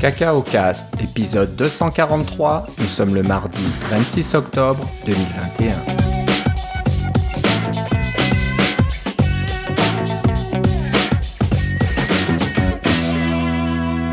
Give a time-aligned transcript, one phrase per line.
[0.00, 2.64] Cacao Cast, épisode 243.
[2.78, 3.60] Nous sommes le mardi
[3.90, 5.74] 26 octobre 2021.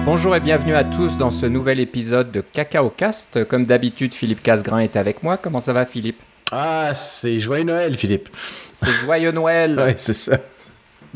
[0.04, 3.46] Bonjour et bienvenue à tous dans ce nouvel épisode de Cacao Cast.
[3.46, 5.38] Comme d'habitude, Philippe Casgrain est avec moi.
[5.38, 6.20] Comment ça va, Philippe?
[6.52, 8.28] Ah, c'est joyeux Noël, Philippe.
[8.74, 9.82] C'est joyeux Noël.
[9.88, 10.38] Oui, c'est ça.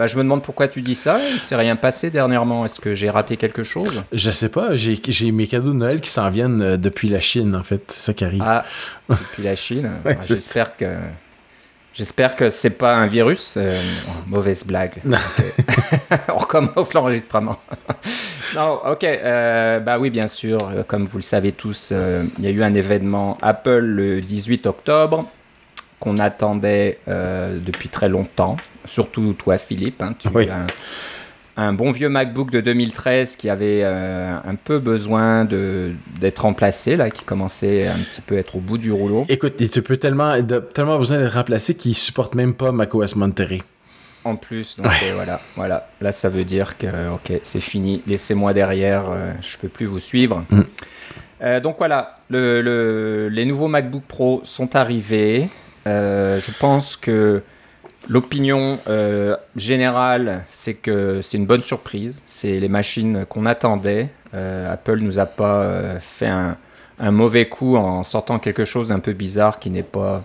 [0.01, 1.19] Bah, je me demande pourquoi tu dis ça.
[1.31, 2.65] Il s'est rien passé dernièrement.
[2.65, 4.01] Est-ce que j'ai raté quelque chose?
[4.11, 4.75] Je sais pas.
[4.75, 7.83] J'ai mes cadeaux de Noël qui s'en viennent euh, depuis la Chine, en fait.
[7.89, 8.41] C'est ça qui arrive.
[8.43, 8.65] Ah,
[9.09, 9.91] depuis la Chine.
[10.03, 10.97] Ouais, c'est J'espère que.
[11.93, 13.53] J'espère que c'est pas un virus.
[13.57, 15.03] Euh, oh, mauvaise blague.
[15.05, 16.19] Ok.
[16.29, 17.59] On recommence l'enregistrement.
[18.55, 19.03] non, ok.
[19.03, 20.57] euh, bah oui, bien sûr.
[20.75, 24.19] euh, Comme vous le savez tous, euh, il y a eu un événement Apple le
[24.19, 25.29] 18 octobre
[26.01, 28.57] qu'on attendait euh, depuis très longtemps.
[28.85, 30.01] Surtout toi, Philippe.
[30.01, 30.49] hein, tu Oui.
[30.49, 36.39] as un, un bon vieux MacBook de 2013 qui avait euh, un peu besoin d'être
[36.39, 39.25] remplacé, là, qui commençait un petit peu à être au bout du rouleau.
[39.29, 43.61] Écoute, tu peux tellement, de- tellement besoin d'être remplacé qu'il supporte même pas macOS Monterey.
[44.23, 45.87] En plus, donc euh, voilà, voilà.
[45.99, 48.03] Là, ça veut dire que ok, c'est fini.
[48.07, 49.05] Laissez-moi derrière.
[49.41, 50.45] je peux plus vous suivre.
[50.51, 50.59] Mm.
[51.43, 55.47] Euh, donc voilà, le- le- les nouveaux MacBook Pro sont arrivés.
[55.87, 57.41] Euh, je pense que
[58.07, 62.21] l'opinion euh, générale, c'est que c'est une bonne surprise.
[62.25, 64.09] C'est les machines qu'on attendait.
[64.33, 66.57] Euh, Apple nous a pas fait un,
[67.11, 70.23] mauvais coup en sortant quelque chose d'un peu bizarre qui n'est pas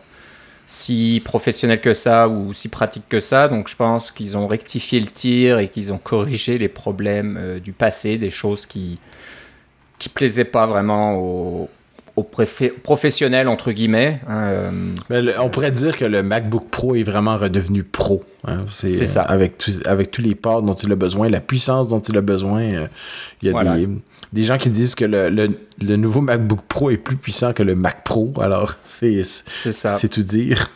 [0.67, 3.49] si professionnel que ça ou si pratique que ça.
[3.49, 7.73] Donc je pense qu'ils ont rectifié le tir et qu'ils ont corrigé les problèmes du
[7.73, 8.99] passé, des choses qui
[9.99, 11.71] qui plaisaient pas vraiment aux,
[12.17, 12.23] aux
[12.83, 14.21] professionnels entre guillemets.
[14.27, 14.71] hein, euh,
[15.11, 18.25] Mais le- on pourrait dire que le MacBook Pro est vraiment redevenu pro.
[18.47, 18.65] hein.
[18.71, 19.23] C'est euh, ça.
[19.23, 22.23] Avec, tous- avec tous les ports dont il a besoin, la puissance dont il a
[22.23, 22.63] besoin.
[22.63, 22.87] euh,
[23.43, 23.77] Il y a Voilà.
[23.77, 23.87] des,
[24.33, 27.63] des gens qui disent que le, le- le nouveau MacBook Pro est plus puissant que
[27.63, 28.33] le Mac Pro.
[28.41, 29.91] Alors, c'est c'est ça.
[29.91, 30.69] c'est tout dire.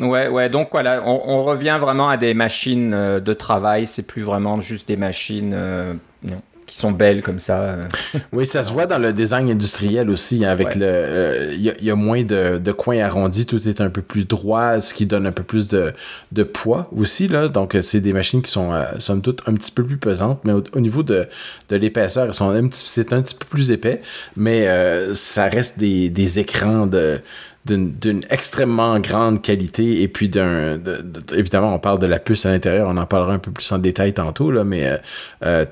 [0.00, 0.48] Ouais, ouais.
[0.48, 3.86] Donc voilà, on, on revient vraiment à des machines euh, de travail.
[3.86, 5.92] C'est plus vraiment juste des machines euh,
[6.24, 6.40] non,
[6.70, 7.60] qui sont belles comme ça.
[7.60, 7.88] euh.
[8.32, 10.74] Oui, ça se voit dans le design industriel aussi, hein, avec Ouais.
[10.76, 13.80] le, euh, il y, a- il y a moins de, de coins arrondis, tout est
[13.80, 15.92] un peu plus droit, ce qui donne un peu plus de,
[16.32, 17.48] de poids aussi là.
[17.48, 20.40] Donc euh, c'est des machines qui sont euh, somme toute un petit peu plus pesantes,
[20.44, 21.26] mais au, au niveau de,
[21.68, 24.00] de l'épaisseur, elles sont un petit, c'est un petit peu plus épais,
[24.36, 27.18] mais euh, ça reste des, des écrans de
[27.66, 32.46] d'une extrêmement grande qualité et puis d'un de- de- évidemment on parle de la puce
[32.46, 34.96] à l'intérieur on en parlera un peu plus en détail tantôt là mais euh,
[35.44, 35.64] euh,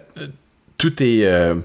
[0.78, 1.26] tout est.
[1.26, 1.56] euh,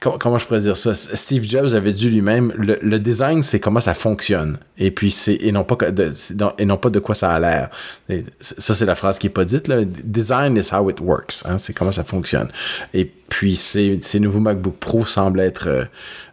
[0.00, 0.94] comment, je pourrais dire ça?
[0.94, 4.58] Steve Jobs avait dit lui-même le, design, c'est comment ça fonctionne.
[4.76, 5.38] Et puis, c'est.
[5.52, 7.70] Non pas, de, quoi ça a l'air.
[8.40, 9.68] Ça, c'est la phrase qui est pas dite.
[9.68, 9.84] Là.
[9.84, 11.44] Design is how it works.
[11.44, 12.48] hein, C'est comment ça fonctionne.
[12.92, 15.84] Et puis, ces, nouveaux MacBook Pro semblent être euh,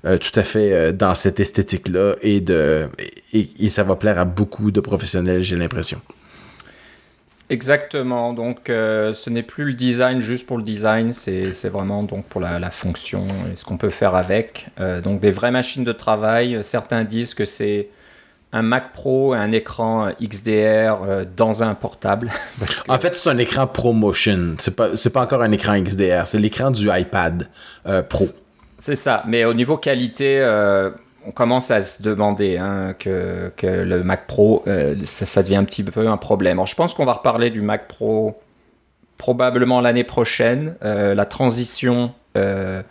[0.05, 2.15] euh, tout à fait dans cette esthétique-là.
[2.23, 2.87] Et, de,
[3.33, 6.01] et ça va plaire à beaucoup de professionnels, j'ai l'impression.
[7.49, 8.33] Exactement.
[8.33, 12.41] Donc, euh, ce n'est plus le design juste pour le design, c'est vraiment donc pour
[12.41, 14.67] la, la fonction et ce qu'on peut faire avec.
[14.79, 16.59] Euh, donc, des vraies machines de travail.
[16.61, 17.87] Certains disent que c'est
[18.53, 22.31] un Mac Pro, un écran XDR euh, dans un portable.
[22.59, 24.55] Que- En fait, c'est un écran ProMotion.
[24.59, 26.25] C'est pas, pas encore un écran XDR.
[26.27, 27.47] C'est l'écran du iPad
[27.87, 28.25] euh, Pro.
[28.77, 29.23] C'est ça.
[29.27, 30.89] Mais au niveau qualité, euh,
[31.27, 35.57] on commence à se demander hein, que, que le Mac Pro, euh, ça, ça devient
[35.57, 36.57] un petit peu un problème.
[36.57, 38.39] Alors, je pense qu'on va reparler du Mac Pro
[39.17, 40.75] probablement l'année prochaine.
[40.85, 42.81] Euh, la transition euh,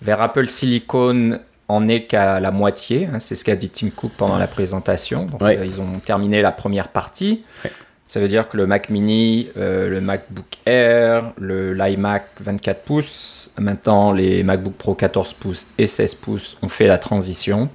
[0.00, 3.08] vers Apple Silicon en est qu'à la moitié.
[3.12, 3.18] hein.
[3.18, 5.24] c'est ce qu'a dit Tim Cook pendant la présentation.
[5.26, 5.58] Donc, Ouais.
[5.66, 7.42] ils ont terminé la première partie.
[7.64, 7.70] Ouais.
[8.06, 13.50] Ça veut dire que le Mac mini, euh, le MacBook Air, le l'iMac 24 pouces,
[13.58, 17.70] maintenant les MacBook Pro 14 pouces et 16 pouces ont fait la transition.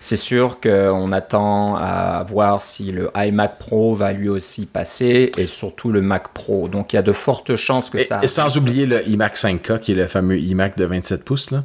[0.00, 5.44] C'est sûr qu'on attend à voir si le iMac Pro va lui aussi passer et
[5.46, 6.68] surtout le Mac Pro.
[6.68, 8.20] Donc il y a de fortes chances que Et, ça.
[8.22, 11.50] et sans oublier le iMac 5K, qui est le fameux iMac de 27 pouces.
[11.50, 11.64] Là.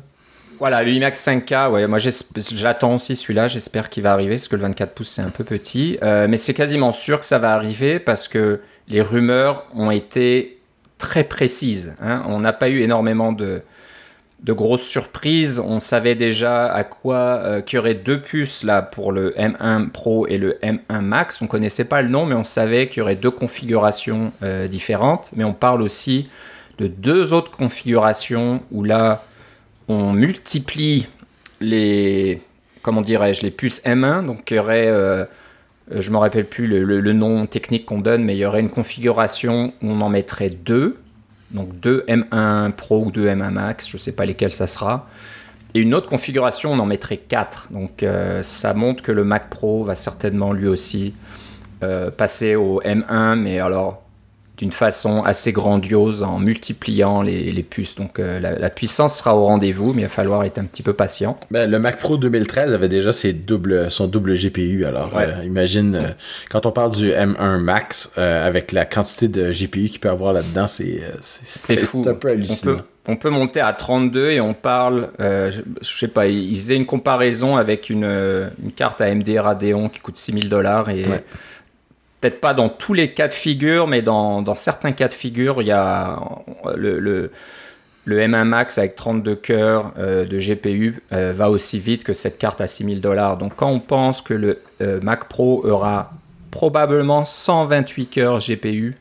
[0.60, 4.56] Voilà, le iMac 5K, ouais, moi j'attends aussi celui-là, j'espère qu'il va arriver, parce que
[4.56, 5.98] le 24 pouces c'est un peu petit.
[6.04, 10.60] Euh, mais c'est quasiment sûr que ça va arriver parce que les rumeurs ont été
[10.98, 11.96] très précises.
[12.02, 12.24] hein.
[12.28, 13.62] On n'a pas eu énormément de,
[14.42, 15.60] de grosses surprises.
[15.60, 19.90] On savait déjà à quoi euh, qu'il y aurait deux puces là pour le M1
[19.90, 21.42] Pro et le M1 Max.
[21.42, 25.32] On connaissait pas le nom, mais on savait qu'il y aurait deux configurations euh, différentes.
[25.36, 26.30] Mais on parle aussi
[26.78, 29.24] de deux autres configurations où là
[30.14, 31.08] multiplie
[31.60, 32.42] les
[32.82, 35.26] comment dirais-je les puces M1 donc il y aurait euh,
[35.92, 39.74] je me rappelle plus le, nom technique qu'on donne mais il y aurait une configuration
[39.82, 40.98] où on en mettrait deux
[41.52, 45.08] donc deux M1 Pro ou deux M1 Max, je sais pas lesquels ça sera.
[45.76, 47.68] Et une autre configuration, on en mettrait 4.
[47.70, 48.04] Donc
[48.42, 51.14] ça montre que le Mac Pro va certainement lui aussi
[52.18, 54.03] passer au M1, mais alors
[54.64, 57.96] d'une façon assez grandiose en multipliant les, puces.
[57.96, 60.94] Donc euh, la, puissance sera au rendez-vous, mais il va falloir être un petit peu
[60.94, 61.38] patient.
[61.52, 64.86] Ben, le Mac Pro 2013 avait déjà ses double, son double GPU.
[64.86, 66.08] Alors euh, imagine, euh,
[66.50, 70.68] quand on parle du M1 Max, avec la quantité de GPU qu'il peut avoir là-dedans,
[70.68, 71.02] c'est
[71.78, 72.06] fou.
[72.08, 72.78] un peu hallucinant.
[73.06, 77.58] On peut, monter à 32 et on parle, je, sais pas, il, faisait une comparaison
[77.58, 81.04] avec une, une carte AMD Radeon qui coûte 6000 dollars et
[82.24, 85.68] peut-être pas dans tous les cas de figure, mais dans, certains cas de figure, il
[85.68, 86.20] y a
[86.74, 87.30] le, le,
[88.08, 92.62] M1 Max avec 32 cœurs euh, de GPU euh, va aussi vite que cette carte
[92.62, 93.38] à 6000 dollars.
[93.38, 96.14] Donc quand on pense que le euh, Mac Pro aura
[96.50, 98.96] probablement 128 cœurs GPU,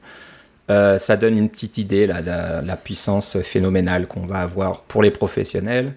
[0.68, 5.10] ça donne une petite idée là, de la, puissance phénoménale qu'on va avoir pour les
[5.10, 5.92] professionnels.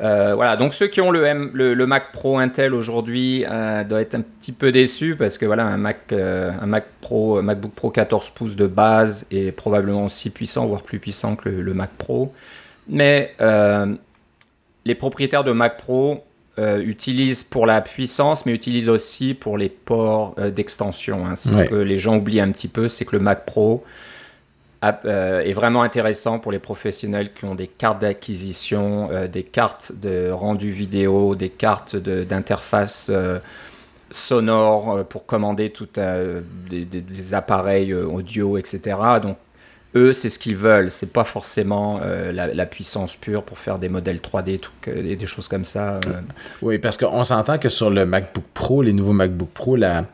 [0.00, 4.02] Euh, voilà, donc ceux qui ont le, M, le, Mac Pro Intel aujourd'hui euh, doivent
[4.02, 7.72] être un petit peu déçus parce que voilà, un Mac, euh, un Mac Pro, MacBook
[7.72, 11.90] Pro 14 pouces de base est probablement aussi puissant, voire plus puissant que le, Mac
[11.98, 12.32] Pro.
[12.88, 13.34] Mais
[14.84, 16.24] les propriétaires de Mac Pro
[16.58, 21.26] utilisent pour la puissance, mais utilisent aussi pour les ports d'extension.
[21.26, 21.34] Hein.
[21.34, 23.84] Ce que les gens oublient un petit peu, c'est que le Mac Pro
[24.82, 30.30] est vraiment intéressant pour les professionnels qui ont des cartes d'acquisition, euh, des cartes de
[30.30, 33.38] rendu vidéo, des cartes d'interface euh,
[34.10, 35.88] sonore pour commander tout
[36.70, 38.96] des, appareils audio, etc.
[39.20, 39.36] Donc
[39.94, 40.90] eux, c'est ce qu'ils veulent.
[40.90, 42.00] C'est pas forcément
[42.32, 46.00] la, puissance pure pour faire des modèles 3D tout, et des choses comme ça.
[46.62, 50.06] Oui, parce qu'on s'entend que sur le MacBook Pro, les nouveaux MacBook Pro, la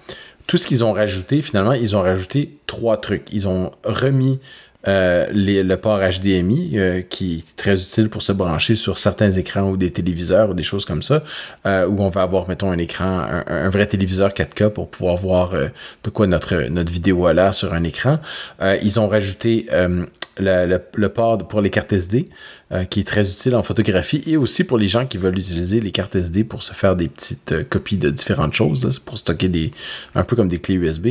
[0.46, 3.24] tout ce qu'ils ont rajouté, finalement, ils ont rajouté trois trucs.
[3.32, 4.40] Ils ont remis
[4.86, 9.70] euh, le port HDMI, euh, qui est très utile pour se brancher sur certains écrans
[9.70, 11.22] ou des téléviseurs ou des choses comme ça,
[11.66, 15.52] euh, où on va avoir, mettons, un écran, un, vrai téléviseur 4K pour pouvoir voir
[15.52, 18.18] de quoi notre, notre vidéo a l'air sur un écran.
[18.82, 19.66] ils ont rajouté
[20.38, 22.28] le, port pour les cartes SD,
[22.72, 25.80] euh, qui est très utile en photographie, et aussi pour les gens qui veulent utiliser
[25.80, 29.48] les cartes SD pour se faire des petites euh, copies de différentes choses, pour stocker
[29.48, 29.70] des,
[30.14, 31.08] un peu comme des clés USB.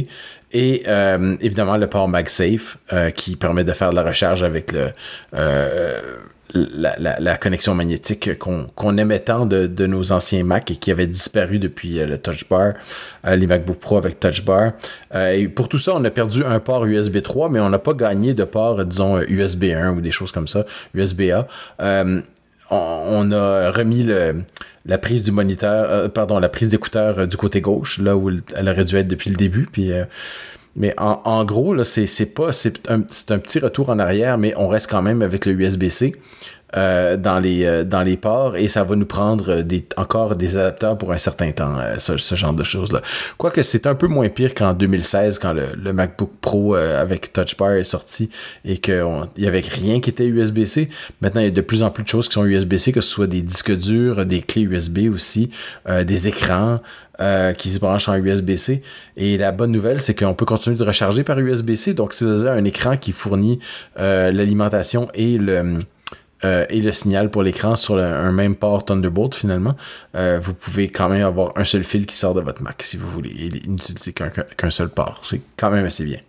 [0.54, 2.78] Et euh, évidemment le port MagSafe,
[3.16, 4.92] qui permet de faire de la recharge avec le
[6.54, 12.00] la, connexion magnétique qu'on aimait tant de, nos anciens Mac et qui avait disparu depuis
[12.00, 12.74] euh, le Touch Bar,
[13.26, 14.74] euh, les MacBook Pro avec Touch Bar.
[15.16, 17.94] Euh, pour tout ça, on a perdu un port USB 3, mais on n'a pas
[17.94, 21.48] gagné de port, disons, USB 1 ou des choses comme ça, USB-A.
[22.74, 24.08] On, a remis
[24.86, 28.86] la prise du moniteur, pardon, la prise d'écouteur du côté gauche, là où elle aurait
[28.86, 29.68] dû être depuis le début.
[29.72, 29.92] Puis
[30.76, 34.54] mais en, en gros, là, c'est, pas, c'est un, un, petit retour en arrière, mais
[34.58, 36.16] on reste quand même avec le USB-C.
[36.76, 40.58] Euh, dans, les, euh, dans les ports et ça va nous prendre des, encore des
[40.58, 43.00] adapteurs pour un certain temps, euh, ce, genre de choses-là.
[43.38, 47.74] Quoique c'est un peu moins pire qu'en 2016 quand le, MacBook Pro avec Touch Bar
[47.74, 48.30] est sorti
[48.66, 49.06] et qu'il
[49.38, 50.90] n'y avait rien qui était USB-C.
[51.22, 53.10] Maintenant, il y a de plus en plus de choses qui sont USB-C, que ce
[53.10, 55.52] soit des disques durs, des clés USB aussi,
[55.88, 56.80] des écrans.
[57.58, 58.82] qui se branchent en USB-C.
[59.16, 61.94] Et la bonne nouvelle, c'est qu'on peut continuer de recharger par USB-C.
[61.94, 63.60] Donc, si vous un écran qui fournit
[63.96, 65.80] l'alimentation et le,
[66.46, 69.76] euh, et le signal pour l'écran sur un même port Thunderbolt finalement,
[70.16, 72.98] euh, vous pouvez quand même avoir un seul fil qui sort de votre Mac si
[72.98, 75.22] vous voulez et n'utiliser qu'un seul port.
[75.24, 76.20] C'est quand même assez bien.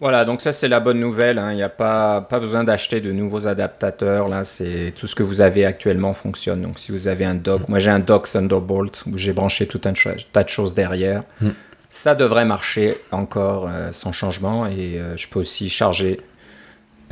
[0.00, 1.38] Voilà, donc ça c'est la bonne nouvelle.
[1.38, 1.52] Hein.
[1.52, 4.28] Il n'y a pas, pas besoin d'acheter de nouveaux adaptateurs.
[4.28, 6.62] Là, c'est tout ce que vous avez actuellement fonctionne.
[6.62, 9.80] Donc si vous avez un dock, moi j'ai un dock Thunderbolt où j'ai branché tout
[9.84, 9.92] un
[10.32, 11.22] tas de choses derrière.
[11.40, 11.50] Hmm.
[11.88, 16.20] Ça devrait marcher encore euh, sans changement et je peux aussi charger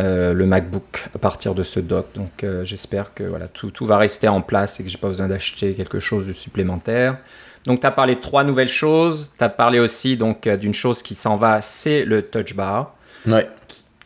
[0.00, 2.06] euh, le MacBook à partir de ce dock.
[2.14, 5.08] Donc euh, j'espère que voilà, tout, tout, va rester en place et que j'ai pas
[5.08, 7.18] besoin d'acheter quelque chose de supplémentaire.
[7.64, 9.32] Donc tu as parlé de trois nouvelles choses.
[9.36, 12.94] Tu as parlé aussi donc euh, d'une chose qui s'en va, c'est le Touch Bar.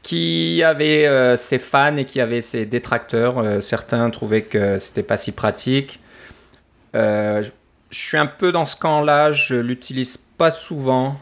[0.02, 3.60] Qui avait ses fans et qui avait ses détracteurs.
[3.60, 5.98] certains trouvaient que c'était pas si pratique.
[6.94, 7.50] je
[7.90, 9.32] suis un peu dans ce camp-là.
[9.32, 11.18] Je l'utilise pas souvent,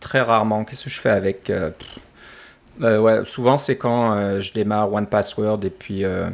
[0.00, 0.64] très rarement.
[0.64, 1.52] Qu'est-ce que je fais avec
[2.82, 6.28] euh, ouais, souvent c'est quand euh, je démarre One Password et puis euh,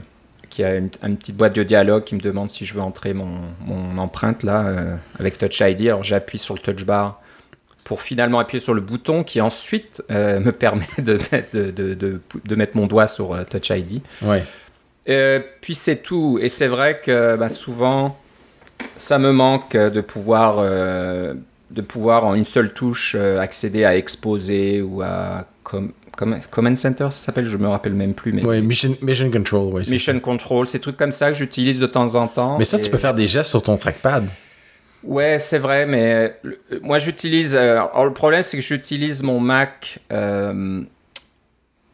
[0.49, 3.13] qu'il y a une, petite boîte de dialogue qui me demande si je veux entrer
[3.15, 5.89] mon, mon empreinte là avec Touch ID.
[5.89, 7.21] Alors j'appuie sur le touch bar
[7.85, 11.19] pour finalement appuyer sur le bouton qui ensuite me permet de,
[11.53, 14.01] de, de, de, mettre mon doigt sur Touch ID.
[14.23, 14.43] Ouais.
[15.61, 16.39] puis c'est tout.
[16.43, 18.19] Et c'est vrai que bah, souvent
[18.97, 25.03] ça me manque de pouvoir de pouvoir en une seule touche accéder à exposer ou
[25.03, 25.93] à com
[26.51, 28.33] Command Center, ça s'appelle, je me rappelle même plus.
[28.33, 29.73] Mais oui, Mission, mission Control.
[29.73, 32.59] Ouais, mission Control, ces trucs comme ça que j'utilise de temps en temps.
[32.59, 34.27] Mais ça, tu peux faire des gestes sur ton trackpad.
[35.03, 36.37] Ouais, c'est vrai, mais
[36.83, 37.57] moi j'utilise.
[37.57, 40.83] alors le problème, c'est que j'utilise mon Mac euh,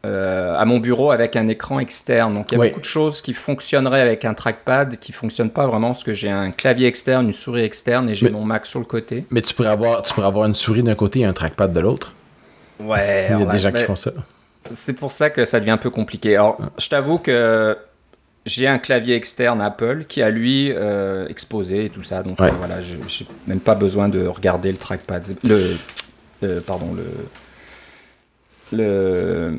[0.05, 2.35] euh, à mon bureau avec un écran externe.
[2.35, 5.49] Donc il y a beaucoup de choses qui fonctionneraient avec un trackpad qui ne fonctionnent
[5.49, 8.65] pas vraiment parce que j'ai un clavier externe, une souris externe et j'ai mon Mac
[8.65, 9.25] sur le côté.
[9.31, 11.79] Mais tu pourrais avoir, tu pourrais avoir une souris d'un côté et un trackpad de
[11.79, 12.13] l'autre.
[12.79, 13.27] Ouais.
[13.31, 14.11] Il y a des gens qui font ça.
[14.69, 16.35] C'est pour ça que ça devient un peu compliqué.
[16.35, 17.77] Alors, je t'avoue que
[18.45, 22.23] j'ai un clavier externe Apple qui a lui euh, exposé et tout ça.
[22.23, 22.97] Donc euh, voilà, j'ai
[23.45, 25.37] même pas besoin de regarder le trackpad.
[25.43, 27.05] Le, pardon, le
[28.71, 29.57] le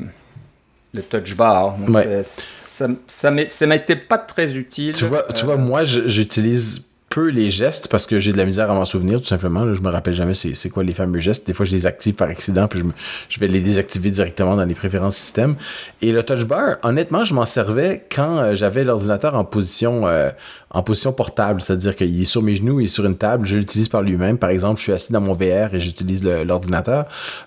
[0.93, 1.77] le touch bar.
[2.23, 3.31] ça, ça
[3.67, 4.93] m'était pas très utile.
[4.93, 8.45] Tu vois, tu vois euh, moi, j'utilise peu les gestes parce que j'ai de la
[8.45, 9.73] misère à m'en souvenir, tout simplement.
[9.73, 11.47] je me rappelle jamais c'est quoi les fameux gestes.
[11.47, 12.85] Des fois, je les active par accident, puis je,
[13.29, 15.55] je vais les désactiver directement dans les préférences système.
[16.01, 20.29] Et le touch bar, honnêtement, je m'en servais quand euh, j'avais l'ordinateur en position euh,
[20.71, 23.57] en position portable, c'est-à-dire qu'il est sur mes genoux, il est sur une table, je
[23.57, 24.37] l'utilise par lui-même.
[24.37, 27.05] Par exemple, je suis assis dans mon VR et j'utilise l'ordinateur.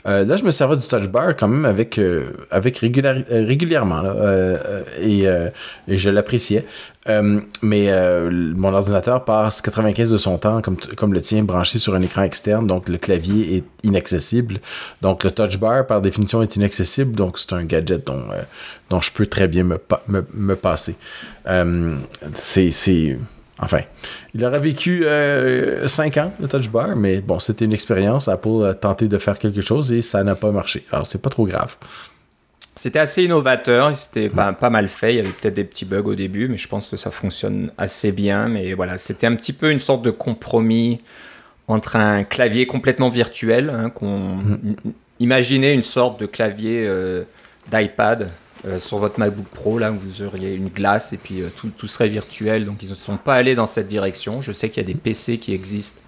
[0.09, 2.00] Euh, là, je me servais du touch bar quand même avec,
[2.50, 4.02] avec régulièrement
[5.00, 5.25] et,
[5.87, 6.66] je l'appréciais.
[7.09, 11.78] Euh, mais euh, mon ordinateur passe 95 de son temps, comme, comme le tien, branché
[11.78, 14.61] sur un écran externe, donc le clavier est inaccessible.
[15.00, 18.42] Donc le touch bar, par définition, est inaccessible, donc c'est un gadget dont, euh,
[18.88, 20.94] dont je peux très bien me, me, me passer.
[22.35, 23.18] c'est.
[23.59, 23.82] Enfin,
[24.35, 25.04] il aurait vécu
[25.87, 28.26] 5 ans, le touch bar, mais bon, c'était une expérience.
[28.26, 30.85] Apple a tenté de faire quelque chose et ça n'a pas marché.
[30.90, 31.76] Alors, c'est pas trop grave.
[32.74, 35.12] C'était assez innovateur, c'était pas, pas, mal fait.
[35.12, 37.70] Il y avait peut-être des petits bugs au début, mais je pense que ça fonctionne
[37.76, 38.48] assez bien.
[38.48, 41.00] Mais voilà, c'était un petit peu une sorte de compromis
[41.68, 44.76] entre un clavier complètement virtuel, hein, qu'on mm.
[45.20, 47.24] imaginez une sorte de clavier euh,
[47.70, 48.30] d'iPad
[48.66, 51.70] euh, sur votre MacBook Pro, là, où vous auriez une glace et puis euh, tout,
[51.76, 52.64] tout, serait virtuel.
[52.64, 54.42] Donc ils ne sont pas allés dans cette direction.
[54.42, 56.00] Je sais qu'il y a des PC qui existent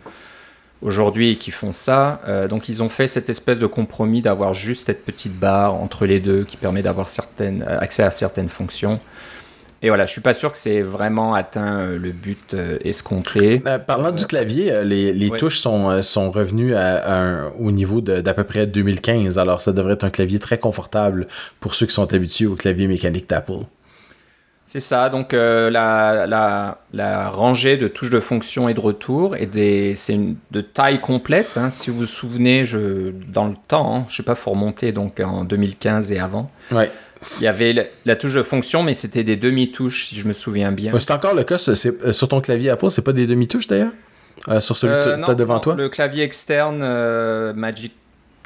[0.85, 2.21] aujourd'hui qui font ça.
[2.29, 6.07] Euh, donc ils ont fait cette espèce de compromis d'avoir juste cette petite barre entre
[6.07, 8.99] les deux qui permet d'avoir certaines, euh, accès à certaines fonctions.
[9.83, 13.63] Et voilà, je suis pas sûr que c'est vraiment atteint euh, le but escompté.
[13.87, 18.67] parlant du clavier, les, les touches sont, sont revenues à, au niveau d'à peu près
[18.67, 19.39] 2015.
[19.39, 21.27] Alors ça devrait être un clavier très confortable
[21.61, 23.65] pour ceux qui sont habitués au clavier mécanique d'Apple.
[24.67, 29.37] C'est ça, donc euh, la, la, la, rangée de touches de fonction et de retour,
[29.37, 30.19] et c'est
[30.51, 31.57] de taille complète.
[31.57, 31.69] Hein.
[31.69, 35.21] si vous vous souvenez, je, dans le temps, hein, je sais pas, faut remonter donc
[35.21, 36.51] en 2015 et avant.
[36.73, 36.91] Ouais.
[37.41, 40.73] Il y avait la, touche de fonction, mais c'était des demi-touches, si je me souviens
[40.73, 40.93] bien.
[40.99, 43.93] c'est encore le cas, c'est, sur ton clavier Apple, c'est pas des demi-touches d'ailleurs?
[44.49, 45.75] Euh, Sur celui que tu as devant toi?
[45.75, 47.93] Le clavier externe euh, Magic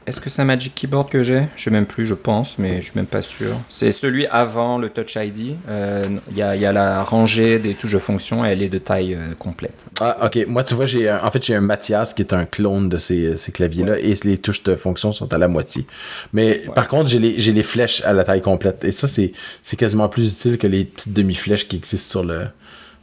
[0.08, 1.42] est-ce que c'est un Magic Keyboard que j'ai?
[1.54, 3.50] Je sais même plus, je pense, mais je suis même pas sûr.
[3.68, 5.56] C'est celui avant le Touch ID.
[5.68, 9.14] Euh, il y, a, la rangée des touches de fonction et elle est de taille
[9.14, 9.84] euh, complète.
[10.00, 10.46] Ah, ok.
[10.48, 13.34] Moi, tu vois, j'ai en fait j'ai un Mathias qui est un clone de ces,
[13.52, 15.84] claviers-là et les touches de fonction sont à la moitié.
[16.32, 20.08] Mais par contre, j'ai les, les flèches à la taille complète et ça, c'est quasiment
[20.08, 22.46] plus utile que les petites demi-flèches qui existent sur le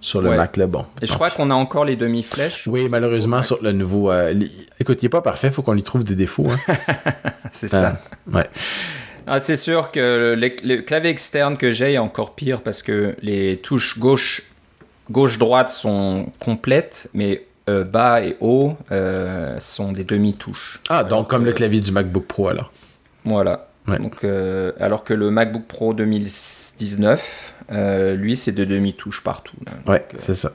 [0.05, 0.85] sur le Mac là, bon.
[1.01, 2.67] Et je crois qu'on a encore les demi-flèches.
[2.67, 4.11] Oui, malheureusement, sur le nouveau.
[4.11, 4.35] Euh,
[4.79, 6.47] écoute, il n'est pas parfait, il faut qu'on lui trouve des défauts.
[6.47, 6.75] Hein.
[7.51, 7.97] c'est ça.
[8.31, 8.45] Ouais.
[9.25, 13.57] Ah, c'est sûr que le, clavier externe que j'ai est encore pire parce que les
[13.57, 14.43] touches gauche,
[15.09, 20.81] gauche-droite sont complètes, mais euh, bas et haut euh, sont des demi-touches.
[20.87, 22.71] Ah, donc comme le clavier du MacBook Pro alors.
[23.23, 23.69] Voilà.
[23.87, 24.23] Donc,
[24.79, 29.55] alors que le MacBook Pro 2019, euh, lui, c'est de demi-touche partout.
[29.87, 30.51] ouais, euh, c'est ça.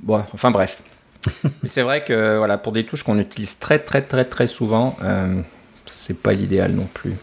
[0.00, 0.82] Bon, enfin bref.
[1.44, 4.96] Mais c'est vrai que voilà, pour des touches qu'on utilise très très très très souvent,
[5.02, 5.40] euh,
[5.86, 7.14] c'est pas l'idéal non plus.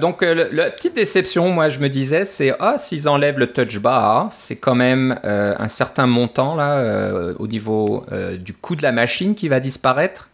[0.00, 4.28] donc la petite déception, moi je me disais, c'est ah s'ils enlèvent le touch bar,
[4.30, 8.06] c'est quand même un certain montant là au niveau
[8.38, 10.28] du coût de la machine qui va disparaître.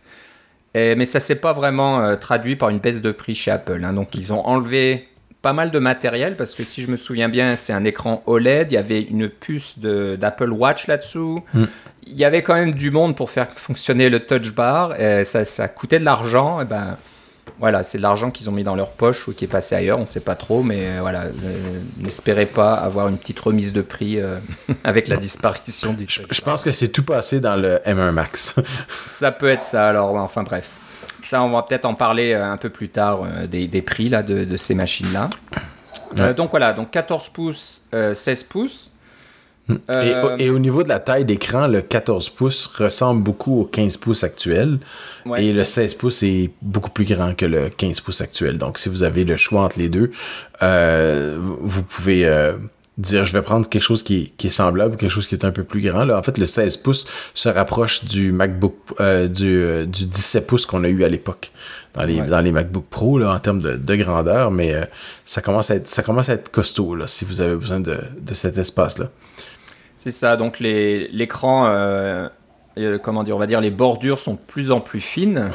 [0.74, 3.80] mais ça s'est pas vraiment traduit par une baisse de prix chez Apple.
[3.84, 3.92] Hein.
[3.92, 5.07] Donc ils ont enlevé
[5.42, 8.72] pas mal de matériel parce que si je me souviens bien, c'est un écran OLED.
[8.72, 11.38] Il y avait une puce d'Apple Watch là-dessous.
[11.54, 11.64] Mm.
[12.06, 14.98] Il y avait quand même du monde pour faire fonctionner le touch bar.
[15.00, 16.60] Et ça, ça coûtait de l'argent.
[16.60, 16.96] Et ben
[17.58, 19.98] voilà, c'est de l'argent qu'ils ont mis dans leur poche ou qui est passé ailleurs.
[19.98, 23.72] On ne sait pas trop, mais euh, voilà, euh, n'espérez pas avoir une petite remise
[23.72, 24.38] de prix euh,
[24.84, 26.06] avec la disparition du.
[26.08, 28.56] Je, je pense que c'est tout passé dans le M1 Max.
[29.06, 29.88] ça peut être ça.
[29.88, 30.77] Alors, enfin bref.
[31.28, 34.22] Ça, on va peut-être en parler euh, un peu plus tard euh, des, prix là,
[34.22, 35.28] de, ces machines-là.
[36.18, 38.90] Euh, donc voilà, donc 14 pouces, 16 pouces.
[39.68, 39.76] Hmm.
[40.38, 44.24] Et, au niveau de la taille d'écran, le 14 pouces ressemble beaucoup au 15 pouces
[44.24, 44.78] actuel.
[45.36, 48.56] Et le 16 pouces est beaucoup plus grand que le 15 pouces actuel.
[48.56, 50.10] Donc, si vous avez le choix entre les deux,
[50.62, 52.26] vous pouvez
[52.98, 55.64] dire je vais prendre quelque chose qui, est semblable, quelque chose qui est un peu
[55.64, 56.04] plus grand.
[56.04, 60.66] Là, en fait, le 16 pouces se rapproche du MacBook euh, du, du 17 pouces
[60.66, 61.52] qu'on a eu à l'époque
[61.94, 64.84] dans les, dans les MacBook Pro là, en termes de, grandeur, mais euh,
[65.24, 67.98] ça, commence à être, ça commence à être costaud là, si vous avez besoin de,
[68.32, 69.06] cet espace-là.
[69.96, 72.28] C'est ça, donc l'écran, euh,
[73.02, 75.50] comment dire, on va dire, les bordures sont de plus en plus fines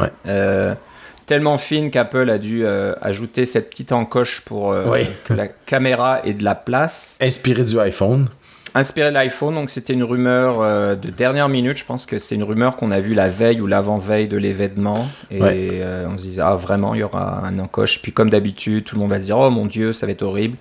[1.25, 6.21] tellement fine qu'Apple a dû euh, ajouter cette petite encoche pour euh, que la caméra
[6.25, 7.17] ait de la place.
[7.21, 8.27] Inspiré du iPhone.
[8.75, 11.77] Inspiré de l'iPhone, donc c'était une rumeur euh, de dernière minute.
[11.77, 15.07] Je pense que c'est une rumeur qu'on a vue la veille ou l'avant-veille de l'événement.
[15.29, 18.01] Et on se disait, ah vraiment, il y aura un encoche.
[18.01, 20.23] Puis comme d'habitude, tout le monde va se dire, oh mon Dieu, ça va être
[20.23, 20.57] horrible.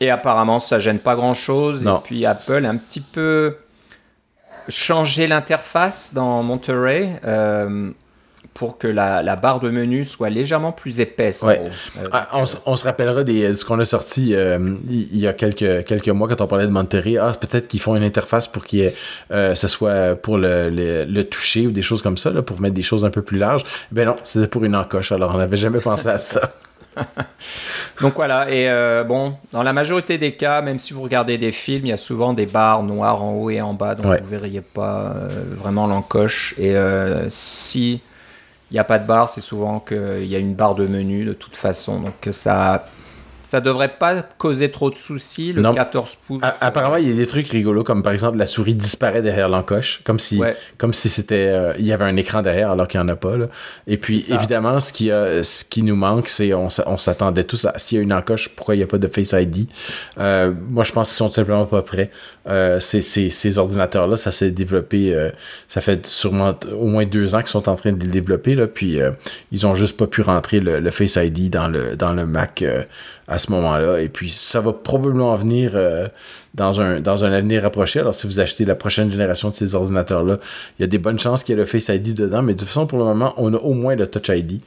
[0.00, 1.86] Et apparemment, ça gêne pas grand-chose.
[1.86, 3.56] Et puis Apple a un petit peu
[4.68, 7.20] changé l'interface dans Monterey
[8.54, 11.44] pour que la, barre de menu soit légèrement plus épaisse.
[11.44, 11.68] Euh,
[12.12, 16.08] ah, on, se rappellera de ce qu'on a sorti euh, il y a quelques, quelques
[16.08, 17.16] mois quand on parlait de Monterey.
[17.20, 18.92] Ah, peut-être qu'ils font une interface pour qu'il
[19.32, 23.04] euh, ce soit pour le, toucher ou des choses comme ça, pour mettre des choses
[23.04, 23.64] un peu plus larges.
[23.90, 26.54] Ben non, c'était pour une encoche, alors on n'avait jamais pensé à ça.
[28.00, 28.68] Donc voilà, et
[29.04, 31.96] bon, dans la majorité des cas, même si vous regardez des films, il y a
[31.96, 35.12] souvent des barres noires en haut et en bas, donc vous ne verriez pas
[35.58, 36.54] vraiment l'encoche.
[36.56, 36.76] Et
[37.28, 38.00] si
[38.74, 41.32] n'y a pas de barre, c'est souvent qu'il y a une barre de menu de
[41.32, 42.00] toute façon.
[42.00, 42.86] Donc ça
[43.44, 46.42] ça devrait pas causer trop de soucis, le 14 pouces.
[46.60, 50.00] apparemment, il y a des trucs rigolos, comme par exemple la souris disparaît derrière l'encoche,
[50.04, 50.40] comme si,
[50.78, 53.16] comme si c'était, euh, il y avait un écran derrière alors qu'il n'y en a
[53.16, 53.36] pas.
[53.36, 53.46] Là.
[53.86, 57.78] Et puis, évidemment, ce qui, ce qui nous manque, c'est on, on s'attendait tous à
[57.78, 59.68] s'il y a une encoche, pourquoi il n'y a pas de Face ID.
[60.18, 62.10] Euh, moi, je pense qu'ils sont simplement pas prêts.
[62.46, 65.14] Euh, ces, ces, ces ordinateurs-là, ça s'est développé,
[65.68, 68.66] ça fait sûrement au moins deux ans qu'ils sont en train de le développer, là,
[68.66, 68.98] puis
[69.52, 72.64] ils ont juste pas pu rentrer le, le Face ID dans le, dans le Mac
[73.28, 74.00] à ce moment-là.
[74.00, 76.08] Et puis, ça va probablement venir euh,
[76.54, 78.00] dans, un, dans un avenir rapproché.
[78.00, 80.38] Alors, si vous achetez la prochaine génération de ces ordinateurs-là,
[80.78, 82.42] il y a des bonnes chances qu'il y ait le Face ID dedans.
[82.42, 84.60] Mais de toute façon, pour le moment, on a au moins le Touch ID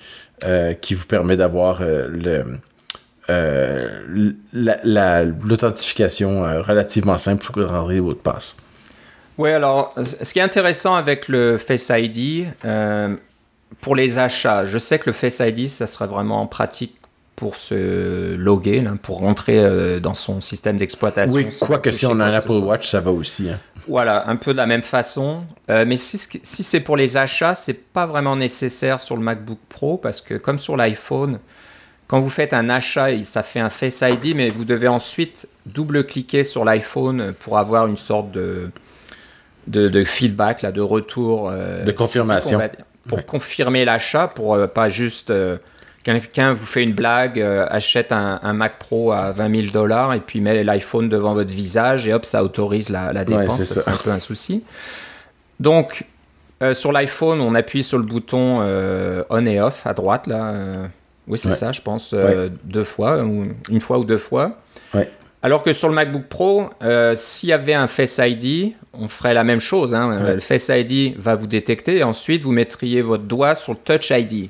[0.45, 2.41] euh, qui vous permet d'avoir euh,
[4.53, 8.55] l'authentification relativement simple pour rentrer votre passe.
[9.37, 12.47] Oui, alors, ce qui est intéressant avec le Face ID,
[13.81, 16.96] pour les achats, je sais que le Face ID, ça serait vraiment pratique
[17.37, 21.35] pour se loguer, pour rentrer euh, dans son système d'exploitation.
[21.35, 23.51] Oui, quoique si on a un Apple Watch, ça va aussi.
[23.51, 23.59] Hein.
[23.87, 25.43] Voilà, un peu de la même façon.
[25.69, 29.59] Euh, mais si, si c'est pour les achats, c'est pas vraiment nécessaire sur le MacBook
[29.69, 31.37] Pro parce que comme sur l'iPhone,
[32.07, 36.43] quand vous faites un achat, ça fait un Face ID, mais vous devez ensuite double-cliquer
[36.43, 38.71] sur l'iPhone pour avoir une sorte de,
[39.67, 41.51] de, feedback, là, de retour.
[41.51, 42.59] Euh, de confirmation.
[43.07, 45.31] pour confirmer l'achat, pour pas juste
[46.07, 50.21] Quelqu'un vous fait une blague, euh, achète un, Mac Pro à 20 000 dollars et
[50.21, 53.61] puis met l'iPhone devant votre visage et hop, ça autorise la, dépense.
[53.61, 54.63] c'est un peu un souci.
[55.59, 56.05] Donc,
[56.63, 60.27] euh, sur l'iPhone, on appuie sur le bouton euh, on et off à droite.
[60.27, 60.53] Là,
[61.27, 62.15] oui, c'est ça, je pense,
[62.63, 64.59] deux fois, ou une fois ou deux fois.
[65.43, 66.69] Alors que sur le MacBook Pro,
[67.15, 69.93] s'il y avait un Face ID, on ferait la même chose.
[69.93, 70.35] Hein.
[70.35, 74.09] Le Face ID va vous détecter et ensuite vous mettriez votre doigt sur le Touch
[74.11, 74.47] ID.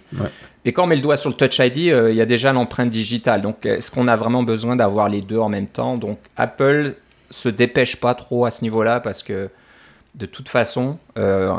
[0.68, 2.52] Et quand on met le doigt sur le Touch ID, euh, il y a déjà
[2.52, 3.42] l'empreinte digitale.
[3.42, 5.96] Donc, est-ce qu'on a vraiment besoin d'avoir les deux en même temps?
[5.96, 6.96] Donc, Apple
[7.30, 9.50] se dépêche pas trop à ce niveau-là parce que,
[10.16, 11.54] de toute façon, euh,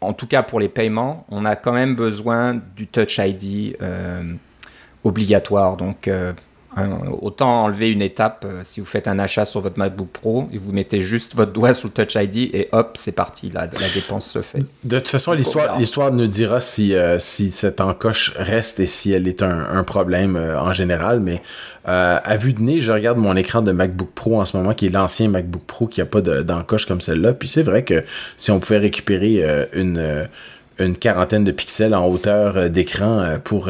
[0.00, 4.24] en tout cas pour les paiements, on a quand même besoin du Touch ID euh,
[5.04, 5.76] obligatoire.
[5.76, 6.10] Donc,
[7.20, 10.58] autant enlever une étape euh, si vous faites un achat sur votre MacBook Pro et
[10.58, 13.88] vous mettez juste votre doigt sur le Touch ID et hop, c'est parti, la, la
[13.94, 14.60] dépense se fait.
[14.84, 19.12] De toute façon, l'histoire, l'histoire nous dira si, euh, si cette encoche reste et si
[19.12, 21.42] elle est un, problème euh, en général, mais
[21.84, 24.86] à vue de nez, je regarde mon écran de MacBook Pro en ce moment, qui
[24.86, 28.04] est l'ancien MacBook Pro qui n'a pas d'encoche comme celle-là, puis c'est vrai que
[28.36, 30.28] si on pouvait récupérer une,
[30.78, 33.68] une quarantaine de pixels en hauteur d'écran pour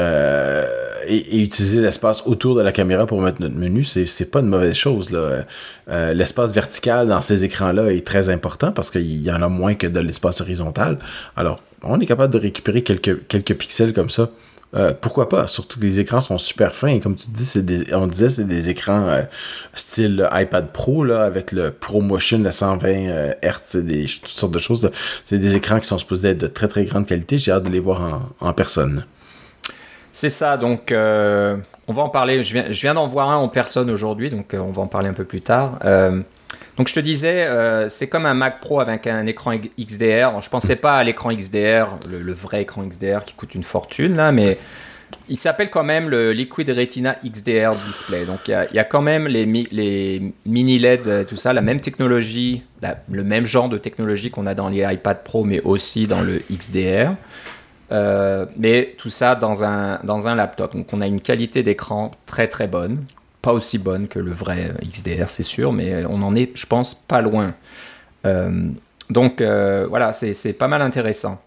[0.00, 0.66] euh,
[1.06, 4.74] et, utiliser l'espace autour de la caméra pour mettre notre menu, c'est pas une mauvaise
[4.74, 5.10] chose.
[5.12, 9.74] Euh, l'espace vertical dans ces écrans-là est très important parce qu'il y en a moins
[9.74, 10.98] que de l'espace horizontal.
[11.36, 14.30] Alors, on est capable de récupérer quelques, quelques pixels comme ça.
[14.74, 15.46] Euh, pourquoi pas?
[15.48, 16.88] Surtout que les écrans sont super fins.
[16.88, 19.20] Et comme tu dis, on disait, c'est des écrans
[19.74, 24.90] style iPad Pro là, avec le ProMotion, à 120 Hz, des, toutes sortes de choses.
[25.26, 27.36] C'est des écrans qui sont supposés être de très très grande qualité.
[27.36, 29.04] J'ai hâte de les voir en personne.
[30.12, 31.56] C'est ça, donc euh,
[31.88, 32.42] on va en parler.
[32.42, 34.86] Je viens, je viens d'en voir un en personne aujourd'hui, donc euh, on va en
[34.86, 35.78] parler un peu plus tard.
[35.84, 36.20] Euh,
[36.76, 37.46] donc je te disais,
[37.88, 40.40] c'est comme un Mac Pro avec un écran XDR.
[40.40, 44.32] Je pensais pas à l'écran XDR, le, vrai écran XDR qui coûte une fortune là,
[44.32, 44.56] mais
[45.28, 48.24] il s'appelle quand même le Liquid Retina XDR Display.
[48.24, 52.62] Donc il y, a quand même les, les mini LED, tout ça, la même technologie,
[53.10, 56.42] le même genre de technologie qu'on a dans les iPad Pro, mais aussi dans le
[56.50, 57.12] XDR.
[57.92, 60.74] Euh, mais tout ça dans un, dans un laptop.
[60.74, 63.04] Donc on a une qualité d'écran très très bonne.
[63.42, 66.94] Pas aussi bonne que le vrai XDR, c'est sûr, mais on en est, je pense,
[66.94, 67.54] pas loin.
[68.24, 68.68] Euh,
[69.10, 71.42] donc euh, voilà, c'est pas mal intéressant.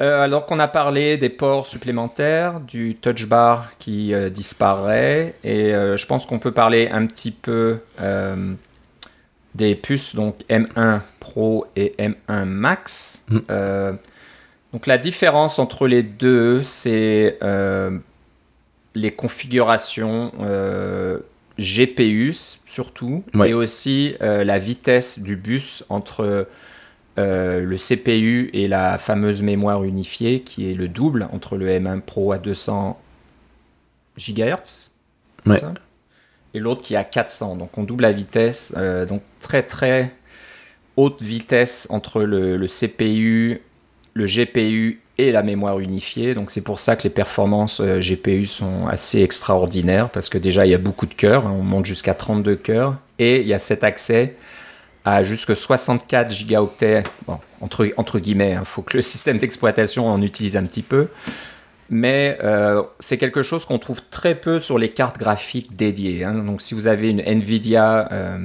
[0.00, 6.26] alors qu'on a parlé des ports supplémentaires, du touch bar qui disparaît, et je pense
[6.26, 7.78] qu'on peut parler un petit peu
[9.54, 13.24] des puces, donc M1 Pro et M1 Max.
[13.28, 13.38] Mm.
[14.76, 17.98] Donc la différence entre les deux, c'est euh,
[18.94, 21.20] les configurations euh,
[21.58, 26.46] GPU surtout, et aussi euh, la vitesse du bus entre
[27.16, 32.32] le CPU et la fameuse mémoire unifiée, qui est le double entre le M1 Pro
[32.32, 33.00] à 200
[34.18, 34.90] GHz.
[36.52, 37.56] et l'autre qui est à 400.
[37.56, 38.74] Donc on double la vitesse.
[39.08, 40.12] donc très très
[40.96, 43.62] haute vitesse entre le, le CPU
[44.16, 46.34] le GPU et la mémoire unifiée.
[46.34, 50.66] Donc c'est pour ça que les performances euh, GPU sont assez extraordinaires parce que déjà
[50.66, 51.54] il y a beaucoup de cœurs, hein.
[51.56, 54.34] on monte jusqu'à 32 cœurs et il y a cet accès
[55.04, 58.64] à jusque 64 gigaoctets, bon, entre, entre guillemets, il hein.
[58.64, 61.08] faut que le système d'exploitation en utilise un petit peu.
[61.88, 66.24] Mais euh, c'est quelque chose qu'on trouve très peu sur les cartes graphiques dédiées.
[66.24, 66.34] Hein.
[66.42, 68.38] Donc si vous avez une Nvidia euh,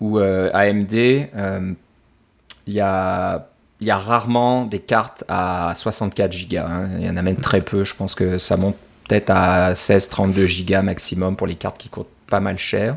[0.00, 3.48] ou AMD, il y a
[3.80, 6.56] il y a rarement des cartes à 64 Go.
[6.58, 6.88] Hein.
[6.98, 7.84] Il y en a même très peu.
[7.84, 8.76] Je pense que ça monte
[9.08, 12.96] peut-être à 16-32 Go maximum pour les cartes qui coûtent pas mal cher.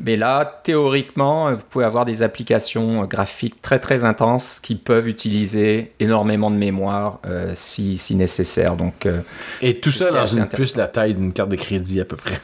[0.00, 5.92] Mais là, théoriquement, vous pouvez avoir des applications graphiques très très intenses qui peuvent utiliser
[6.00, 8.76] énormément de mémoire euh, si, si, nécessaire.
[8.76, 9.20] Donc, euh,
[9.60, 12.40] Et tout ça dans une puce la taille d'une carte de crédit à peu près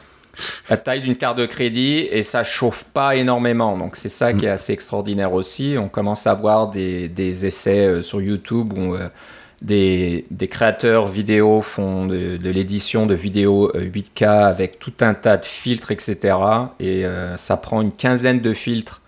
[0.69, 3.77] la taille d'une carte de crédit et ça chauffe pas énormément.
[3.77, 4.53] Donc c'est ça qui est mm.
[4.53, 5.75] assez extraordinaire aussi.
[5.79, 9.09] On commence à voir des, essais euh, sur YouTube où euh,
[9.61, 15.45] des, créateurs vidéo font de, l'édition de vidéos 8K euh, avec tout un tas de
[15.45, 16.35] filtres, etc.
[16.79, 17.03] Et
[17.37, 19.01] ça prend une quinzaine de filtres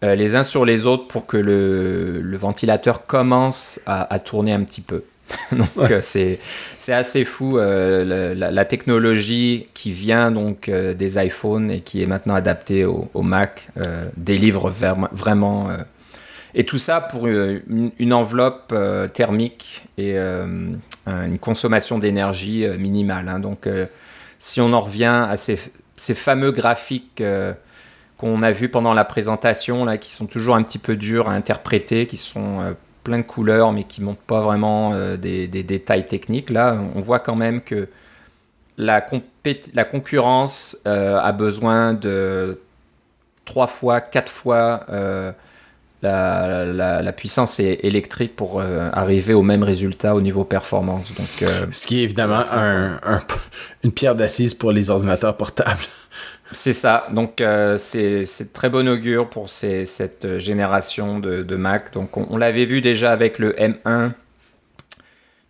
[0.00, 5.02] les uns sur les autres pour que le, ventilateur commence à tourner un petit peu.
[5.52, 6.38] donc euh, c'est
[6.88, 12.34] assez fou euh, la, technologie qui vient donc euh, des iPhones et qui est maintenant
[12.34, 13.68] adaptée au, Mac
[14.16, 15.68] délivre vraiment
[16.54, 18.74] et tout ça pour une, enveloppe
[19.12, 23.28] thermique et une consommation d'énergie minimale.
[23.28, 23.38] Hein.
[23.38, 23.68] Donc
[24.38, 25.58] si on en revient à ces,
[25.96, 27.22] ces fameux graphiques
[28.16, 31.32] qu'on a vus pendant la présentation là qui sont toujours un petit peu durs à
[31.32, 36.50] interpréter, qui sont plein de couleurs, mais qui montrent pas vraiment euh, des, détails techniques.
[36.50, 37.88] Là, on voit quand même que
[38.76, 39.04] la,
[39.74, 42.60] la concurrence euh, a besoin de
[43.44, 45.32] trois fois, quatre fois euh,
[46.02, 51.12] la, puissance électrique pour arriver au même résultat au niveau performance.
[51.14, 52.40] Donc, Ce qui est évidemment
[53.84, 55.82] une pierre d'assise pour les ordinateurs portables.
[56.52, 57.04] C'est ça.
[57.12, 61.92] Donc, euh, c'est très bon augure pour cette génération de, Mac.
[61.92, 64.12] Donc, on, l'avait vu déjà avec le M1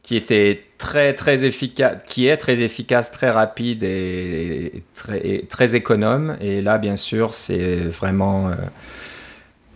[0.03, 6.37] qui était très très efficace, qui est très efficace, très rapide et, très, économe.
[6.41, 8.55] Et là, bien sûr, c'est vraiment euh,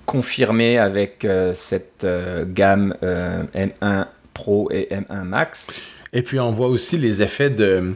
[0.06, 2.06] confirmé avec euh, cette
[2.48, 5.82] gamme M1 Pro et M1 Max.
[6.12, 7.94] Et puis, on voit aussi les effets de,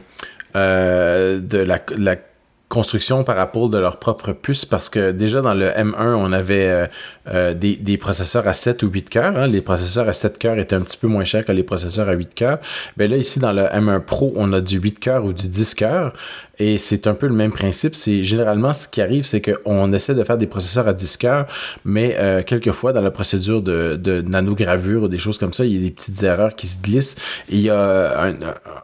[0.53, 2.15] de la
[2.69, 6.89] construction par rapport de leur propre puce parce que déjà dans le M1 on avait
[7.29, 9.47] euh, euh, des, des, processeurs à 7 ou 8 cœurs hein.
[9.47, 12.13] les processeurs à 7 cœurs étaient un petit peu moins chers que les processeurs à
[12.13, 12.59] 8 cœurs
[12.97, 15.47] mais ben là ici dans le M1 Pro on a du 8 cœurs ou du
[15.47, 16.13] 10 cœurs
[16.59, 17.95] et c'est un peu le même principe.
[17.95, 21.47] C'est généralement ce qui arrive, c'est qu'on essaie de faire des processeurs à 10 cœurs,
[21.85, 25.77] mais euh, quelquefois dans la procédure de, nanogravure ou des choses comme ça, il y
[25.77, 27.15] a des petites erreurs qui se glissent.
[27.49, 28.33] Il y a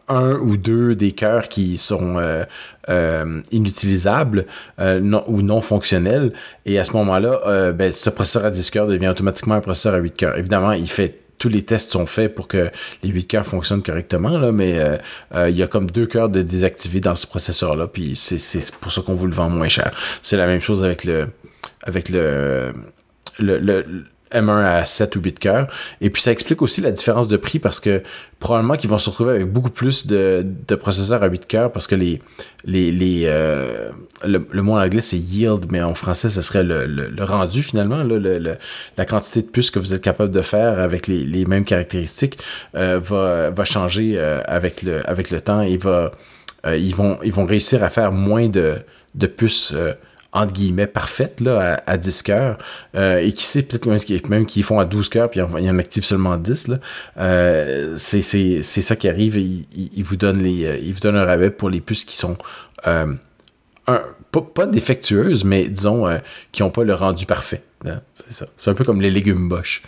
[0.07, 2.43] un, ou deux des cœurs qui sont euh,
[2.89, 4.45] euh, inutilisables
[4.79, 6.33] ou non fonctionnels.
[6.65, 9.97] Et à ce moment-là, ben, ce processeur à 10 cœurs devient automatiquement un processeur à
[9.97, 10.37] 8 cœurs.
[10.37, 12.71] Évidemment, il fait tous les tests sont faits pour que
[13.03, 14.97] les 8 cœurs fonctionnent correctement, là, mais euh,
[15.35, 18.91] euh, il y a comme deux cœurs de désactivés dans ce processeur-là, puis c'est pour
[18.91, 19.91] ça qu'on vous le vend moins cher.
[20.21, 21.27] C'est la même chose avec le
[21.85, 22.71] avec le,
[23.39, 25.67] le, M1 à 7 ou 8 cœurs.
[26.01, 28.01] Et puis ça explique aussi la différence de prix parce que
[28.39, 31.95] probablement qu'ils vont se retrouver avec beaucoup plus de, processeurs à 8 cœurs parce que
[31.95, 32.21] les,
[32.65, 33.89] les, les euh,
[34.25, 38.03] le, mot en anglais c'est yield, mais en français ce serait le, le, rendu finalement,
[38.03, 38.55] là,
[38.97, 42.37] la quantité de puces que vous êtes capable de faire avec les, les mêmes caractéristiques
[42.75, 46.11] euh, va, va changer euh, avec, le, avec le temps et va,
[46.67, 48.77] ils, vont, ils vont réussir à faire moins de,
[49.15, 49.73] de puces
[50.33, 52.57] entre guillemets parfaite là, à, 10 cœurs.
[52.95, 53.85] Euh, et qui sait, peut-être
[54.27, 56.69] même, qu'ils font à 12 cœurs, puis il en active seulement 10.
[56.69, 56.79] Là.
[57.17, 59.37] Euh, c'est, ça qui arrive.
[59.37, 62.37] Il, vous donne les, euh, donne un rabais pour les puces qui sont
[62.85, 63.15] un,
[64.31, 66.05] pas, défectueuses, mais disons
[66.51, 67.61] qui n'ont pas le rendu parfait.
[68.13, 68.47] C'est ça.
[68.57, 69.83] C'est un peu comme les légumes boches.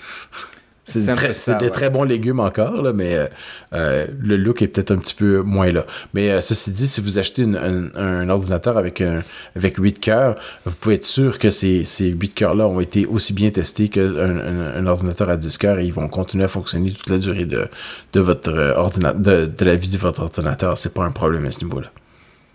[0.86, 3.26] C'est des très bons légumes encore, là, mais euh,
[3.74, 5.86] euh, le look est peut-être un petit peu moins là.
[6.14, 9.24] Mais euh, ceci dit, si vous achetez un, ordinateur avec, un,
[9.56, 13.34] avec 8 cœurs, vous pouvez être sûr que ces, ces 8 cœurs-là ont été aussi
[13.34, 14.38] bien testés qu'un
[14.76, 17.68] un, ordinateur à 10 cœurs et ils vont continuer à fonctionner toute la durée de,
[18.14, 20.78] de votre ordinateur, de, de la vie de votre ordinateur.
[20.78, 21.92] C'est pas un problème à ce niveau-là.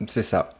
[0.06, 0.54] C'est ça.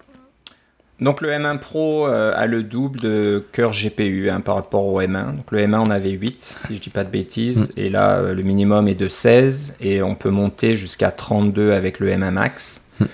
[1.00, 5.00] Donc le M1 Pro euh, a le double de cœur GPU hein, par rapport au
[5.00, 5.36] M1.
[5.36, 7.80] Donc le M1 on avait 8 si je dis pas de bêtises mm.
[7.80, 12.00] et là euh, le minimum est de 16 et on peut monter jusqu'à 32 avec
[12.00, 12.82] le M1 Max.
[13.00, 13.04] Mm.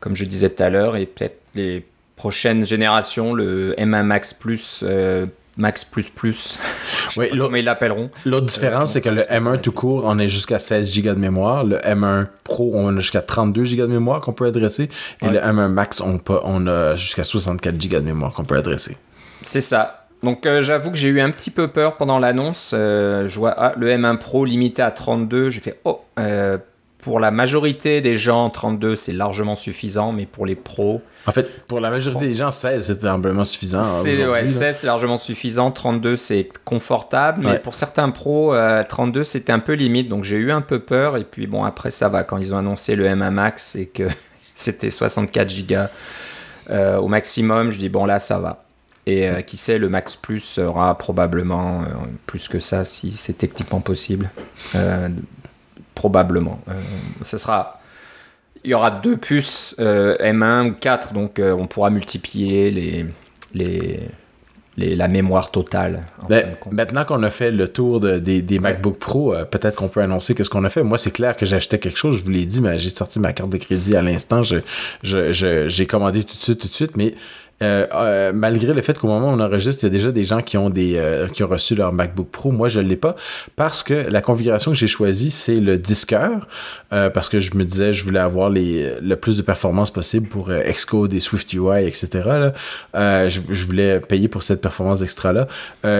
[0.00, 4.82] Comme je disais tout à l'heure et peut-être les prochaines générations le M1 Max Plus
[4.82, 6.58] euh, Max plus plus,
[7.16, 8.10] oui, comment ils l'appelleront.
[8.26, 11.64] L'autre différence, c'est que le M1 tout court, on est jusqu'à 16 Go de mémoire.
[11.64, 14.90] Le M1 Pro, on a jusqu'à 32 Go de mémoire qu'on peut adresser.
[15.22, 18.56] Et le M1 Max, on, peut, on a jusqu'à 64 Go de mémoire qu'on peut
[18.56, 18.96] adresser.
[19.42, 20.04] C'est ça.
[20.24, 22.72] Donc euh, j'avoue que j'ai eu un petit peu peur pendant l'annonce.
[22.74, 25.50] Euh, je vois ah, le M1 Pro limité à 32.
[25.50, 26.58] J'ai fait oh, euh,
[27.04, 31.66] pour la majorité des gens, 32 c'est largement suffisant, mais pour les pros, en fait,
[31.66, 33.82] pour la majorité des gens, 16 c'est amplement suffisant.
[33.82, 38.54] C'est, ouais, 16 c'est largement suffisant, 32 c'est confortable, mais pour certains pros,
[38.88, 41.18] 32 euh, c'était un peu limite, donc j'ai eu un peu peur.
[41.18, 44.04] Et puis bon, après ça va, quand ils ont annoncé le M1 Max et que
[44.54, 45.74] c'était 64 Go
[46.70, 48.64] euh, au maximum, je dis bon là ça va.
[49.04, 51.84] Et euh, qui sait, le Max Plus sera probablement
[52.24, 54.30] plus que ça si c'est techniquement possible.
[55.94, 56.60] Probablement.
[57.22, 57.80] ce sera
[58.64, 63.06] il y aura deux puces euh, M1 ou 4, donc euh, on pourra multiplier les,
[63.52, 66.00] les, la mémoire totale.
[66.28, 70.34] Ben, maintenant qu'on a fait le tour des, MacBook Pro, euh, peut-être qu'on peut annoncer
[70.34, 70.82] qu'est-ce qu'on a fait.
[70.82, 73.20] Moi, c'est clair que j'ai acheté quelque chose, je vous l'ai dit, mais j'ai sorti
[73.20, 74.42] ma carte de crédit à l'instant.
[74.42, 74.62] J'ai
[75.02, 77.14] je, commandé tout de suite, tout de suite, mais
[77.62, 80.24] euh, euh, malgré le fait qu'au moment où on enregistre, il y a déjà des
[80.24, 82.50] gens qui ont des euh, qui ont reçu leur MacBook Pro.
[82.50, 83.14] Moi, je ne l'ai pas
[83.54, 86.48] parce que la configuration que j'ai choisie, c'est le disqueur.
[86.90, 90.50] parce que je me disais, je voulais avoir les, le plus de performance possible pour
[90.50, 92.50] Xcode et SwiftUI, etc.
[92.94, 95.48] Je, je, voulais payer pour cette performance extra-là.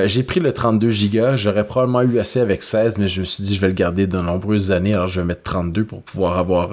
[0.07, 1.37] j'ai pris le 32 Go.
[1.37, 4.07] J'aurais probablement eu assez avec 16, mais je me suis dit, je vais le garder
[4.07, 4.95] de nombreuses années.
[4.95, 6.71] Alors, je vais mettre 32 pour pouvoir avoir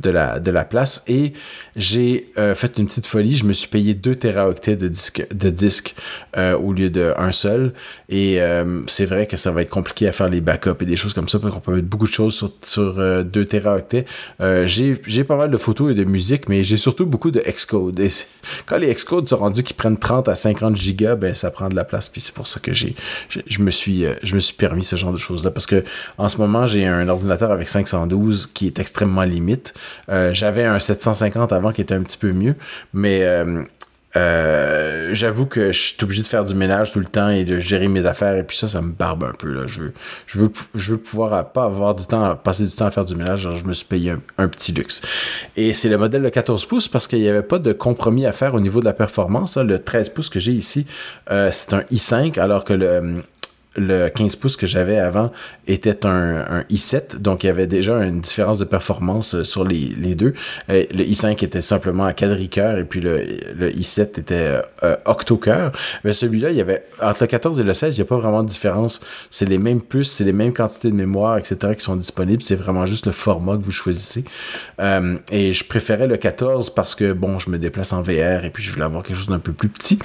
[0.00, 1.04] de, la, de la place.
[1.06, 1.32] Et
[1.76, 3.36] j'ai fait une petite folie.
[3.36, 5.94] Je me suis payé deux teraoctets de disque, de disque
[6.36, 7.72] euh, au lieu d'un seul.
[8.08, 10.96] Et euh, c'est vrai que ça va être compliqué à faire les backups et des
[10.96, 12.94] choses comme ça, parce qu'on peut mettre beaucoup de choses sur, sur
[13.24, 13.46] 2
[14.40, 18.00] euh, j'ai pas mal de photos et de musique, mais j'ai surtout beaucoup de Xcode.
[18.00, 18.10] Et
[18.66, 21.76] quand les Xcode sont rendus qui prennent 30 à 50 gigas, ben ça prend de
[21.76, 22.08] la place.
[22.08, 22.94] Puis c'est pour ça que j'ai,
[23.28, 24.06] je me suis,
[24.56, 25.84] permis ce genre de choses là, parce que
[26.18, 29.74] en ce moment j'ai un ordinateur avec 512 qui est extrêmement limite.
[30.08, 32.54] J'avais un 750 avant qui était un petit peu mieux,
[32.92, 33.62] mais euh,
[34.14, 37.88] j'avoue que je suis obligé de faire du ménage tout le temps et de gérer
[37.88, 39.52] mes affaires et puis ça, ça me barbe un peu.
[39.52, 39.62] Là.
[39.66, 39.92] Je, veux,
[40.26, 43.16] je, veux, je veux pouvoir pas avoir du temps, passer du temps à faire du
[43.16, 43.48] ménage.
[43.54, 45.00] je me suis payé un, petit luxe.
[45.56, 48.32] Et c'est le modèle de 14 pouces parce qu'il n'y avait pas de compromis à
[48.32, 49.56] faire au niveau de la performance.
[49.56, 50.86] Le 13 pouces que j'ai ici,
[51.30, 53.22] euh, c'est un i5 alors que le,
[53.76, 55.32] le 15 pouces que j'avais avant
[55.66, 59.92] était un, i7, donc il y avait déjà une différence de performance euh, sur les,
[59.98, 60.34] les deux.
[60.68, 63.22] Euh, le i5 était simplement à quadricœur et puis le,
[63.56, 65.72] le i7 était euh, euh octocœur.
[66.04, 68.18] Mais celui-là, il y avait entre le 14 et le 16, il n'y a pas
[68.18, 69.00] vraiment de différence.
[69.30, 71.74] C'est les mêmes puces, c'est les mêmes quantités de mémoire, etc.
[71.74, 72.42] qui sont disponibles.
[72.42, 74.24] C'est vraiment juste le format que vous choisissez.
[75.30, 78.62] Et je préférais le 14 parce que bon, je me déplace en VR et puis
[78.62, 79.98] je voulais avoir quelque chose d'un peu plus petit.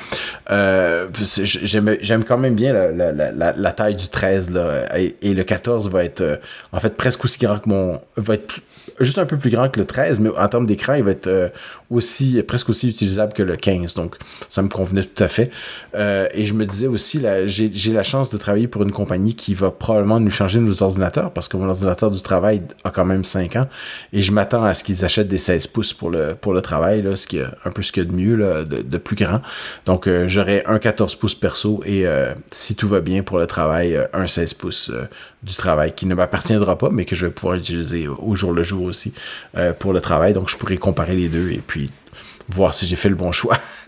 [0.49, 6.21] J'aime quand même bien la la taille du 13 là, et, le 14 va être
[6.21, 6.37] euh,
[6.71, 8.59] en fait presque aussi grand que mon va être
[8.99, 11.27] juste un peu plus grand que le 13 mais en termes d'écran il va être
[11.27, 11.49] euh,
[11.89, 14.15] aussi presque aussi utilisable que le 15 donc
[14.49, 15.51] ça me convenait tout à fait.
[15.95, 19.53] Euh, et je me disais aussi j'ai la chance de travailler pour une compagnie qui
[19.53, 23.23] va probablement nous changer nos ordinateurs parce que mon ordinateur du travail a quand même
[23.23, 23.67] 5 ans
[24.13, 27.27] et je m'attends à ce qu'ils achètent des 16 pouces pour le travail là, ce
[27.27, 29.41] qui est un peu ce qu'il y a de mieux là, de, plus grand.
[29.85, 32.05] Donc j'aurai un 14 pouces perso et
[32.51, 34.91] si tout va bien pour le travail un 16 pouces
[35.43, 38.63] du travail qui ne m'appartiendra pas, mais que je vais pouvoir utiliser au jour le
[38.63, 39.13] jour aussi
[39.79, 40.33] pour le travail.
[40.33, 41.91] Donc, je pourrais comparer les deux et puis
[42.49, 43.57] voir si j'ai fait le bon choix.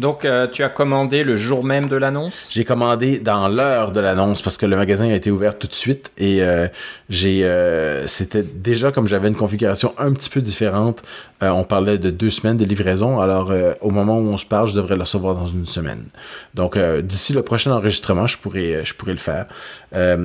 [0.00, 2.48] Donc, euh, tu as commandé le jour même de l'annonce?
[2.54, 5.74] J'ai commandé dans l'heure de l'annonce parce que le magasin a été ouvert tout de
[5.74, 6.68] suite et euh,
[7.10, 11.02] j'ai, euh, c'était déjà comme j'avais une configuration un petit peu différente.
[11.42, 13.20] on parlait de deux semaines de livraison.
[13.20, 16.04] Alors, au moment où on se parle, je devrais le recevoir dans une semaine.
[16.54, 19.46] Donc, d'ici le prochain enregistrement, je pourrais, le faire.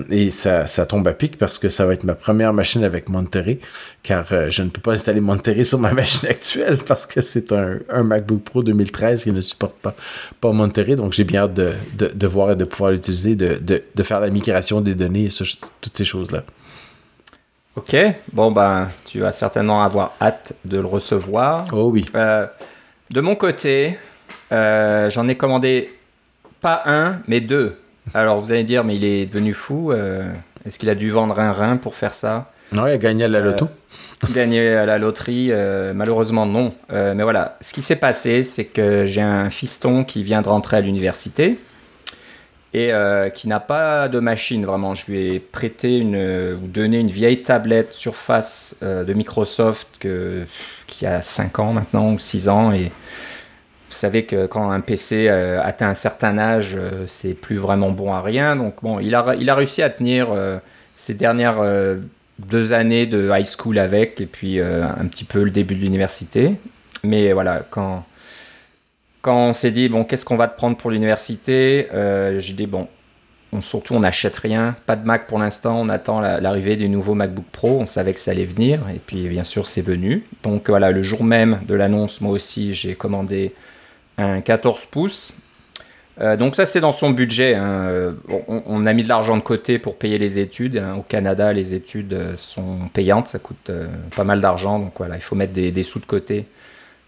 [0.09, 3.09] et ça, ça tombe à pic parce que ça va être ma première machine avec
[3.09, 3.59] Monterey
[4.05, 7.79] car je ne peux pas installer Monterey sur ma machine actuelle parce que c'est un,
[7.89, 9.95] un MacBook Pro 2013 qui ne supporte pas,
[10.39, 10.95] pas Monterey.
[10.95, 14.29] Donc, j'ai bien hâte de, de, voir et de pouvoir l'utiliser, de, de, faire la
[14.29, 15.29] migration des données et
[15.81, 16.43] toutes ces choses-là.
[17.75, 17.95] Ok,
[18.31, 21.65] bon, ben, tu vas certainement avoir hâte de le recevoir.
[21.73, 22.05] Oh oui.
[22.15, 22.45] Euh,
[23.09, 23.97] de mon côté,
[24.51, 25.93] euh, j'en ai commandé
[26.61, 27.77] pas un, mais deux.
[28.13, 29.91] Alors, vous allez dire, mais il est devenu fou.
[29.91, 30.31] Euh,
[30.65, 32.51] est-ce qu'il a dû vendre un rein pour faire ça?
[32.75, 33.69] Non, il a gagné à la loto.
[34.33, 36.73] Gagner à la loterie, euh, malheureusement non.
[36.91, 40.49] Euh, mais voilà, ce qui s'est passé, c'est que j'ai un fiston qui vient de
[40.49, 41.57] rentrer à l'université
[42.73, 44.93] et euh, qui n'a pas de machine vraiment.
[44.93, 46.17] Je lui ai prêté une,
[46.61, 50.43] ou donné une vieille tablette Surface de Microsoft que,
[50.85, 52.73] qui a 5 ans maintenant ou 6 ans.
[52.73, 52.91] Et
[53.87, 58.21] vous savez que quand un PC atteint un certain âge, c'est plus vraiment bon à
[58.21, 58.57] rien.
[58.57, 60.27] Donc bon, il a, il a réussi à tenir
[60.97, 61.61] ces dernières
[62.39, 65.81] deux années de high school avec, et puis euh, un petit peu le début de
[65.81, 66.55] l'université.
[67.03, 68.05] Mais voilà, quand,
[69.21, 72.67] quand on s'est dit, bon, qu'est-ce qu'on va te prendre pour l'université euh, J'ai dit,
[72.67, 72.87] bon,
[73.53, 77.15] on, surtout on n'achète rien, pas de Mac pour l'instant, on attend l'arrivée des nouveaux
[77.15, 80.25] MacBook Pro, on savait que ça allait venir, et puis bien sûr c'est venu.
[80.43, 83.53] Donc voilà, le jour même de l'annonce, moi aussi j'ai commandé
[84.17, 85.33] un 14 pouces
[86.21, 87.55] euh, donc ça c'est dans son budget.
[87.55, 87.87] Hein.
[87.89, 88.11] Euh,
[88.47, 90.77] on, a mis de l'argent de côté pour payer les études.
[90.77, 90.95] Hein.
[90.97, 93.71] Au Canada, les études euh, sont payantes, ça coûte
[94.15, 94.79] pas mal d'argent.
[94.79, 96.45] Donc voilà, il faut mettre des, sous de côté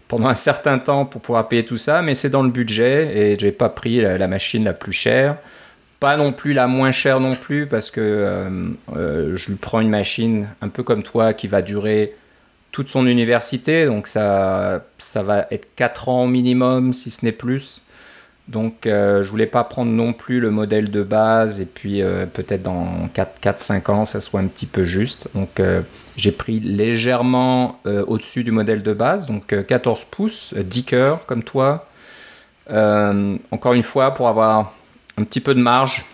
[0.08, 2.02] pendant un certain temps pour pouvoir payer tout ça.
[2.02, 5.36] Mais c'est dans le budget et j'ai pas pris la, machine la plus chère.
[6.00, 8.48] Pas non plus la moins chère non plus parce que
[8.94, 12.14] je lui prends une machine un peu comme toi qui va durer
[12.72, 13.86] toute son université.
[13.86, 17.82] Donc ça, ça va être 4 ans au minimum si ce n'est plus.
[18.48, 22.24] Donc euh, je voulais pas prendre non plus le modèle de base et puis euh,
[22.24, 25.28] peut-être dans 4-5 ans ça soit un petit peu juste.
[25.34, 25.82] Donc euh,
[26.16, 31.86] j'ai pris légèrement au-dessus du modèle de base, donc 14 pouces, 10 cœurs comme toi.
[32.68, 34.74] encore une fois pour avoir
[35.16, 36.06] un petit peu de marge.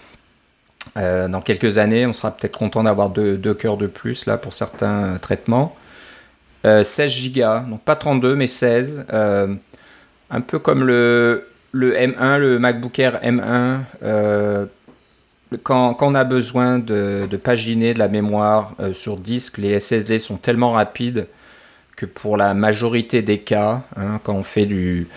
[0.96, 4.52] dans quelques années, on sera peut-être content d'avoir deux, deux, cœurs de plus là pour
[4.52, 5.74] certains traitements.
[6.64, 9.06] 16 Go, donc pas 32 mais 16.
[9.08, 14.66] un peu comme le, le M1, le MacBook Air M1, euh,
[15.64, 20.36] quand, on a besoin de, paginer de la mémoire euh, sur disque, les SSD sont
[20.36, 21.26] tellement rapides
[21.96, 25.08] que pour la majorité des cas, hein, quand on fait du,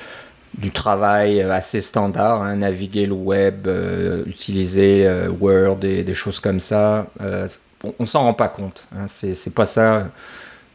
[0.74, 5.08] travail assez standard, hein, naviguer le web, euh, utiliser
[5.40, 7.06] Word et des choses comme ça,
[7.84, 8.88] on, ne s'en rend pas compte.
[8.96, 10.08] Hein, c'est pas ça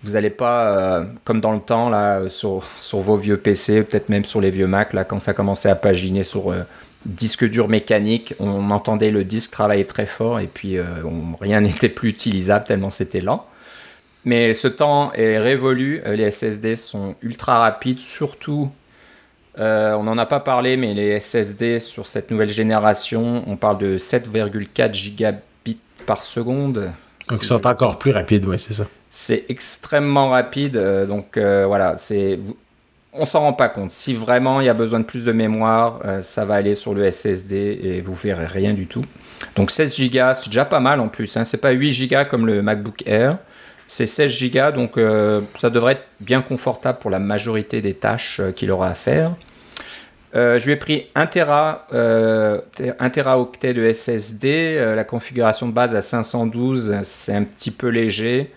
[0.02, 4.24] vous n'allez pas, euh, comme dans le temps, là, sur, vos vieux PC, peut-être même
[4.24, 6.62] sur les vieux Mac, là, quand ça commençait à paginer sur euh,
[7.06, 10.84] disque dur mécanique, on entendait le disque travailler très fort et puis euh,
[11.40, 13.46] rien n'était plus utilisable tellement c'était lent.
[14.24, 18.70] Mais ce temps est révolu, les SSD sont ultra rapides, surtout,
[19.58, 23.98] on n'en a pas parlé, mais les SSD sur cette nouvelle génération, on parle de
[23.98, 26.92] 7,4 gigabits par seconde.
[27.28, 28.86] Donc ils sont encore plus rapides, oui, c'est ça.
[29.14, 32.38] C'est extrêmement rapide, euh, donc euh, voilà, c'est
[33.12, 33.90] on s'en rend pas compte.
[33.90, 36.94] Si vraiment il y a besoin de plus de mémoire, euh, ça va aller sur
[36.94, 39.04] le SSD et vous verrez rien du tout.
[39.54, 41.36] Donc 16 Go, c'est déjà pas mal en plus.
[41.36, 41.44] Hein.
[41.44, 43.36] C'est pas 8 Go comme le MacBook Air,
[43.86, 44.98] c'est 16 Go, donc
[45.58, 49.34] ça devrait être bien confortable pour la majorité des tâches qu'il aura à faire.
[50.32, 54.94] je lui ai pris 1 Tera, 1 Teraoctet de SSD.
[54.96, 58.50] la configuration de base à 512, c'est un petit peu léger.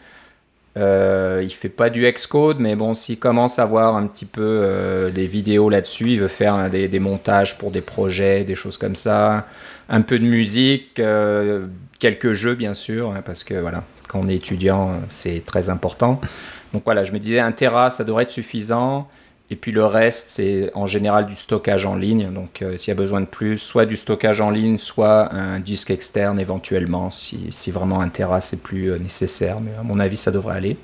[0.78, 4.42] Euh, il fait pas du Xcode, mais bon, s'il commence à voir un petit peu
[4.44, 8.96] euh, des vidéos là-dessus, il veut faire des, montages pour des projets, des choses comme
[8.96, 9.48] ça,
[9.88, 11.68] un peu de musique, euh,
[12.00, 16.20] quelques jeux bien sûr, hein, parce que voilà, quand on est étudiant, c'est très important.
[16.74, 19.08] Donc voilà, je me disais un Tera, ça devrait être suffisant.
[19.52, 22.34] Et puis le reste, c'est en général du stockage en ligne.
[22.34, 25.60] Donc euh, s'il y a besoin de plus, soit du stockage en ligne, soit un
[25.60, 29.62] disque externe éventuellement, si, vraiment un Tera c'est plus euh, nécessaire.
[29.62, 30.78] Mais à mon avis, ça devrait aller.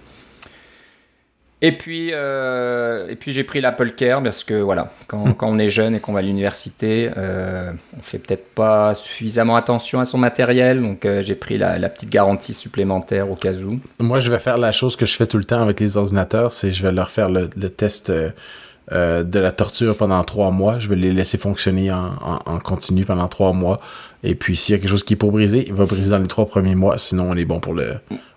[1.64, 5.34] Et puis, euh, et puis j'ai pris l'Apple Care parce que voilà, quand, Hmm.
[5.36, 9.56] quand on est jeune et qu'on va à l'université, euh, on fait peut-être pas suffisamment
[9.56, 10.82] attention à son matériel.
[10.82, 13.80] Donc euh, j'ai pris la, la petite garantie supplémentaire au cas où.
[14.00, 16.52] Moi, je vais faire la chose que je fais tout le temps avec les ordinateurs,
[16.52, 20.80] c'est je vais leur faire le, le test euh, de la torture pendant trois mois.
[20.80, 23.80] Je vais les laisser fonctionner en, en- en continu pendant trois mois.
[24.24, 26.18] Et puis, s'il y a quelque chose qui est pour briser, il va briser dans
[26.18, 26.98] les trois premiers mois.
[26.98, 27.94] Sinon, on est bon pour le,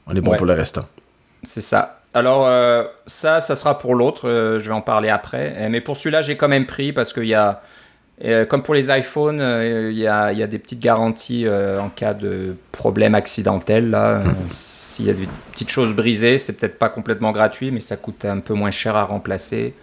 [0.06, 0.36] on est bon Ouais.
[0.36, 0.84] pour le restant.
[1.42, 2.00] C'est ça.
[2.14, 4.28] Alors euh, ça, ça sera pour l'autre.
[4.28, 5.54] euh, je vais en parler après.
[5.58, 7.60] Euh, Mais pour celui-là, j'ai quand même pris parce qu'il y a,
[8.24, 9.42] euh, comme pour les iPhones,
[9.90, 13.96] il y, a, des petites garanties en cas de problème accidentel.
[14.48, 18.24] S'il y a des petites choses brisées, c'est peut-être pas complètement gratuit, mais ça coûte
[18.24, 19.74] un peu moins cher à remplacer.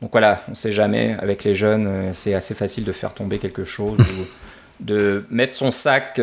[0.00, 1.14] Donc voilà, on sait jamais.
[1.20, 4.26] Avec les jeunes, c'est assez facile de faire tomber quelque chose ou
[4.80, 6.18] de mettre son sac,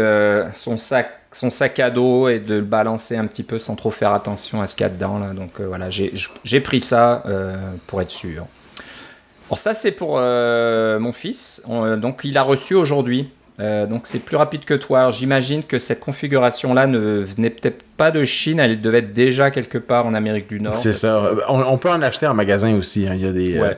[0.56, 3.92] son sac, son sac à dos et de le balancer un petit peu sans trop
[3.92, 5.18] faire attention à ce qu'il y a dedans.
[5.20, 5.34] Là.
[5.34, 7.56] Donc euh, voilà, j'ai pris ça euh,
[7.88, 8.46] pour être sûr.
[9.50, 11.62] Alors ça c'est pour euh, mon fils.
[11.68, 13.30] On- donc il a reçu aujourd'hui.
[13.60, 15.12] Donc c'est plus rapide que toi.
[15.12, 19.78] J'imagine que cette configuration-là ne venait peut-être pas de Chine, elle devait être déjà quelque
[19.78, 20.76] part en Amérique du Nord.
[20.76, 21.32] C'est ça.
[21.48, 23.08] On, on peut en acheter en magasin aussi.
[23.08, 23.12] hein.
[23.14, 23.60] Il y a des.
[23.60, 23.78] Ouais.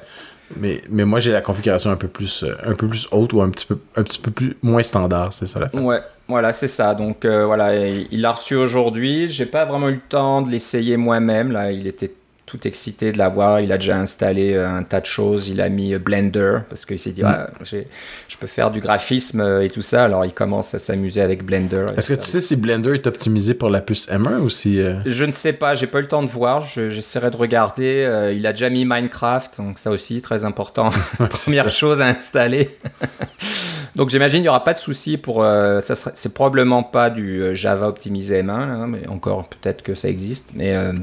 [0.57, 3.41] Mais, mais moi, j'ai la configuration un peu plus, euh, un peu plus haute ou
[3.41, 5.33] un petit peu, un petit peu plus moins standard.
[5.33, 6.95] C'est ça la Ouais, voilà, c'est ça.
[6.95, 9.27] Donc euh, voilà, il il l'a reçu aujourd'hui.
[9.27, 11.51] J'ai pas vraiment eu le temps de l'essayer moi-même.
[11.51, 12.11] Là, il était
[12.45, 13.61] tout excité de l'avoir.
[13.61, 15.47] Il a déjà installé euh, un tas de choses.
[15.47, 17.27] Il a mis euh, Blender parce qu'il s'est dit, Mm.
[17.27, 20.03] Ah, je peux faire du graphisme euh, et tout ça.
[20.03, 21.85] Alors il commence à s'amuser avec Blender.
[21.97, 24.79] Est-ce que tu sais si Blender est optimisé pour la puce M1 ou si.
[24.81, 26.61] euh, Je ne sais pas, j'ai pas eu le temps de voir.
[26.61, 28.31] Je- J'essaierai de regarder.
[28.35, 30.89] Il a déjà mis Minecraft, donc ça aussi très important.
[31.29, 32.77] Première chose à installer.
[33.95, 35.43] donc j'imagine il n'y aura pas de souci pour.
[35.43, 40.09] euh, ça c'est probablement pas du Java optimisé M1, là, mais encore peut-être que ça
[40.09, 40.49] existe.
[40.53, 40.93] Mais euh,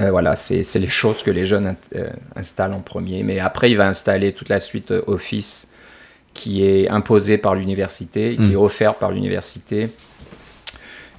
[0.00, 3.22] euh, voilà, c'est les choses que les jeunes in- euh, installent en premier.
[3.22, 5.68] Mais après, il va installer toute la suite euh, Office
[6.34, 8.52] qui est imposée par l'université, qui Mm.
[8.52, 9.88] est offert par l'université.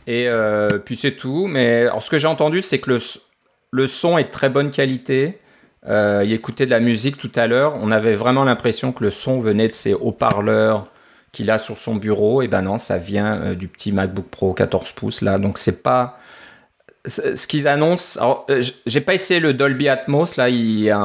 [0.08, 1.48] Et euh, puis c'est tout.
[1.48, 2.98] Mais alors, ce que j'ai entendu, c'est que le,
[3.72, 5.38] le son est de très bonne qualité.
[5.88, 7.76] Il écoutait de la musique tout à l'heure.
[7.82, 10.88] On avait vraiment l'impression que le son venait de ses haut-parleurs
[11.34, 12.42] qu'il a sur son bureau.
[12.42, 15.38] Et ben non, ça vient du petit MacBook Pro 14 pouces là.
[15.38, 16.18] Donc c'est pas
[17.06, 18.20] ce qu'ils annoncent.
[18.20, 20.48] Alors euh, j'ai pas essayé le Dolby Atmos là.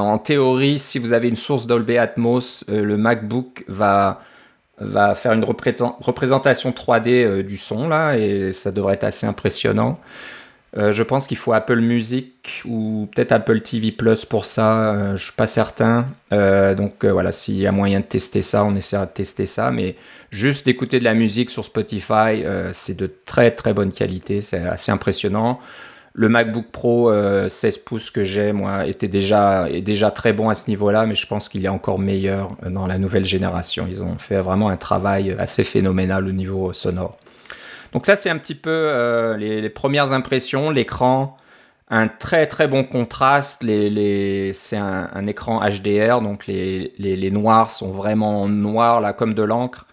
[0.01, 4.21] En théorie, si vous avez une source Dolby Atmos, euh, le MacBook va
[5.17, 9.99] faire une représent- représentation 3D euh, du son là et ça devrait être assez impressionnant.
[10.77, 14.93] Je pense qu'il faut Apple Music ou peut-être Apple TV Plus pour ça.
[14.93, 16.07] euh, je suis pas certain.
[16.31, 19.73] Donc voilà, s'il y a moyen de tester ça, on essaiera de tester ça.
[19.73, 19.97] Mais
[20.31, 24.41] juste d'écouter de la musique sur Spotify, c'est de très très bonne qualité.
[24.43, 25.59] C'est assez impressionnant.
[26.15, 30.49] Le MacBook Pro euh, 16 pouces que j'ai, moi, était déjà, est déjà très bon
[30.49, 33.87] à ce niveau-là, mais je pense qu'il est encore meilleur euh, dans la nouvelle génération.
[33.89, 37.19] Ils ont fait vraiment un travail assez phénoménal au niveau sonore.
[37.93, 40.71] Donc ça, c'est un petit peu euh, les, premières impressions.
[40.71, 41.37] L'écran,
[41.89, 43.65] un très très bon contraste.
[43.65, 49.87] C'est un, écran HDR, donc les, les, noirs sont vraiment noirs, là, comme de l'encre.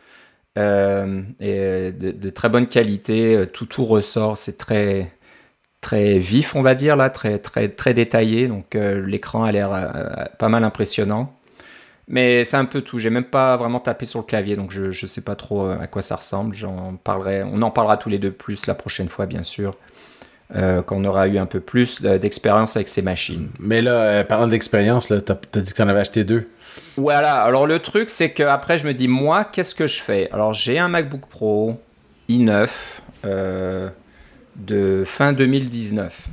[0.57, 3.45] Euh, et de, de très bonne qualité.
[3.53, 4.37] Tout, tout ressort.
[4.37, 5.11] C'est très
[5.85, 8.47] très vif, on va dire, là, très, très, très détaillé.
[8.47, 11.31] Donc euh, l'écran a l'air euh, pas mal impressionnant.
[12.07, 12.97] Mais c'est un peu tout.
[12.97, 15.77] J'ai même pas vraiment tapé sur le clavier, donc je, je sais pas trop euh,
[15.79, 16.55] à quoi ça ressemble.
[16.55, 19.75] J'en parlerai, on en parlera tous les deux plus la prochaine fois, bien sûr,
[20.55, 23.49] euh, quand on aura eu un peu plus d'expérience avec ces machines.
[23.59, 26.47] Mais là, euh, parlant d'expérience, t'as as dit que t'en avais acheté deux.
[26.97, 30.29] Voilà, alors le truc, c'est que après je me dis, moi, qu'est-ce que je fais?
[30.31, 31.79] Alors j'ai un MacBook Pro
[32.29, 32.69] i9
[33.25, 33.89] euh,
[34.55, 36.29] de fin 2019.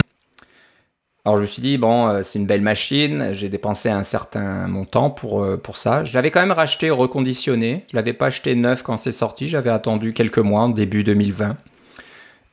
[1.25, 4.67] Alors je me suis dit, bon, euh, c'est une belle machine, j'ai dépensé un certain
[4.67, 6.05] montant pour, euh, ça.
[6.05, 9.71] Je l'avais quand même racheté reconditionné, je l'avais pas acheté neuf quand c'est sorti, j'avais
[9.71, 11.57] attendu quelques mois, en début 2020.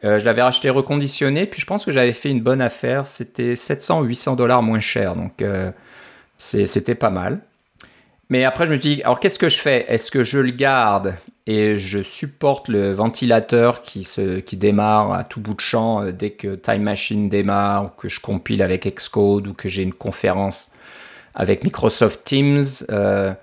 [0.03, 3.55] Euh, je l'avais racheté reconditionné, puis je pense que j'avais fait une bonne affaire, c'était
[3.55, 5.43] 700 ou 800 dollars moins cher, donc
[6.37, 7.41] c'était pas mal.
[8.29, 9.85] Mais après, je me suis dit, alors qu'est-ce que je fais?
[9.87, 11.15] Est-ce que je le garde?
[11.47, 16.11] Et je supporte le ventilateur qui, se, qui démarre à tout bout de champ euh,
[16.11, 19.93] dès que Time Machine démarre, ou que je compile avec Xcode, ou que j'ai une
[19.93, 20.71] conférence
[21.33, 23.33] avec Microsoft Teams euh,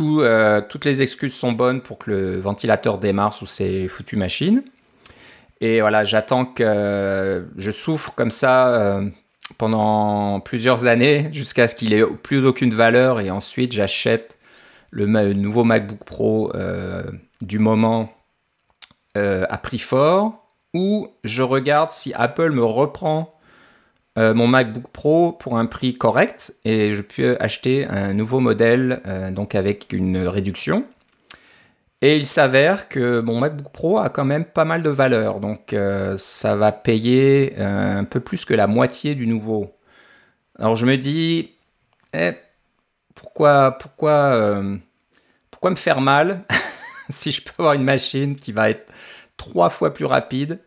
[0.00, 4.64] euh, Toutes les excuses sont bonnes pour que le ventilateur démarre sous ces foutues machines.
[5.60, 9.00] Et voilà, j'attends que je souffre comme ça
[9.58, 14.36] pendant plusieurs années jusqu'à ce qu'il ait plus aucune valeur et ensuite j'achète
[14.90, 17.02] le nouveau MacBook Pro euh,
[17.42, 18.12] du moment
[19.16, 20.44] euh, à prix fort
[20.74, 23.32] ou je regarde si Apple me reprend
[24.18, 29.54] mon MacBook Pro pour un prix correct et je peux acheter un nouveau modèle donc
[29.54, 30.86] avec une réduction.
[32.02, 35.74] Et il s'avère que mon MacBook Pro a quand même pas mal de valeur, donc
[36.18, 39.74] ça va payer un peu plus que la moitié du nouveau.
[40.58, 41.54] Alors je me dis,
[42.12, 42.32] eh,
[43.14, 44.62] pourquoi, pourquoi,
[45.50, 46.44] pourquoi me faire mal
[47.10, 48.92] si je peux avoir une machine qui va être
[49.36, 50.60] trois fois plus rapide,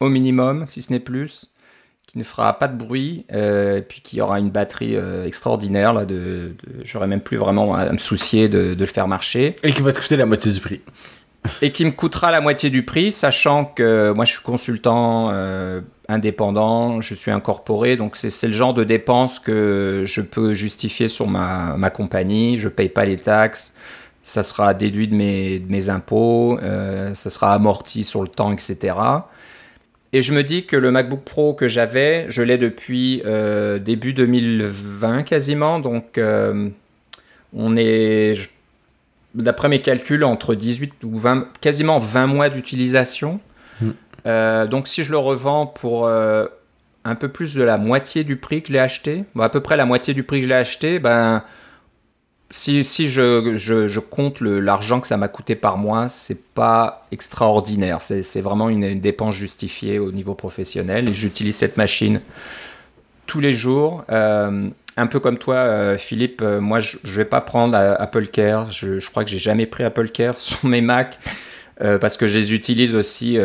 [0.00, 1.50] au minimum, si ce n'est plus,
[2.06, 5.92] qui ne fera pas de bruit, euh, et puis qui aura une batterie euh, extraordinaire,
[5.92, 6.54] là, de,
[6.84, 9.56] j'aurais même plus vraiment à me soucier de, le faire marcher.
[9.62, 10.80] Et qui va te coûter la moitié du prix.
[11.62, 15.80] et qui me coûtera la moitié du prix, sachant que moi je suis consultant euh,
[16.08, 21.28] indépendant, je suis incorporé, donc c'est le genre de dépenses que je peux justifier sur
[21.28, 23.74] ma, ma compagnie, je paye pas les taxes,
[24.26, 28.94] ça sera déduit de mes, mes impôts, euh, ça sera amorti sur le temps, etc.
[30.16, 34.14] Et je me dis que le MacBook Pro que j'avais, je l'ai depuis euh, début
[34.14, 36.70] 2020 quasiment, donc euh,
[37.54, 38.48] on est,
[39.34, 43.40] d'après mes calculs, entre 18 ou 20, quasiment 20 mois d'utilisation.
[43.82, 43.90] Hmm.
[44.70, 48.68] donc si je le revends pour un peu plus de la moitié du prix que
[48.68, 51.42] je l'ai acheté, à peu près la moitié du prix que je l'ai acheté, ben
[52.50, 58.00] si, si je, je, compte l'argent que ça m'a coûté par mois, c'est pas extraordinaire.
[58.00, 61.08] C'est vraiment une, dépense justifiée au niveau professionnel.
[61.08, 62.20] Et j'utilise cette machine
[63.26, 64.04] tous les jours.
[64.10, 68.28] Euh, un peu comme toi, euh, Philippe, euh, moi je, je vais pas prendre Apple
[68.28, 68.70] Care.
[68.70, 71.18] Je, je crois que j'ai jamais pris Apple Care sur mes Mac
[71.78, 73.36] parce que je les utilise aussi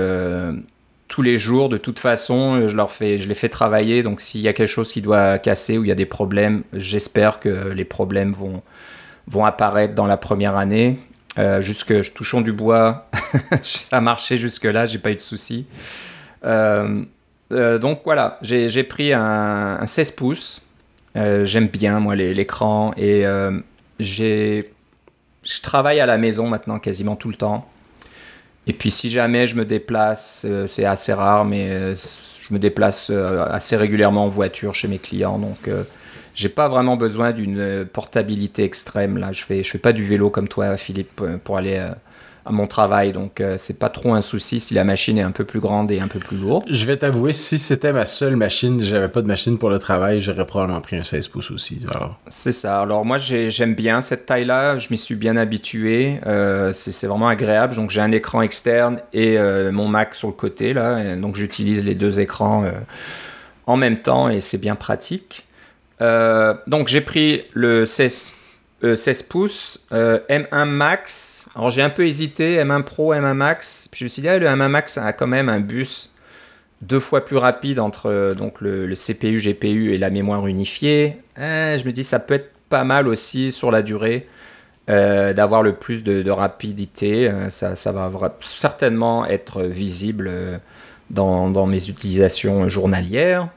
[1.09, 2.69] tous les jours de toute façon.
[2.69, 4.03] Je, leur fais, je les fais travailler.
[4.03, 6.63] Donc s'il y a quelque chose qui doit casser ou il y a des problèmes,
[6.71, 8.61] j'espère que les problèmes vont
[9.27, 10.99] vont apparaître dans la première année.
[11.37, 13.07] Euh, jusque touchons du bois,
[13.61, 15.65] ça a marché jusque-là, j'ai pas eu de soucis.
[16.43, 17.03] Euh,
[17.53, 20.61] euh, donc voilà, j'ai pris un, 16 pouces.
[21.15, 23.25] J'aime bien moi l'écran et
[23.99, 24.71] j'ai
[25.43, 27.67] je travaille à la maison maintenant quasiment tout le temps.
[28.67, 33.75] Et puis si jamais je me déplace, c'est assez rare, mais je me déplace assez
[33.75, 35.39] régulièrement en voiture chez mes clients.
[35.39, 35.69] Donc
[36.35, 39.17] j'ai pas vraiment besoin d'une euh, portabilité extrême.
[39.17, 41.91] Là, je fais, je fais pas du vélo comme toi, Philippe, euh, pour aller euh,
[42.45, 43.13] à mon travail.
[43.13, 45.99] Donc, c'est pas trop un souci si la machine est un peu plus grande et
[45.99, 46.63] un peu plus lourde.
[46.67, 50.21] Je vais t'avouer, si c'était ma seule machine, j'avais pas de machine pour le travail,
[50.21, 51.79] j'aurais probablement pris un 16 pouces aussi.
[52.29, 52.81] C'est ça.
[52.81, 54.79] Alors, moi, j'aime bien cette taille-là.
[54.79, 56.19] Je m'y suis bien habitué.
[56.71, 57.75] c'est vraiment agréable.
[57.75, 59.37] Donc, j'ai un écran externe et
[59.71, 60.73] mon Mac sur le côté.
[60.73, 61.15] Là.
[61.17, 62.65] donc, j'utilise les deux écrans
[63.67, 65.45] en même temps et c'est bien pratique.
[66.01, 68.33] Euh, donc j'ai pris le 16,
[68.81, 71.49] 16 euh, pouces, euh, M1 Max.
[71.55, 73.87] Alors j'ai un peu hésité, M1 Pro, M1 Max.
[73.91, 76.13] Puis je me suis dit, ah, le M1 Max a quand même un bus
[76.81, 81.17] deux fois plus rapide entre donc le, CPU, GPU et la mémoire unifiée.
[81.37, 84.27] je me dis, ça peut être pas mal aussi sur la durée.
[84.87, 87.31] d'avoir le plus de, rapidité.
[87.49, 90.59] Ça, va certainement être visible
[91.11, 93.49] dans, mes utilisations journalières.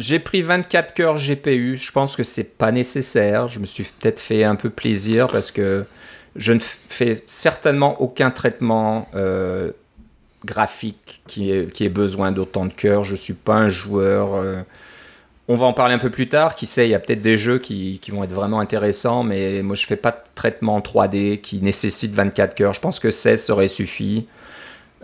[0.00, 1.76] J'ai pris 24 cœurs GPU.
[1.76, 3.48] Je pense que c'est pas nécessaire.
[3.48, 5.84] Je me suis peut-être fait un peu plaisir parce que
[6.36, 9.72] je ne fais certainement aucun traitement euh,
[10.44, 13.04] graphique qui ait, besoin d'autant de cœurs.
[13.04, 14.34] Je suis pas un joueur.
[14.34, 14.62] Euh,
[15.48, 16.54] on va en parler un peu plus tard.
[16.54, 19.76] Qui sait, il y a peut-être des jeux qui, vont être vraiment intéressants, mais moi
[19.76, 22.72] je fais pas de traitement 3D qui nécessite 24 cœurs.
[22.72, 24.26] Je pense que 16 serait suffi.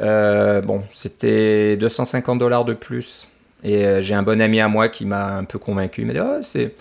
[0.00, 3.28] Euh, bon, c'était 250 dollars de plus.
[3.66, 6.02] Et euh, j'ai un bon ami à moi qui m'a un peu convaincu.
[6.02, 6.74] Il m'a dit oh, c'est,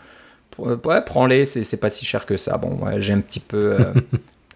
[0.60, 2.58] ouais, prends-les, c'est, pas si cher que ça.
[2.58, 3.78] Bon, j'ai un petit peu.
[3.80, 3.94] Euh,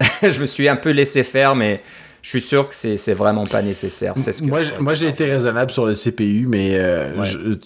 [0.22, 1.82] je me suis un peu laissé faire, mais
[2.22, 4.16] je suis sûr que c'est vraiment pas nécessaire.
[4.16, 7.56] Ce moi, moi j'ai été raisonnable sur le CPU, mais euh,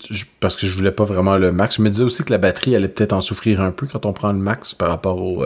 [0.40, 1.76] parce que je voulais pas vraiment le max.
[1.76, 4.14] Je me disais aussi que la batterie allait peut-être en souffrir un peu quand on
[4.14, 5.44] prend le max par rapport au,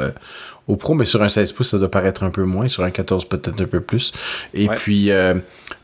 [0.69, 2.69] au Pro, mais sur un 16 pouces, ça doit paraître un peu moins.
[2.69, 4.13] Sur un 14, peut-être un peu plus.
[4.53, 5.35] Et puis, euh,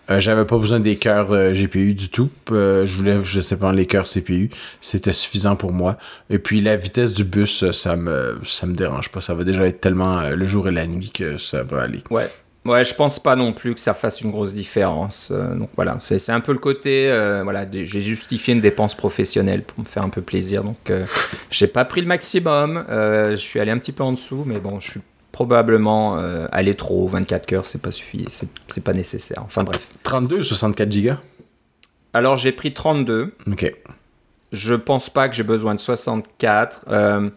[0.09, 2.31] j'avais pas besoin des cœurs euh, GPU du tout.
[2.51, 4.51] Euh, je voulais, je sais pas, les cœurs CPU.
[4.81, 5.97] C'était suffisant pour moi.
[6.31, 9.21] Et puis la vitesse du bus, ça me, ça me dérange pas.
[9.21, 12.03] Ça va déjà être tellement le jour et la nuit que ça va aller.
[12.11, 12.29] Ouais.
[12.67, 15.31] Ouais, je pense pas non plus que ça fasse une grosse différence.
[15.31, 17.09] donc voilà, c'est un peu le côté.
[17.43, 20.65] voilà, j'ai justifié une dépense professionnelle pour me faire un peu plaisir.
[20.65, 20.91] Donc
[21.51, 22.87] j'ai pas pris le maximum.
[22.89, 25.01] je suis allé un petit peu en dessous, mais bon, je suis
[25.35, 27.09] probablement euh, aller trop.
[27.09, 28.31] 24 cœurs, c'est pas suffisant,
[28.69, 29.43] c'est pas nécessaire.
[29.45, 29.89] Enfin bref.
[30.05, 31.19] 32 ou 64 gigas?
[32.13, 33.35] Alors j'ai pris 32.
[33.51, 33.75] Ok.
[34.53, 36.85] Je pense pas que j'ai besoin de 64.
[36.89, 37.29] Euh,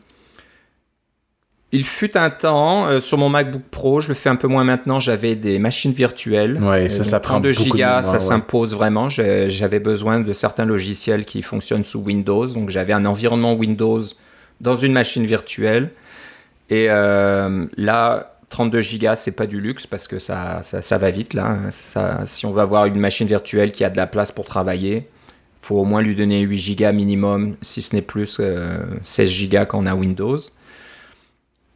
[1.72, 4.64] Il fut un temps, euh, sur mon MacBook Pro, je le fais un peu moins
[4.64, 6.62] maintenant, j'avais des machines virtuelles.
[6.62, 8.20] Ouais, ça, ça prend 32 beaucoup de gigas, ça ouais.
[8.20, 9.10] s'impose vraiment.
[9.10, 14.02] J'avais besoin de certains logiciels qui fonctionnent sous Windows, donc j'avais un environnement Windows
[14.62, 15.90] dans une machine virtuelle.
[16.70, 21.34] Et euh, là, 32 gigas, c'est pas du luxe parce que ça, ça, va vite
[21.34, 21.58] là.
[22.26, 25.08] Si on veut avoir une machine virtuelle qui a de la place pour travailler,
[25.62, 29.66] faut au moins lui donner 8 gigas minimum, si ce n'est plus, euh, 16 gigas
[29.66, 30.38] quand on a Windows.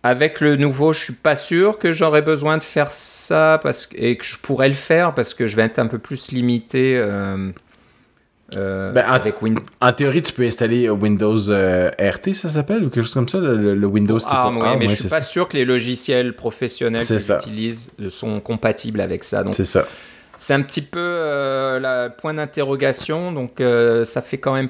[0.04, 3.98] Avec le nouveau, je suis pas sûr que j'aurais besoin de faire ça parce que,
[3.98, 6.98] et que je pourrais le faire parce que je vais être un peu plus limité
[6.98, 7.50] euh,
[8.56, 9.62] euh, Ben, en- avec Windows.
[9.80, 13.40] En théorie, tu peux installer Windows euh, RT, ça s'appelle, ou quelque chose comme ça,
[13.40, 15.26] le, le- Windows type Ah, oui, A, mais ouais, je suis pas ça.
[15.28, 19.44] sûr que les logiciels professionnels que j'utilise euh, sont compatibles avec ça.
[19.52, 19.86] C'est ça.
[20.38, 23.32] c'est un petit peu euh, le point d'interrogation.
[23.32, 24.70] Donc euh, ça fait quand même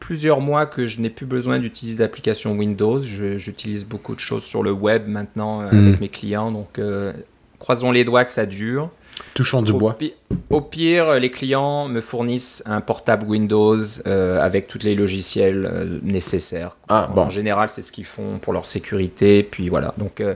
[0.00, 2.98] plusieurs mois que je n'ai plus besoin d'utiliser d'application Windows.
[3.00, 5.86] J'utilise beaucoup de choses sur le web maintenant euh, Mm.
[5.88, 6.50] avec mes clients.
[6.50, 7.12] Donc euh,
[7.60, 8.90] croisons les doigts que ça dure.
[9.34, 9.94] Touchons du Au, bois.
[9.98, 10.12] pi-
[10.50, 15.98] au pire, les clients me fournissent un portable Windows euh, avec tous les logiciels euh,
[16.02, 16.76] nécessaires.
[16.88, 17.22] Ah, En- bon.
[17.22, 19.42] En général, c'est ce qu'ils font pour leur sécurité.
[19.42, 19.94] Puis voilà.
[19.96, 20.34] Donc, euh,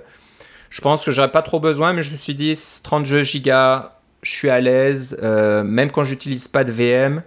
[0.70, 4.30] je pense que j'aurais pas trop besoin, mais je me suis dit 32 gigas, je
[4.30, 5.18] suis à l'aise.
[5.22, 7.22] Même quand j'utilise pas de VM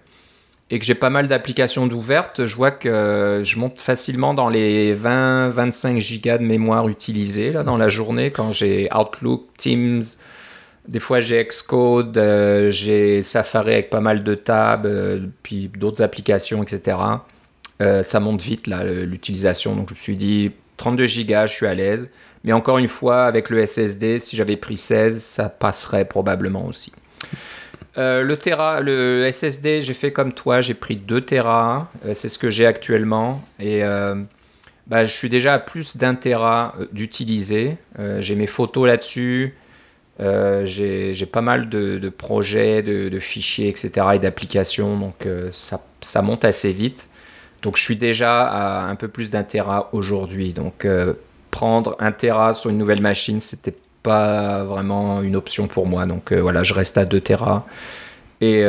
[0.71, 4.93] et que j'ai pas mal d'applications d'ouvertes, je vois que je monte facilement dans les
[4.95, 10.01] 20-25 gigas de mémoire utilisés là, dans la journée quand j'ai Outlook, Teams.
[10.87, 16.01] Des fois, j'ai Xcode, euh, j'ai Safari avec pas mal de tabs, euh, puis d'autres
[16.01, 16.97] applications, etc.
[17.81, 19.75] Euh, ça monte vite, là, l'utilisation.
[19.75, 22.09] Donc, je me suis dit, 32 gigas, je suis à l'aise.
[22.43, 26.91] Mais encore une fois, avec le SSD, si j'avais pris 16, ça passerait probablement aussi.
[27.97, 31.91] Le, Tera, le SSD, j'ai fait comme toi, j'ai pris 2 Tera.
[32.13, 33.43] C'est ce que j'ai actuellement.
[33.59, 33.81] Et
[34.87, 37.75] bah, je suis déjà à plus d'un Tera d'utiliser.
[38.19, 39.53] J'ai mes photos là-dessus.
[40.19, 44.07] Euh, j'ai pas mal de, projets, de, fichiers, etc.
[44.15, 47.07] et d'applications, donc euh, ça, monte assez vite.
[47.61, 50.53] Donc je suis déjà à un peu plus d'un Tera aujourd'hui.
[50.53, 51.13] Donc euh,
[51.51, 56.05] prendre un Tera sur une nouvelle machine, c'était pas vraiment une option pour moi.
[56.05, 57.65] Donc voilà, je reste à 2 Tera
[58.41, 58.65] et, et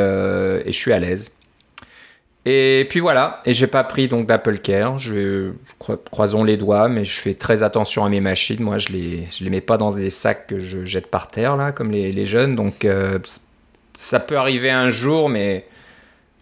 [0.65, 1.31] je suis à l'aise.
[2.43, 4.97] Et puis voilà, et j'ai pas pris donc d'Apple Care.
[4.97, 8.63] Je, je crois- croisons les doigts, mais je fais très attention à mes machines.
[8.63, 11.55] Moi, je les, je les mets pas dans des sacs que je jette par terre
[11.55, 12.55] là, comme les, les jeunes.
[12.55, 13.19] Donc euh,
[13.93, 15.65] ça peut arriver un jour, mais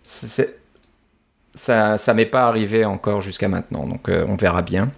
[0.03, 3.85] ça, ça m'est pas arrivé encore jusqu'à maintenant.
[3.85, 4.91] Donc euh, on verra bien.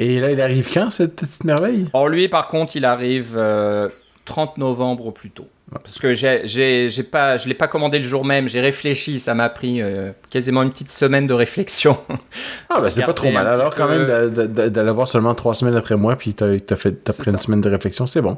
[0.00, 1.86] Et là, il arrive quand, cette petite merveille?
[1.92, 3.88] Or lui, par contre, il arrive euh,
[4.26, 5.48] 30 novembre au plus tôt.
[5.82, 8.46] Parce que j'ai, j'ai, j'ai pas, je l'ai pas commandé le jour même.
[8.46, 9.18] J'ai réfléchi.
[9.18, 11.98] Ça m'a pris euh, quasiment une petite semaine de réflexion.
[12.70, 13.46] Ah, ben c'est pas trop mal.
[13.48, 13.96] Alors, quand peu.
[13.98, 16.92] même, d'a- d'a- d'a- d'aller voir seulement trois semaines après moi, puis t'as as fait
[17.02, 18.36] t'as pris une semaine de réflexion, c'est bon.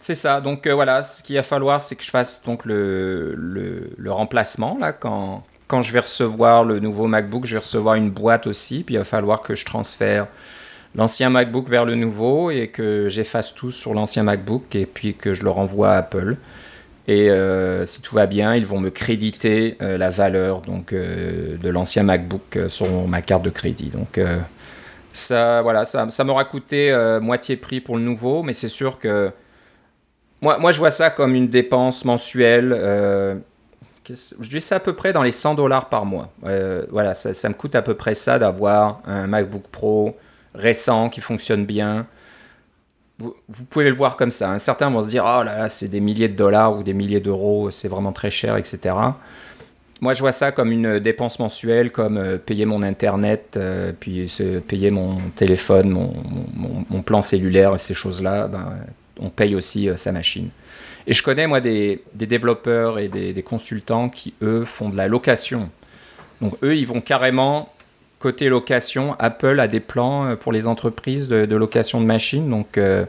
[0.00, 0.40] C'est ça.
[0.40, 4.12] Donc euh, voilà, ce qu'il va falloir, c'est que je fasse donc le, le, le
[4.12, 8.46] remplacement là quand quand je vais recevoir le nouveau MacBook, je vais recevoir une boîte
[8.46, 8.82] aussi.
[8.84, 10.26] Puis il va falloir que je transfère
[10.96, 15.34] l'ancien MacBook vers le nouveau et que j'efface tout sur l'ancien MacBook et puis que
[15.34, 16.36] je le renvoie à Apple.
[17.08, 21.56] Et euh, si tout va bien, ils vont me créditer euh, la valeur donc euh,
[21.56, 23.90] de l'ancien MacBook sur ma carte de crédit.
[23.90, 24.18] Donc
[25.12, 29.30] ça, voilà, ça, ça m'aura coûté moitié prix pour le nouveau, mais c'est sûr que
[30.42, 32.70] moi, moi, je vois ça comme une dépense mensuelle.
[34.08, 36.32] je dis ça à peu près dans les 100 dollars par mois.
[36.90, 40.16] Voilà, ça, ça me coûte à peu près ça d'avoir un MacBook Pro
[40.56, 42.06] récent qui fonctionne bien.
[43.18, 43.34] Vous,
[43.70, 44.50] pouvez le voir comme ça.
[44.50, 44.58] hein.
[44.58, 47.20] Certains vont se dire Oh là là, c'est des milliers de dollars ou des milliers
[47.20, 48.94] d'euros, c'est vraiment très cher, etc.
[50.02, 54.30] Moi, je vois ça comme une dépense mensuelle, comme euh, payer mon internet, euh, puis
[54.68, 58.48] payer mon téléphone, mon, plan cellulaire et ces choses-là.
[58.48, 58.76] Ben,
[59.18, 60.50] on paye aussi euh, sa machine.
[61.06, 64.96] Et je connais, moi, des, des développeurs et des, des consultants qui, eux, font de
[64.96, 65.70] la location.
[66.42, 67.72] Donc, eux, ils vont carrément,
[68.18, 72.48] côté location, Apple a des plans euh, pour les entreprises de, location de machines.
[72.48, 73.04] Donc, euh,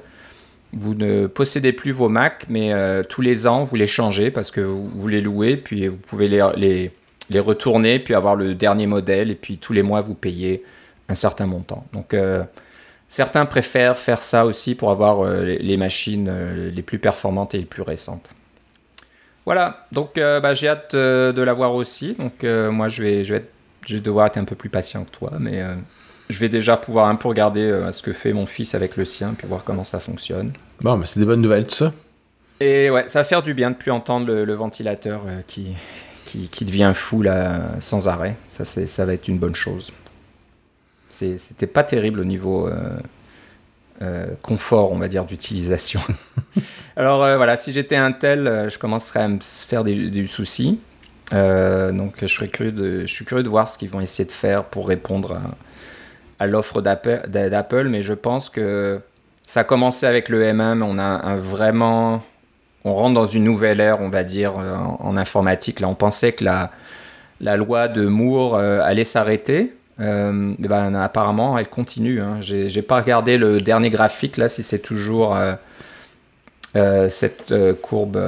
[0.73, 4.51] vous ne possédez plus vos Mac, mais euh, tous les ans, vous les changez parce
[4.51, 6.91] que vous, les louez, puis vous pouvez les,
[7.39, 10.63] retourner, puis avoir le dernier modèle, et puis tous les mois, vous payez
[11.09, 11.85] un certain montant.
[11.93, 12.13] Donc,
[13.07, 16.29] certains préfèrent faire ça aussi pour avoir les, machines
[16.73, 18.29] les plus performantes et les plus récentes.
[19.45, 22.13] Voilà, donc bah, j'ai hâte de l'avoir aussi.
[22.13, 23.56] Donc, moi, je, vais être-
[23.87, 25.73] je vais devoir être un peu plus patient que toi, mais euh,
[26.29, 29.05] je vais déjà pouvoir un peu regarder euh, ce que fait mon fils avec le
[29.05, 30.51] sien, puis voir comment ça fonctionne.
[30.81, 31.93] Bon, mais c'est des bonnes nouvelles, tout ça.
[32.59, 35.73] Et ouais, ça va faire du bien de plus entendre le, le ventilateur euh, qui,
[36.25, 38.35] qui, qui devient fou là, sans arrêt.
[38.49, 39.93] Ça, c'est, ça va être une bonne chose.
[41.09, 42.69] C'était pas terrible au niveau
[44.43, 46.01] confort, on va dire, d'utilisation.
[46.95, 50.79] Alors voilà, si j'étais un tel, je commencerais à me faire des, des soucis.
[51.31, 52.49] Donc je, suis
[53.25, 55.39] curieux de voir ce qu'ils vont essayer de faire pour répondre
[56.39, 58.99] à, l'offre d'Apple, mais je pense que
[59.47, 62.21] ça a commencé avec le M1, on a vraiment,
[62.83, 65.79] on rentre dans une nouvelle ère, on va dire, euh, en, informatique.
[65.79, 66.71] Là, on pensait que la,
[67.41, 69.73] la loi de Moore euh, allait s'arrêter.
[69.99, 72.21] Euh, ben, apparemment, elle continue.
[72.21, 72.37] Hein.
[72.41, 75.37] J'ai pas regardé le dernier graphique là, si c'est toujours
[77.09, 78.19] cette courbe,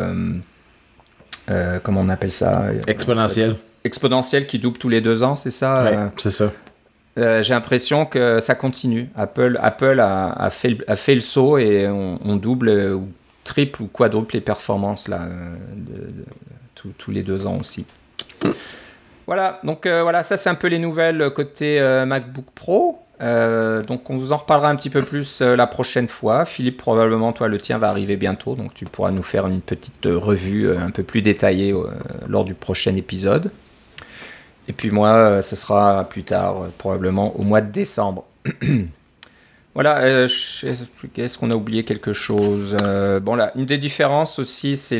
[1.83, 2.65] comment on appelle ça?
[2.87, 3.55] Exponentielle.
[3.83, 5.83] Exponentielle qui double tous les deux ans, c'est ça?
[5.83, 6.51] Ouais, C'est ça.
[7.19, 9.09] Euh, j'ai l'impression que ça continue.
[9.17, 13.09] Apple, Apple a, fait, a fait le saut et on, double ou
[13.43, 17.85] triple ou quadruple les performances là, euh, de, tous les deux ans aussi.
[19.27, 22.99] Voilà, donc euh, voilà, ça c'est un peu les nouvelles côté MacBook Pro.
[23.19, 26.45] Donc on vous en reparlera un petit peu plus la prochaine fois.
[26.45, 30.05] Philippe, probablement toi le tien va arriver bientôt, donc tu pourras nous faire une petite
[30.05, 31.73] revue un peu plus détaillée
[32.27, 33.51] lors du prochain épisode.
[34.69, 38.25] Et puis moi, euh, ce sera plus tard, euh, probablement au mois de décembre.
[39.73, 42.77] voilà, euh, est-ce qu'on a oublié quelque chose
[43.23, 44.99] Bon là, une des différences aussi, c'est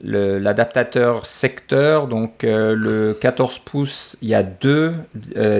[0.00, 2.06] l'adaptateur secteur.
[2.06, 4.94] Donc le 14 pouces, il y a deux,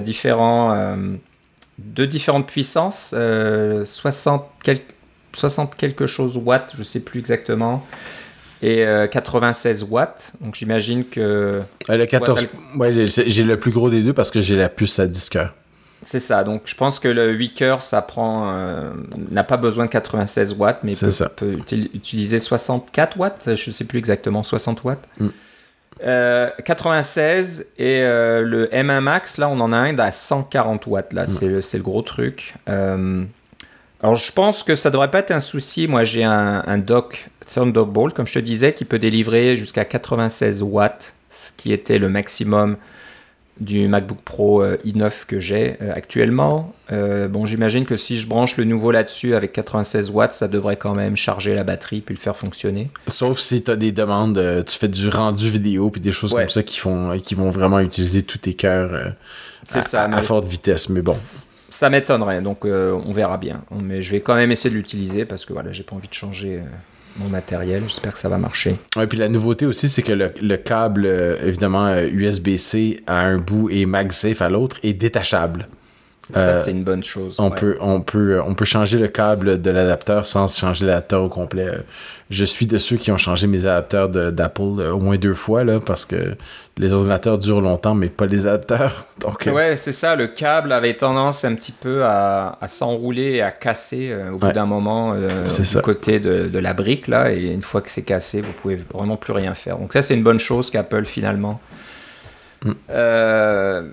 [0.02, 0.96] différents,
[1.78, 3.14] deux différentes puissances,
[3.84, 4.44] 60,
[5.32, 7.84] 60 quelque chose watts, je ne sais plus exactement
[8.64, 10.32] et 96 euh, watts.
[10.40, 11.62] Donc j'imagine que.
[11.88, 12.46] le 14.
[12.76, 15.54] Ouais, j'ai le plus gros des deux parce que j'ai la puce à 10 cœurs.
[16.02, 16.44] C'est ça.
[16.44, 18.52] Donc je pense que le 8 cœurs, ça prend.
[18.52, 18.90] Euh,
[19.30, 21.28] n'a pas besoin de 96 watts, mais peut, ça.
[21.28, 21.58] peut
[21.94, 23.54] utiliser 64 watts.
[23.54, 25.06] Je ne sais plus exactement, 60 watts.
[25.18, 25.32] 96 mm.
[26.04, 26.50] Euh,
[27.78, 31.12] et le M1 Max, là on en a un à 140 watts.
[31.12, 31.62] Là, mm.
[31.62, 32.54] c'est le, gros truc.
[32.66, 35.88] alors je pense que ça devrait pas être un souci.
[35.88, 40.62] Moi j'ai un, un dock Thunderbolt, comme je te disais, qui peut délivrer jusqu'à 96
[40.62, 42.76] watts, ce qui était le maximum
[43.60, 46.74] du MacBook Pro euh, i9 que j'ai euh, actuellement.
[46.92, 50.76] Euh, bon, j'imagine que si je branche le nouveau là-dessus avec 96 watts, ça devrait
[50.76, 52.90] quand même charger la batterie puis le faire fonctionner.
[53.06, 56.48] Sauf si tu as des demandes, tu fais du rendu vidéo puis des choses comme
[56.48, 59.14] ça qui, font, qui vont vraiment utiliser tous tes cœurs
[59.72, 60.88] à, ça, à, forte vitesse.
[60.88, 61.16] Mais bon.
[61.70, 63.62] Ça m'étonnerait, donc on verra bien.
[63.70, 66.14] Mais je vais quand même essayer de l'utiliser parce que voilà, j'ai pas envie de
[66.14, 66.60] changer
[67.16, 67.84] mon matériel.
[67.86, 68.76] J'espère que ça va marcher.
[69.00, 73.70] Et puis la nouveauté aussi, c'est que le, câble, euh, évidemment, USB-C à un bout
[73.70, 75.68] et MagSafe à l'autre est détachable.
[76.32, 77.36] Ça, euh, c'est une bonne chose.
[77.38, 81.28] On, peut, on, peut, on peut changer le câble de l'adapteur sans changer l'adapteur au
[81.28, 81.70] complet.
[82.30, 85.64] Je suis de ceux qui ont changé mes adapteurs d'Apple euh, au moins deux fois,
[85.64, 86.34] là, parce que
[86.78, 89.06] les ordinateurs durent longtemps, mais pas les adapteurs.
[89.20, 90.16] Donc, euh, Ouais, c'est ça.
[90.16, 94.66] Le câble avait tendance un petit peu à, s'enrouler et à casser au bout d'un
[94.66, 97.06] moment du côté de, la brique.
[97.06, 99.76] Là, et une fois que c'est cassé, vous pouvez vraiment plus rien faire.
[99.76, 101.60] Donc ça, c'est une bonne chose qu'Apple, finalement.
[102.64, 102.70] Mm.
[102.90, 103.90] Euh,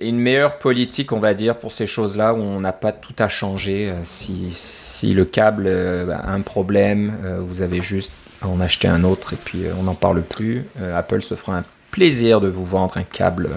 [0.00, 3.28] une meilleure politique, on va dire, pour ces choses-là où on n'a pas tout à
[3.28, 3.90] changer.
[3.90, 8.12] Euh, si, si le câble euh, a un problème, euh, vous avez juste
[8.42, 10.64] à en acheter un autre et puis on n'en parle plus.
[10.94, 13.50] Apple se fera un plaisir de vous vendre un câble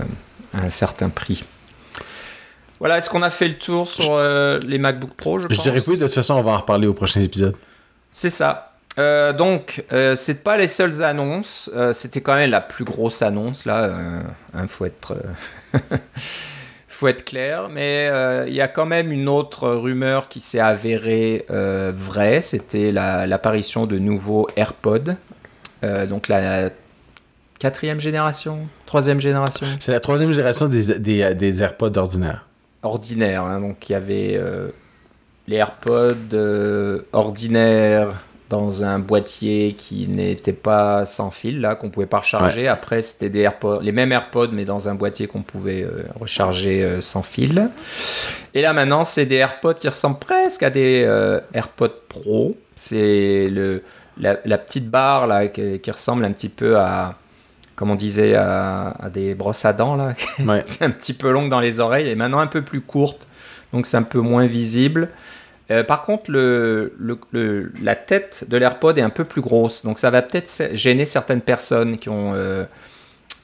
[0.53, 1.43] à un certain prix.
[2.79, 5.91] Voilà, est-ce qu'on a fait le tour sur les MacBook Pro Je, je dirais que
[5.91, 7.55] oui, de toute façon, on va en reparler au prochain épisode.
[8.11, 8.73] C'est ça.
[8.97, 11.69] Euh, donc, euh, c'est pas les seules annonces.
[11.93, 13.91] C'était quand même la plus grosse annonce là.
[14.55, 15.15] Il hein, faut être,
[16.87, 17.69] faut être clair.
[17.69, 18.09] Mais
[18.47, 22.41] il y a quand même une autre rumeur qui s'est avérée vraie.
[22.41, 25.15] C'était l'apparition de nouveaux AirPods.
[26.07, 26.69] donc la
[27.59, 29.67] quatrième génération, troisième génération.
[29.79, 32.47] C'est la troisième génération des, des, des AirPods ordinaires.
[32.83, 33.43] Ordinaires.
[33.43, 33.61] Hein.
[33.61, 34.39] donc il y avait
[35.47, 38.15] les AirPods ordinaires
[38.51, 42.67] dans un boîtier qui n'était pas sans fil, là, qu'on pouvait pas recharger.
[42.67, 46.83] Après, c'était des AirPods, les mêmes AirPods, mais dans un boîtier qu'on pouvait euh, recharger
[46.83, 47.69] euh, sans fil.
[48.53, 52.57] Et là, maintenant, c'est des AirPods qui ressemblent presque à des euh, AirPods Pro.
[52.75, 53.83] C'est le,
[54.17, 57.15] la, petite barre, là, qui, ressemble un petit peu à,
[57.77, 60.13] comme on disait, à, des brosses à dents, là.
[60.67, 63.27] c'est un petit peu longue dans les oreilles, et maintenant un peu plus courte.
[63.71, 65.07] Donc, c'est un peu moins visible.
[65.71, 70.21] Euh, par contre, la tête de l'AirPod est un peu plus grosse, donc ça va
[70.21, 72.65] peut-être gêner certaines personnes qui ont euh,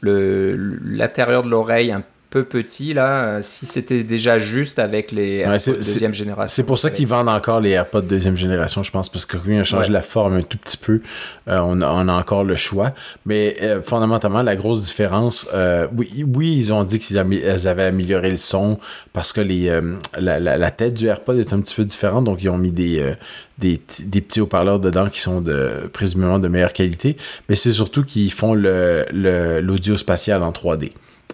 [0.01, 5.53] l'intérieur de l'oreille un peu petit là, euh, si c'était déjà juste avec les Ouais,
[5.53, 6.53] AirPods deuxième génération.
[6.53, 9.57] C'est pour ça qu'ils vendent encore les AirPods deuxième génération, je pense, parce que lui
[9.57, 9.93] a changé Ouais.
[9.93, 11.01] la forme un tout petit peu.
[11.47, 12.93] Euh, on, a, on a encore le choix.
[13.25, 15.47] Mais euh, fondamentalement, la grosse différence,
[15.95, 18.78] oui, oui, ils ont dit qu'ils avaient amélioré le son
[19.13, 19.80] parce que les,
[20.19, 22.25] la, la- la tête du AirPod est un petit peu différente.
[22.25, 23.13] Donc, ils ont mis des,
[23.57, 27.15] des, des petits haut-parleurs dedans qui sont de, présumément de meilleure qualité.
[27.49, 30.91] Mais c'est surtout qu'ils font le- le- l'audio spatial en 3D.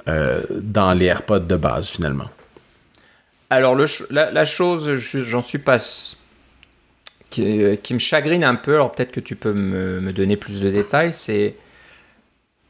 [0.07, 2.29] Euh, dans les AirPods de base, finalement.
[3.49, 5.77] Alors, le la, la chose, je- j'en suis pas.
[7.29, 10.37] Qui, euh, qui me chagrine un peu, alors peut-être que tu peux me, me donner
[10.37, 11.55] plus de détails, c'est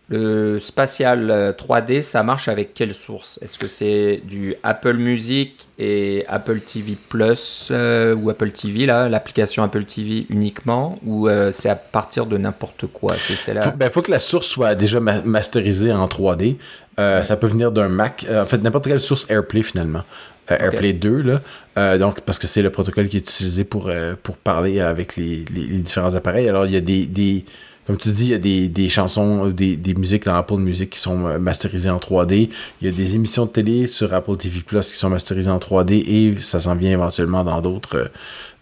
[0.09, 3.39] le spatial euh, 3D, ça marche avec quelle source?
[3.41, 9.07] Est-ce que c'est du Apple Music et Apple TV Plus euh, ou Apple TV, là,
[9.09, 13.15] l'application Apple TV uniquement, ou euh, c'est à partir de n'importe quoi?
[13.17, 16.57] C'est Faut, ben, faut que la source soit déjà ma- masterisée en 3D.
[16.99, 18.25] Euh, Ça peut venir d'un Mac.
[18.29, 20.03] Euh, en fait, n'importe quelle source AirPlay finalement.
[20.51, 21.41] Euh, AirPlay 2, là.
[21.79, 25.15] Euh, donc, parce que c'est le protocole qui est utilisé pour, euh, pour parler avec
[25.15, 26.47] les, les- les différents appareils.
[26.49, 27.05] Alors, il y a des.
[27.05, 27.45] des-
[27.85, 30.91] comme tu dis, il y a des, des chansons, des, des musiques dans Apple Music
[30.91, 32.49] qui sont euh, masterisées en 3D.
[32.81, 35.57] Il y a des émissions de télé sur Apple TV Plus qui sont masterisées en
[35.59, 38.07] 3D et ça s'en vient éventuellement dans d'autres euh,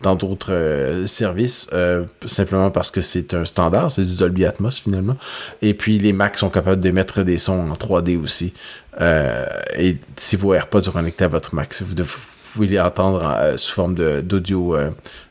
[0.02, 4.80] dans d'autres euh, services, euh, simplement parce que c'est un standard, c'est du Dolby Atmos
[4.82, 5.16] finalement.
[5.62, 8.52] Et puis les Macs sont capables d'émettre des sons en 3D aussi.
[9.00, 9.46] Euh,
[9.78, 12.10] et si vos AirPods sont connectés à votre Mac, vous, devez-
[12.52, 14.90] pouvez les entendre euh, sous forme d'audio euh,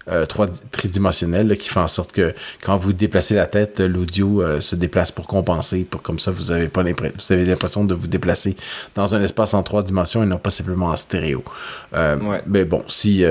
[0.09, 0.27] euh,
[0.73, 5.13] tridimensionnel là, qui fait en sorte que quand vous déplacez la tête, l'audio se déplace
[5.13, 8.57] pour compenser, pour comme ça vous avez pas vous avez l'impression de vous déplacer
[8.95, 11.45] dans un espace en trois dimensions et non pas simplement en stéréo.
[11.93, 12.43] Ouais.
[12.47, 13.25] Mais bon, si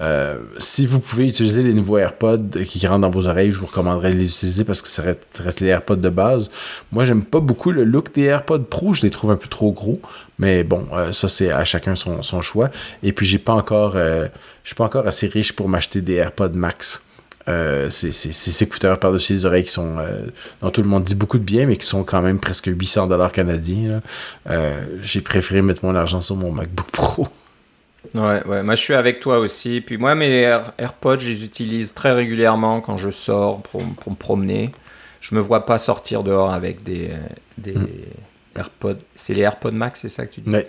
[0.00, 3.66] euh, si vous pouvez utiliser les nouveaux AirPods qui rentrent dans vos oreilles, je vous
[3.66, 6.50] recommanderais de les utiliser parce que ça reste, les AirPods de base.
[6.90, 9.72] Moi, j'aime pas beaucoup le look des AirPods Pro, je les trouve un peu trop
[9.72, 10.00] gros,
[10.38, 12.70] mais bon, euh, ça c'est à chacun son, choix.
[13.02, 14.28] Et puis j'ai pas encore, euh,
[14.64, 17.04] suis pas encore assez riche pour m'acheter des AirPods Max.
[17.90, 19.96] C'est ces écouteurs par-dessus les oreilles qui sont,
[20.62, 23.08] dont tout le monde dit beaucoup de bien, mais qui sont quand même presque 800
[23.08, 24.02] dollars canadiens.
[25.02, 27.26] j'ai préféré mettre mon argent sur mon MacBook Pro.
[28.14, 29.80] Ouais, ouais, moi je suis avec toi aussi.
[29.80, 34.12] Puis moi, mes Air- AirPods, je les utilise très régulièrement quand je sors pour, pour
[34.12, 34.72] me promener.
[35.20, 37.16] Je me vois pas sortir dehors avec des, euh,
[37.58, 37.86] des Mm.
[38.56, 38.98] AirPods.
[39.14, 40.66] C'est les AirPods Max, c'est ça que tu dis Ouais.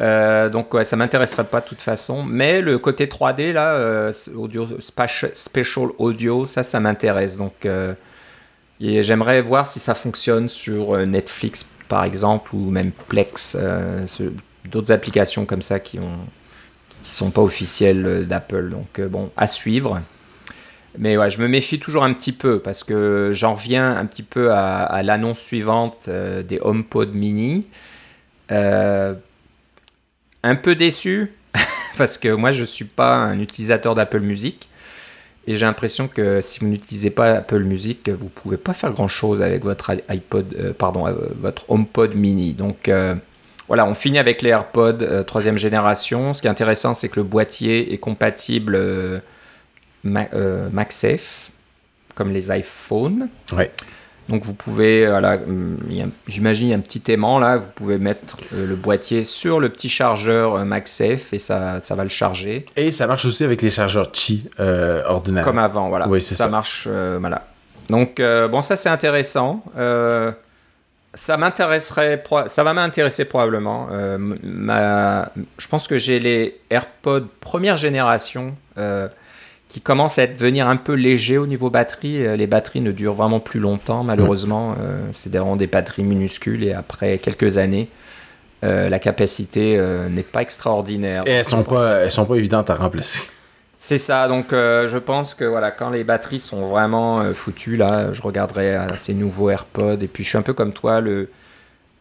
[0.00, 2.22] Euh, donc ouais, ça m'intéresserait pas de toute façon.
[2.24, 7.36] Mais le côté 3D là, euh, audio special audio, ça, ça m'intéresse.
[7.36, 7.92] Donc euh,
[8.80, 13.56] et j'aimerais voir si ça fonctionne sur euh, Netflix par exemple ou même Plex,
[14.64, 16.18] d'autres applications comme ça qui ont
[17.04, 18.70] qui sont pas officielles euh, d'Apple.
[18.70, 20.00] Donc euh, bon, à suivre.
[20.98, 24.22] Mais ouais, je me méfie toujours un petit peu parce que j'en reviens un petit
[24.22, 27.66] peu à, l'annonce suivante euh, des HomePod mini.
[28.50, 29.16] Un
[30.56, 31.32] peu déçu
[31.98, 34.68] parce que moi je suis pas un utilisateur d'Apple Music
[35.46, 39.08] et j'ai l'impression que si vous n'utilisez pas Apple Music, vous pouvez pas faire grand
[39.08, 41.06] chose avec votre iPod, pardon,
[41.40, 42.52] votre HomePod mini.
[42.52, 42.90] Donc
[43.68, 46.34] voilà, on finit avec les AirPods euh, troisième génération.
[46.34, 49.20] Ce qui est intéressant, c'est que le boîtier est compatible euh,
[50.04, 51.50] Ma- euh, MagSafe,
[52.14, 53.28] comme les iPhones.
[53.56, 53.70] Ouais.
[54.28, 55.78] Donc vous pouvez, voilà, hum,
[56.26, 59.60] j'imagine il y a un petit aimant là, vous pouvez mettre euh, le boîtier sur
[59.60, 62.64] le petit chargeur euh, MagSafe et ça, ça va le charger.
[62.76, 65.44] Et ça marche aussi avec les chargeurs Qi euh, ordinaires.
[65.44, 66.08] Comme avant, voilà.
[66.08, 66.50] Oui, c'est ça, ça.
[66.50, 67.46] marche, voilà.
[67.90, 69.62] Donc, bon, ça c'est intéressant.
[71.14, 73.88] Ça m'intéresserait, ça va m'intéresser probablement.
[73.92, 79.08] Euh, ma- je pense que j'ai les AirPods première génération euh,
[79.68, 82.26] qui commencent à devenir un peu légers au niveau batterie.
[82.26, 84.74] Euh, Les batteries ne durent vraiment plus longtemps, malheureusement.
[84.80, 87.88] Euh, c'est vraiment des batteries minuscules et après quelques années,
[88.62, 91.22] la capacité n'est pas extraordinaire.
[91.26, 93.20] Et elles sont pas, elles sont pas évidentes à remplacer.
[93.76, 97.76] C'est ça, donc euh, je pense que voilà, quand les batteries sont vraiment euh, foutues,
[97.76, 99.98] là, je regarderai ces nouveaux AirPods.
[100.00, 101.28] Et puis je suis un peu comme toi, le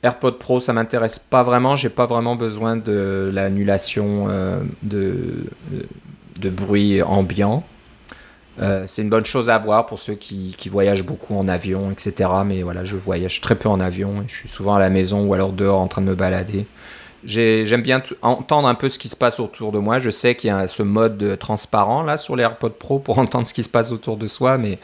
[0.03, 1.75] AirPod Pro, ça m'intéresse pas vraiment.
[1.75, 5.45] J'ai pas vraiment besoin de l'annulation euh, de,
[6.49, 7.63] bruit ambiant.
[8.85, 12.29] C'est une bonne chose à voir pour ceux qui, qui voyagent beaucoup en avion, etc.
[12.45, 14.21] Mais voilà, je voyage très peu en avion.
[14.21, 16.67] Et je suis souvent à la maison ou alors dehors en train de me balader.
[17.25, 19.99] J'ai- J'aime bien entendre un peu ce qui se passe autour de moi.
[19.99, 23.17] Je sais qu'il y a ce mode de transparent là sur les AirPods Pro pour
[23.19, 24.79] entendre ce qui se passe autour de soi, mais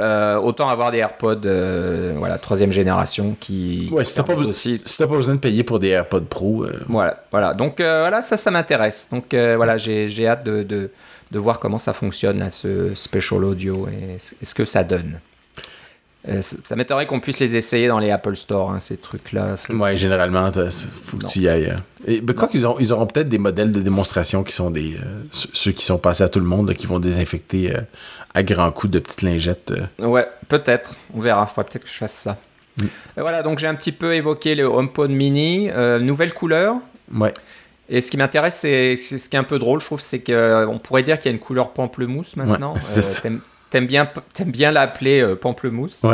[0.00, 4.50] euh, autant avoir des AirPods euh, voilà troisième génération qui Ouais, si t'as pas, besoin-
[4.50, 7.52] aussi si t'as pas besoin de payer pour des AirPods Pro, euh, voilà, voilà.
[7.54, 9.08] Donc euh, voilà, ça, ça m'intéresse.
[9.12, 10.90] Donc euh, voilà, j'ai hâte de, de,
[11.30, 15.20] de voir comment ça fonctionne, là, ce special audio, et ce que ça donne.
[16.28, 19.56] Euh, ça m'étonnerait qu'on puisse les essayer dans les Apple Store, hein, ces trucs-là.
[19.70, 21.70] Ouais, généralement, faut que tu y ailles.
[21.70, 21.76] euh.
[22.06, 24.94] Et, ben, quoi qu'ils ont, ils auront peut-être des modèles de démonstration qui sont des.
[24.94, 27.80] euh, ceux qui sont passés à tout le monde, là, qui vont désinfecter euh,
[28.34, 29.72] à grands coups de petites lingettes.
[29.72, 30.06] euh.
[30.06, 30.94] Ouais, peut-être.
[31.12, 31.44] On verra.
[31.46, 32.36] Faudra peut-être que je fasse ça.
[32.76, 32.84] Mm.
[33.16, 35.70] Voilà, donc j'ai un petit peu évoqué le HomePod Mini,
[36.00, 36.76] nouvelle couleur.
[37.12, 37.34] Ouais.
[37.88, 40.20] Et ce qui m'intéresse, c'est c'est ce qui est un peu drôle, je trouve, c'est
[40.20, 42.74] qu'on pourrait dire qu'il y a une couleur pamplemousse maintenant.
[42.74, 43.28] Ouais, c'est ça.
[43.72, 46.04] T'aimes bien, l'appeler euh, pamplemousse.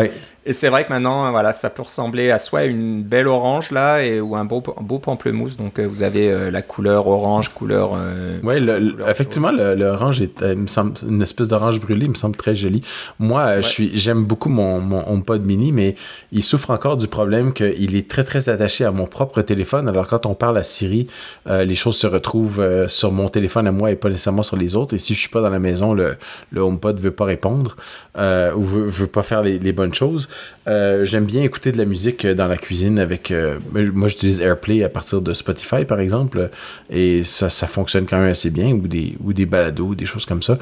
[0.48, 4.02] Et c'est vrai que maintenant, voilà, ça peut ressembler à soit une belle orange là,
[4.02, 5.58] et, ou un beau, un beau pamplemousse.
[5.58, 7.90] Donc euh, vous avez euh, la couleur orange, couleur.
[7.94, 12.06] euh, Ouais, le- le- couleur effectivement, l'orange est euh, me semble, une espèce d'orange brûlé,
[12.06, 12.80] il me semble très joli.
[13.18, 15.96] Moi, je suis, j'aime beaucoup mon, mon HomePod mini, mais
[16.32, 19.86] il souffre encore du problème qu'il est très très attaché à mon propre téléphone.
[19.86, 21.08] Alors quand on parle à Siri,
[21.46, 24.94] les choses se retrouvent sur mon téléphone à moi et pas nécessairement sur les autres.
[24.94, 26.16] Et si je suis pas dans la maison, le,
[26.52, 27.76] le HomePod veut pas répondre
[28.16, 30.30] ou veut, veut pas faire les, les bonnes choses.
[30.68, 33.30] Euh, j'aime bien écouter de la musique euh, dans la cuisine avec.
[33.30, 36.50] euh, moi, j'utilise AirPlay à partir de Spotify, par exemple,
[36.90, 40.42] et ça, fonctionne quand même assez bien, ou des, ou des balados, des choses comme
[40.42, 40.58] ça.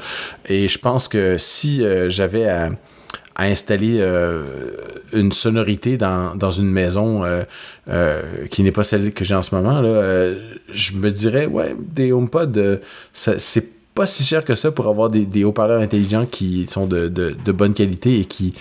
[0.47, 2.69] Et je pense que si j'avais à,
[3.39, 4.03] installer
[5.13, 7.23] une sonorité dans, dans une maison
[8.49, 10.33] qui n'est pas celle que j'ai en ce moment, là,
[10.71, 12.81] je me dirais, ouais, des HomePod,
[13.13, 17.51] c'est pas si cher que ça pour avoir des, haut-parleurs intelligents qui sont de, de
[17.51, 18.53] bonne qualité et qui,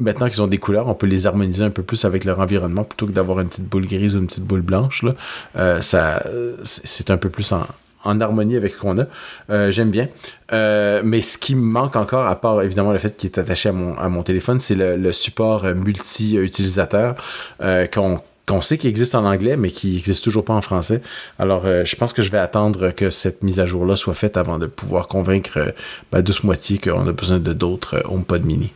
[0.00, 2.84] maintenant qu'ils ont des couleurs, on peut les harmoniser un peu plus avec leur environnement
[2.84, 5.04] plutôt que d'avoir une petite boule grise ou une petite boule blanche.
[5.56, 9.04] Euh, c'est un peu plus en, harmonie avec ce qu'on a.
[9.50, 10.08] Euh, J'aime bien.
[10.52, 13.68] Euh, mais ce qui me manque encore, à part évidemment le fait qu'il est attaché
[13.68, 17.16] à mon, téléphone, c'est le, support multi-utilisateur
[17.92, 21.02] qu'on sait qu'il existe en anglais, mais qui n'existe toujours pas en français.
[21.38, 24.58] Alors, je pense que je vais attendre que cette mise à jour-là soit faite avant
[24.58, 25.58] de pouvoir convaincre
[26.14, 28.72] euh, douce moitié qu'on a besoin de d'autres HomePod mini.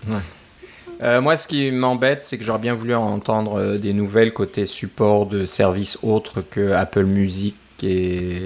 [1.02, 4.64] Euh, moi, ce qui m'embête, c'est que j'aurais bien voulu entendre euh, des nouvelles côté
[4.64, 8.42] support de services autres que Apple Music et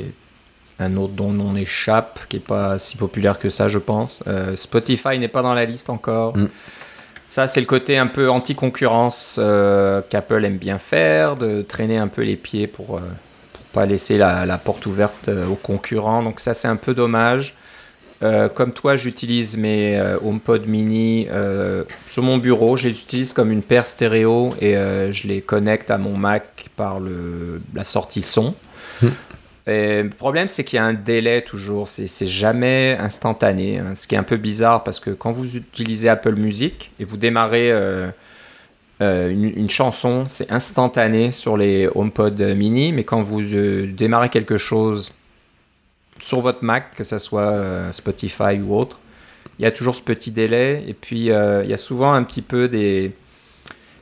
[0.78, 4.22] un autre dont on échappe, qui est pas si populaire que ça, je pense.
[4.26, 6.36] Euh, Spotify n'est pas dans la liste encore.
[6.36, 6.48] Mm.
[7.26, 9.38] Ça, c'est le côté un peu anti-concurrence
[10.08, 14.46] qu'Apple aime bien faire, de traîner un peu les pieds pour, pour pas laisser la,
[14.46, 16.22] la porte ouverte aux concurrents.
[16.22, 17.54] Donc ça, c'est un peu dommage.
[18.22, 22.76] Euh, comme toi, j'utilise mes euh, HomePod mini euh, sur mon bureau.
[22.76, 26.66] Je les utilise comme une paire stéréo et euh, je les connecte à mon Mac
[26.76, 28.54] par le, la sortie son.
[29.02, 29.08] Hmm.
[29.68, 31.86] Et le problème, c'est qu'il y a un délai toujours.
[31.86, 33.78] C'est c'est jamais instantané.
[33.78, 33.94] hein.
[33.94, 37.18] Ce qui est un peu bizarre parce que quand vous utilisez Apple Music et vous
[37.18, 38.10] démarrez euh,
[39.00, 42.92] une, une chanson, c'est instantané sur les HomePod mini.
[42.92, 45.12] Mais quand vous euh, démarrez quelque chose
[46.20, 48.98] sur votre Mac, que ce soit euh, Spotify ou autre,
[49.58, 50.84] il y a toujours ce petit délai.
[50.86, 53.12] Et puis, euh, il y a souvent un petit peu des...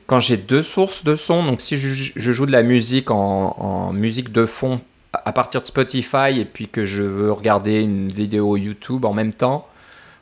[0.05, 4.31] Quand j'ai deux sources de son, donc si je, joue de la musique en, musique
[4.31, 4.79] de fond
[5.11, 9.33] à partir de Spotify et puis que je veux regarder une vidéo YouTube en même
[9.33, 9.67] temps,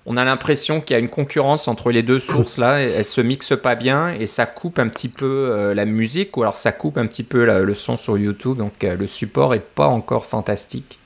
[0.07, 3.21] on a l'impression qu'il y a une concurrence entre les deux sources là, elles se
[3.21, 6.71] mixent pas bien et ça coupe un petit peu euh, la musique ou alors ça
[6.71, 10.97] coupe un petit peu le son sur YouTube, donc le support est pas encore fantastique.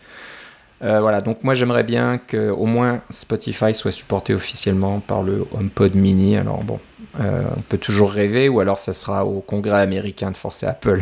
[0.82, 5.46] Euh, voilà, donc moi j'aimerais bien que au moins Spotify soit supporté officiellement par le
[5.54, 6.38] HomePod Mini.
[6.38, 6.80] Alors bon,
[7.20, 11.02] euh, on peut toujours rêver, ou alors ça sera au Congrès américain de forcer Apple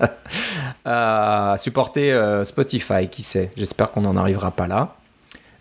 [0.84, 3.50] à supporter euh, Spotify, qui sait.
[3.56, 4.94] J'espère qu'on n'en arrivera pas là.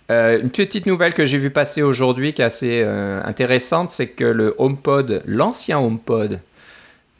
[0.10, 4.55] Une petite nouvelle que j'ai vu passer aujourd'hui qui est assez intéressante, c'est que le
[4.58, 6.39] HomePod, l'ancien HomePod,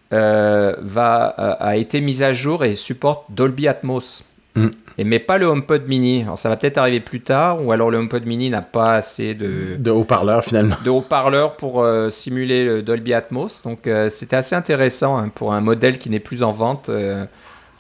[0.10, 4.24] va, a été mis à jour et supporte Dolby Atmos.
[4.58, 4.72] Mm.
[5.00, 6.24] Et mais pas le HomePod Mini.
[6.24, 9.34] Alors ça va peut-être arriver plus tard, ou alors le HomePod Mini n'a pas assez
[9.36, 10.76] de, De haut-parleurs, finalement.
[10.84, 13.62] de haut-parleurs pour euh, simuler le Dolby Atmos.
[13.64, 16.90] Donc euh, c'était assez intéressant hein, pour un modèle qui n'est plus en vente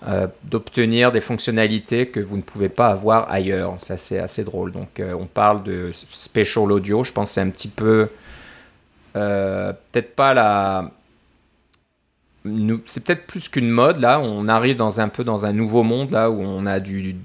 [0.07, 3.73] euh, d'obtenir des fonctionnalités que vous ne pouvez pas avoir ailleurs.
[3.79, 4.71] Ça c'est assez drôle.
[4.71, 7.03] Donc euh, on parle de spatial audio.
[7.03, 8.07] Je pense que c'est un petit peu
[9.15, 10.91] euh, peut-être pas la
[12.85, 14.19] c'est peut-être plus qu'une mode là.
[14.19, 17.15] On arrive dans un peu dans un nouveau monde là où on a du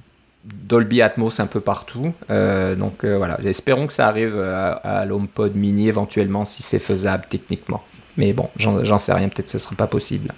[0.44, 2.12] Dolby Atmos un peu partout.
[2.30, 6.78] Euh, donc euh, voilà, espérons que ça arrive à, à l'HomePod Mini éventuellement si c'est
[6.78, 7.82] faisable techniquement.
[8.16, 10.32] Mais bon, j'en sais rien, peut-être que ce sera pas possible.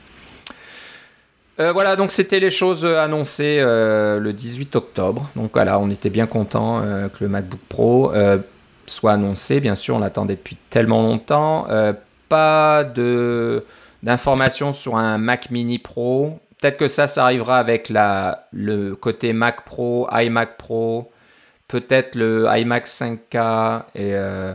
[1.61, 5.31] Euh, voilà, donc c'était les choses euh, annoncées euh, le 18 octobre.
[5.37, 8.39] Donc voilà, on était bien content euh, que le MacBook Pro euh,
[8.87, 9.61] soit annoncé.
[9.61, 11.67] Bien sûr, on l'attendait depuis tellement longtemps.
[11.71, 11.93] Euh,
[12.29, 13.65] pas de
[14.05, 16.39] d'informations sur un Mac Mini Pro.
[16.61, 17.91] Peut-être que ça, ça arrivera avec
[18.53, 21.11] le côté Mac Pro, iMac Pro,
[21.69, 24.53] peut-être le iMac 5K et, euh,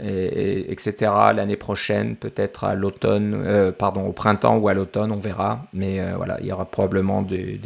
[0.00, 1.12] et, etc.
[1.34, 5.66] l'année prochaine, peut-être à l'automne, pardon, au printemps ou à l'automne, on verra.
[5.72, 7.60] Mais voilà, il y aura probablement des,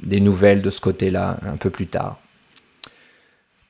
[0.00, 2.18] des nouvelles de ce côté-là un peu plus tard.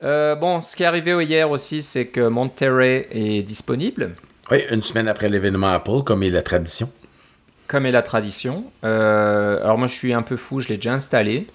[0.01, 4.13] bon, ce qui est arrivé hier aussi, c'est que Monterey est disponible.
[4.51, 6.89] Oui, une semaine après l'événement Apple, comme est la tradition.
[7.67, 8.65] Comme est la tradition.
[8.83, 11.47] Euh, alors moi, je suis un peu fou, je l'ai déjà installé.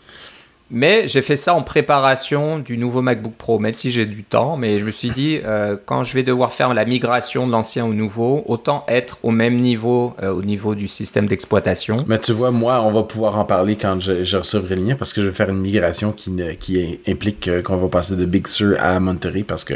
[0.71, 4.57] Mais j'ai fait ça en préparation du nouveau MacBook Pro, même si j'ai du temps.
[4.57, 7.87] Mais je me suis dit, euh, quand je vais devoir faire la migration de l'ancien
[7.87, 11.97] au nouveau, autant être au même niveau, euh, au niveau du système d'exploitation.
[12.09, 15.13] Mais tu vois, moi, on va pouvoir en parler quand je, recevrai le lien, parce
[15.13, 18.77] que je vais faire une migration qui, qui implique qu'on va passer de Big Sur
[18.81, 19.75] à Monterey, parce que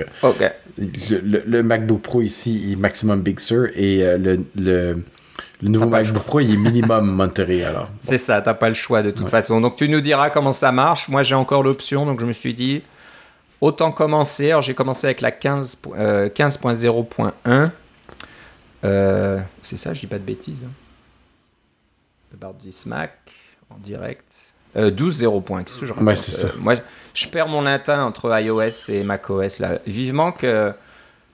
[0.78, 5.02] le, MacBook Pro ici est maximum Big Sur et euh, le, le,
[5.68, 7.88] nouveau MacBook Pro il est minimum Monterey alors.
[8.00, 9.60] C'est ça, t'as pas le choix de toute façon.
[9.60, 11.08] Donc tu nous diras comment ça marche.
[11.08, 12.82] Moi j'ai encore l'option, donc je me suis dit
[13.60, 14.50] autant commencer.
[14.50, 17.32] Alors j'ai commencé avec la 15.0.1.
[17.46, 17.68] Euh,
[18.84, 20.64] euh, c'est ça, je dis pas de bêtises.
[20.66, 20.72] Hein.
[22.34, 23.18] About this Mac
[23.68, 24.24] en direct.
[24.76, 25.64] 12.0.
[25.64, 26.50] Qu'est-ce que je ouais, c'est ça.
[26.58, 26.74] moi,
[27.12, 29.58] je perds mon latin entre iOS et macOS.
[29.58, 29.80] Là.
[29.84, 30.72] Vivement que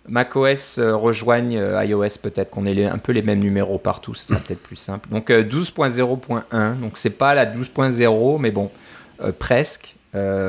[0.09, 4.27] macOS euh, rejoigne euh, iOS, peut-être qu'on ait un peu les mêmes numéros partout, ce
[4.27, 5.09] sera peut-être plus simple.
[5.11, 8.71] Donc 12.0.1, euh, donc c'est pas la 12.0, mais bon,
[9.39, 9.95] presque.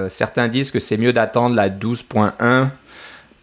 [0.10, 2.70] certains disent que c'est mieux d'attendre la 12.1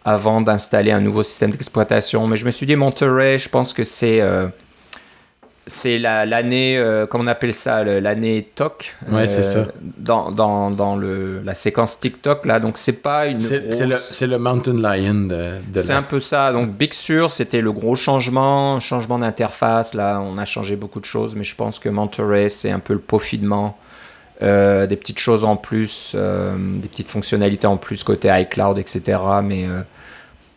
[0.03, 3.83] avant d'installer un nouveau système d'exploitation, mais je me suis dit Monterey, je pense que
[3.83, 4.21] c'est
[5.67, 8.95] c'est l'année, euh, comment on appelle ça, l'année TOC.
[9.11, 9.65] Ouais, c'est ça.
[9.97, 12.59] Dans, dans, dans le, la séquence TikTok, là.
[12.59, 13.39] Donc, c'est pas une.
[13.39, 16.51] C'est le, le, Mountain Lion de, C'est un peu ça.
[16.51, 19.95] Donc, Big Sur, c'était le gros changement, changement d'interface.
[19.95, 22.93] Là, on a changé beaucoup de choses, mais je pense que Monterey, c'est un peu
[22.93, 23.77] le peaufinement.
[24.41, 29.17] Euh, des petites choses en plus, euh, des petites fonctionnalités en plus côté iCloud, etc.
[29.41, 29.65] Mais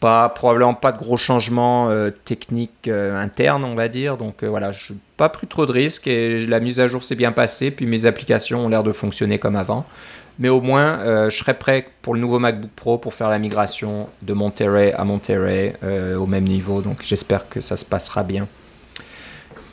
[0.01, 4.17] pas, probablement pas de gros changements euh, techniques euh, internes, on va dire.
[4.17, 7.03] Donc euh, voilà, je n'ai pas pris trop de risques et la mise à jour
[7.03, 7.71] s'est bien passée.
[7.71, 9.85] Puis mes applications ont l'air de fonctionner comme avant.
[10.41, 14.09] Mais au moins, je serai prêt pour le nouveau MacBook Pro pour faire la migration
[14.23, 15.75] de Monterey à Monterey
[16.17, 16.81] au même niveau.
[16.81, 18.47] Donc j'espère que ça se passera bien.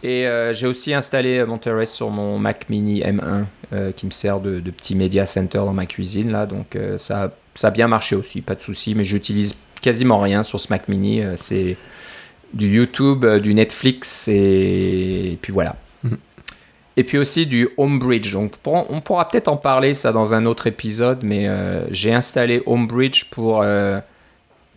[0.01, 4.95] Et j'ai aussi installé Monterey sur mon Mac Mini M1 qui me sert de, petit
[4.95, 6.31] media center dans ma cuisine.
[6.31, 6.47] Là.
[6.47, 8.95] Donc ça, a bien marché aussi, pas de souci.
[8.95, 9.55] Mais j'utilise
[9.85, 11.21] quasiment rien sur ce Mac Mini.
[11.21, 11.77] Euh, c'est
[12.53, 15.75] du YouTube, euh, du Netflix et, puis voilà.
[16.03, 16.17] Mhm.
[16.97, 18.33] Et puis aussi du Homebridge.
[18.33, 22.63] Donc on pourra peut-être en parler ça dans un autre épisode, mais euh, j'ai installé
[22.65, 23.63] Homebridge pour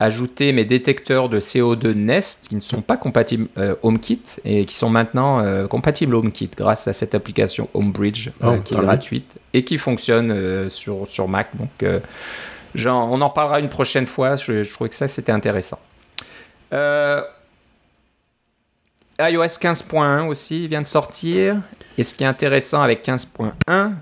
[0.01, 3.49] ajouter mes détecteurs de CO2 Nest qui ne sont pas compatibles
[3.83, 8.79] HomeKit et qui sont maintenant compatibles HomeKit grâce à cette application Homebridge oh, qui est
[8.79, 11.57] gratuite et qui fonctionne sur, sur Mac.
[11.57, 11.85] Donc
[12.87, 14.37] on en parlera une prochaine fois.
[14.37, 15.79] Je, je trouvais que ça, c'était intéressant.
[16.73, 17.23] Euh,
[19.21, 21.57] iOS 15.1 aussi vient de sortir.
[21.97, 23.53] Et ce qui est intéressant avec 15.1,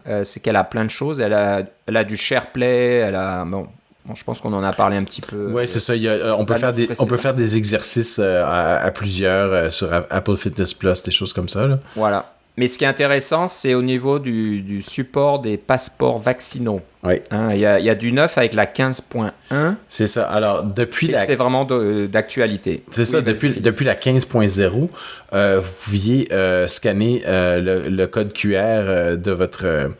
[0.06, 1.20] euh, c'est qu'elle a plein de choses.
[1.20, 3.44] Elle a, elle a du SharePlay, elle a...
[3.44, 3.68] Bon,
[4.14, 5.50] je pense qu'on en a parlé un petit peu.
[5.52, 5.94] Oui, c'est ça.
[5.94, 10.74] Euh, on, peut faire des, on peut faire des exercices à, plusieurs sur Apple Fitness
[10.74, 11.80] Plus, des choses comme ça.
[11.96, 12.35] Voilà.
[12.56, 16.80] Mais ce qui est intéressant, c'est au niveau du, support des passeports vaccinaux.
[17.04, 17.16] Oui.
[17.30, 19.74] Hein, il y, a, du neuf avec la 15.1.
[19.88, 20.24] C'est ça.
[20.24, 21.24] Alors, depuis la.
[21.24, 22.82] C'est vraiment d'actualité.
[22.90, 23.20] C'est ça.
[23.20, 24.88] Depuis, depuis la 15.0,
[25.34, 29.90] euh, vous pouviez euh, scanner euh, le, code QR de votre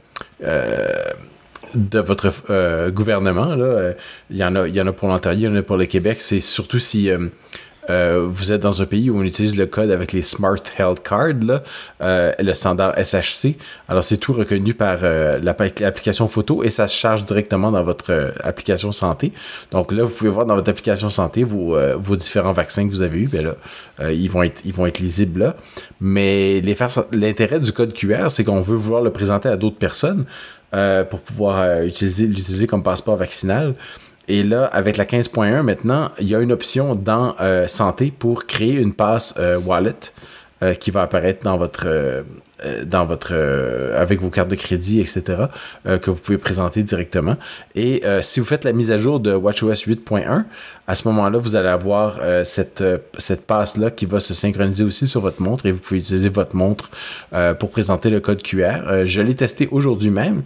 [1.75, 3.55] de votre gouvernement.
[3.55, 3.93] Là.
[4.31, 5.77] Il, y en a, il y en a pour l'Ontario, il y en a pour
[5.77, 6.21] le Québec.
[6.21, 7.19] C'est surtout si euh,
[7.89, 11.45] vous êtes dans un pays où on utilise le code avec les Smart Health Cards,
[11.45, 11.63] là,
[12.03, 13.57] euh, le standard SHC.
[13.89, 18.35] Alors, c'est tout reconnu par euh, l'application photo et ça se charge directement dans votre
[18.43, 19.33] application santé.
[19.71, 23.03] Donc là, vous pouvez voir dans votre application santé vos, vos différents vaccins que vous
[23.03, 23.29] avez eus.
[23.29, 25.57] Bien là, ils, vont être, ils vont être lisibles là.
[26.01, 26.63] Mais
[27.13, 30.25] l'intérêt du code QR, c'est qu'on veut vouloir le présenter à d'autres personnes
[31.11, 33.75] pour pouvoir utiliser l'utiliser comme passeport vaccinal.
[34.29, 38.47] Et là, avec la 15.1 maintenant, il y a une option dans euh, Santé pour
[38.47, 39.95] créer une passe euh, wallet
[40.63, 42.25] euh, qui va apparaître dans votre
[42.87, 43.35] dans votre
[43.95, 45.43] avec vos cartes de crédit, etc.,
[45.85, 47.37] que vous pouvez présenter directement.
[47.75, 50.45] Et si vous faites la mise à jour de WatchOS 8.1,
[50.87, 52.83] à ce moment-là, vous allez avoir cette,
[53.19, 56.57] cette passe-là qui va se synchroniser aussi sur votre montre et vous pouvez utiliser votre
[56.57, 56.91] montre
[57.59, 59.05] pour présenter le code QR.
[59.05, 60.43] je l'ai testé aujourd'hui même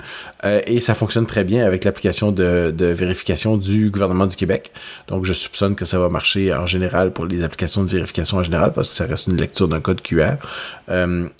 [0.66, 4.72] et ça fonctionne très bien avec l'application de, vérification du gouvernement du Québec.
[5.08, 8.42] Donc, je soupçonne que ça va marcher en général pour les applications de vérification en
[8.42, 10.36] général parce que ça reste une lecture d'un code QR.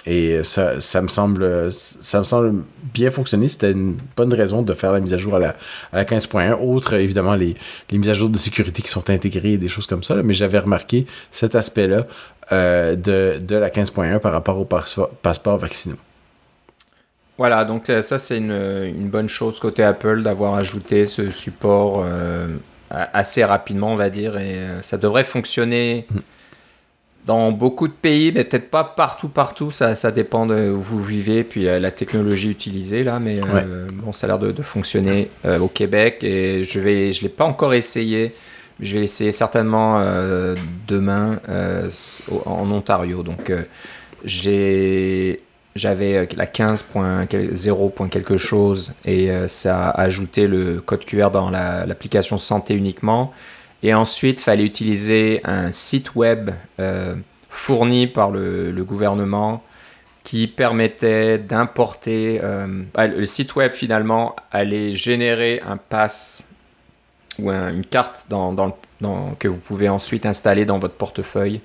[0.07, 2.63] et ça ça, me semble, ça me semble
[2.93, 3.49] bien fonctionner.
[3.49, 5.57] C'était une bonne raison de faire la mise à jour à la,
[5.93, 6.57] à la 15.1.
[6.61, 7.57] Outre, évidemment, les,
[7.91, 10.23] les, mises à jour de sécurité qui sont intégrées et des choses comme ça.
[10.23, 12.07] mais j'avais remarqué cet aspect-là
[12.53, 15.99] euh, de, de, la 15.1 par rapport aux passeports vaccinaux.
[17.39, 22.03] Voilà, donc euh, ça c'est une, une, bonne chose côté Apple d'avoir ajouté ce support
[22.05, 22.49] euh,
[22.91, 26.19] assez rapidement, on va dire, et ça devrait fonctionner mm.
[27.27, 31.01] dans beaucoup de pays, mais peut-être pas partout, partout, ça, ça dépend de où vous
[31.01, 33.41] vivez, puis la technologie utilisée là, mais
[33.93, 35.31] bon, ça a l'air de, de, fonctionner
[35.61, 38.33] au Québec, et je vais, je l'ai pas encore essayé.
[38.81, 40.03] Je vais l'essayer certainement
[40.89, 41.39] demain
[42.47, 43.23] en Ontario.
[43.23, 43.53] Donc,
[44.25, 45.43] j'ai
[45.77, 48.09] j'avais euh, la 15.0.
[48.09, 53.33] quelque chose et euh, ça a ajouté le code QR dans l'application santé uniquement.
[53.83, 56.51] Et ensuite, il fallait utiliser un site web
[56.81, 57.15] euh,
[57.49, 59.63] fourni par le, gouvernement
[60.23, 62.41] qui permettait d'importer.
[62.93, 66.47] Bah, le site web finalement allait générer un pass
[67.43, 68.77] ou une carte dans, dans,
[69.39, 71.61] que vous pouvez ensuite installer dans votre portefeuille.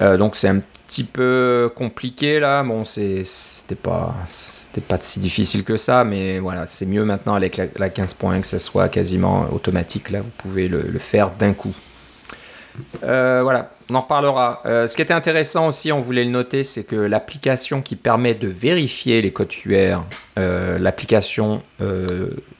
[0.00, 2.62] donc c'est un petit peu compliqué là.
[2.62, 4.14] Bon, c'était pas,
[4.88, 8.58] pas si difficile que ça, mais voilà, c'est mieux maintenant avec la, 15.1 que ce
[8.58, 10.10] soit quasiment automatique.
[10.10, 11.74] Là, vous pouvez le, faire d'un coup.
[13.02, 14.62] Euh, voilà, on en reparlera.
[14.66, 18.34] Euh, ce qui était intéressant aussi, on voulait le noter, c'est que l'application qui permet
[18.34, 20.00] de vérifier les codes QR,
[20.38, 21.62] euh, l'application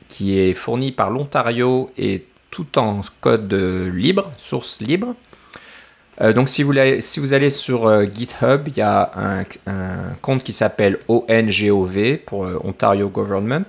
[0.08, 5.14] qui est fournie par l'Ontario est tout en code libre, source libre.
[6.20, 9.44] Euh, donc si vous, allez sur euh, GitHub, il y a un,
[10.22, 13.66] compte qui s'appelle ONGOV pour euh, Ontario Government.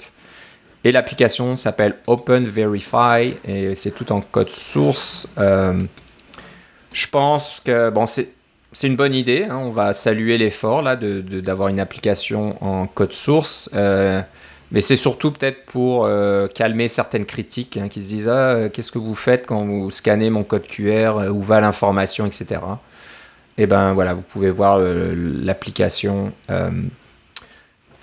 [0.83, 5.33] Et l'application s'appelle Open Verify et c'est tout en code source.
[5.37, 8.29] je pense que bon, c'est
[8.83, 9.47] une bonne idée.
[9.49, 9.57] Hein.
[9.57, 13.69] on va saluer l'effort d'avoir de, une application en code source.
[14.71, 18.69] Mais c'est surtout peut-être pour euh, calmer certaines critiques hein, qui se disent ah, euh,
[18.69, 22.61] qu'est-ce que vous faites quand vous scannez mon code QR, euh, où va l'information, etc.
[23.59, 26.31] Et eh ben voilà, vous pouvez voir l'application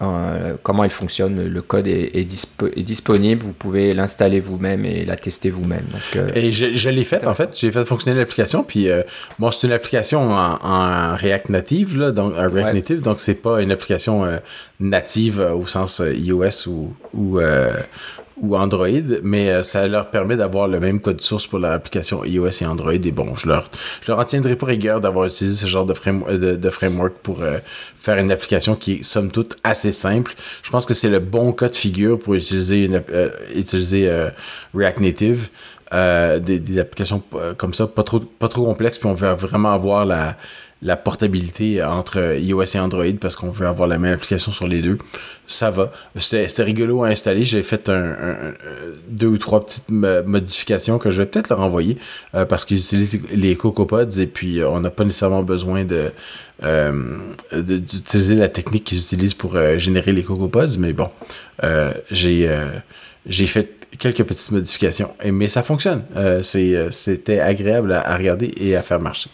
[0.02, 1.44] euh, comment elle fonctionne.
[1.44, 5.86] Le code est, disponible, vous pouvez l'installer vous-même et la tester vous-même.
[6.16, 8.64] Euh, et je, l'ai fait en fait, j'ai fait fonctionner l'application.
[8.64, 9.02] Puis euh,
[9.38, 13.70] bon, c'est une application en, React Native, là, donc React Native, donc c'est pas une
[13.70, 14.24] application
[14.80, 17.38] native au sens iOS ou, ou,
[18.36, 18.88] ou Android,
[19.22, 22.66] mais euh, ça leur permet d'avoir le même code source pour leur application iOS et
[22.66, 22.92] Android.
[22.92, 23.70] Et bon, je leur,
[24.00, 27.58] je leur en tiendrai pour rigueur d'avoir utilisé ce genre de, de, framework pour euh,
[27.96, 30.34] faire une application qui est somme toute assez simple.
[30.62, 34.10] Je pense que c'est le bon cas de figure pour utiliser, euh, utiliser
[34.74, 35.48] React Native.
[35.92, 37.22] Des, des, applications
[37.56, 40.36] comme ça, pas trop, pas trop complexes, puis on veut vraiment avoir la,
[40.84, 44.82] la portabilité entre iOS et Android parce qu'on veut avoir la même application sur les
[44.82, 44.98] deux.
[45.46, 45.90] Ça va.
[46.16, 47.42] C'était rigolo à installer.
[47.42, 48.52] J'ai fait un,
[49.08, 51.96] deux ou trois petites modifications que je vais peut-être leur envoyer
[52.34, 56.12] euh, parce qu'ils utilisent les CocoaPods et puis euh, on n'a pas nécessairement besoin de
[56.62, 56.92] euh,
[57.52, 60.78] d'utiliser la technique qu'ils utilisent pour générer les CocoaPods.
[60.78, 61.08] Mais bon,
[62.10, 62.46] j'ai
[63.46, 65.14] fait quelques petites modifications.
[65.24, 66.04] Mais ça fonctionne.
[66.42, 69.30] C'était agréable à regarder et à faire marcher.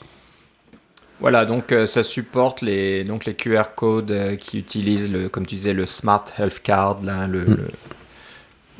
[1.21, 5.47] Voilà, donc euh, ça supporte les, donc les QR codes euh, qui utilisent, le, comme
[5.47, 7.57] tu disais, le Smart Health Card, là, le, hmm.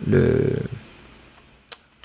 [0.09, 0.35] le,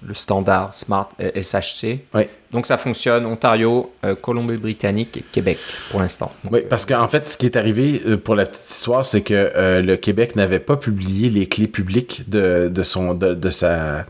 [0.06, 2.00] le, standard Smart SHC.
[2.14, 2.24] Oui.
[2.52, 5.58] Donc ça fonctionne Ontario, euh, Colombie-Britannique et Québec
[5.90, 6.34] pour l'instant.
[6.52, 9.96] Oui, parce qu'en fait, ce qui est arrivé pour la petite histoire, c'est que le
[9.96, 14.06] Québec n'avait pas publié les clés publiques de, de, son, de, de sa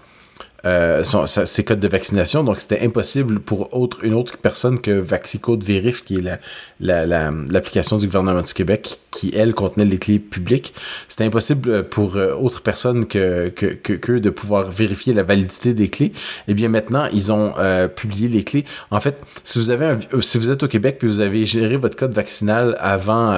[0.66, 2.44] euh, ses codes de vaccination.
[2.44, 6.40] Donc, c'était impossible pour autre, une autre personne que VaxiCode Verif, qui est
[6.80, 10.74] l'application la, du gouvernement du Québec, qui, elle, contenait les clés publiques.
[11.08, 15.90] C'était impossible pour euh, autre personne que, que, que, de pouvoir vérifier la validité des
[15.90, 16.14] clés.
[16.48, 18.66] Eh bien, maintenant, ils ont euh, publié les clés.
[18.90, 21.96] En fait, si vous avez si vous êtes au Québec puis vous avez géré votre
[21.96, 23.38] code vaccinal avant,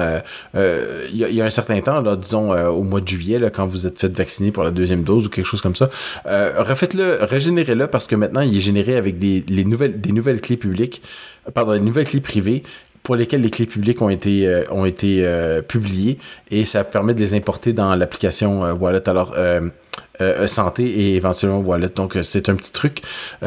[0.54, 3.98] il y, a un certain temps, disons au mois de juillet, là, quand vous êtes
[3.98, 5.90] fait vacciner pour la deuxième dose ou quelque chose comme ça,
[6.24, 10.56] refaites-le régénérez-le parce que maintenant, il est généré avec des, les nouvelles, des nouvelles clés
[10.56, 11.02] publiques,
[11.54, 12.62] pardon, des nouvelles clés privées
[13.08, 16.18] pour lesquelles les clés publiques ont été, euh, ont été euh, publiées
[16.50, 19.08] et ça permet de les importer dans l'application euh, Wallet.
[19.08, 19.34] Alors,
[20.46, 21.88] santé et éventuellement Wallet.
[21.94, 23.02] Donc, c'est un petit truc.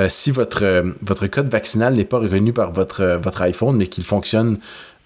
[0.08, 4.58] si votre, votre code vaccinal n'est pas reconnu par votre, votre iPhone, mais qu'il fonctionne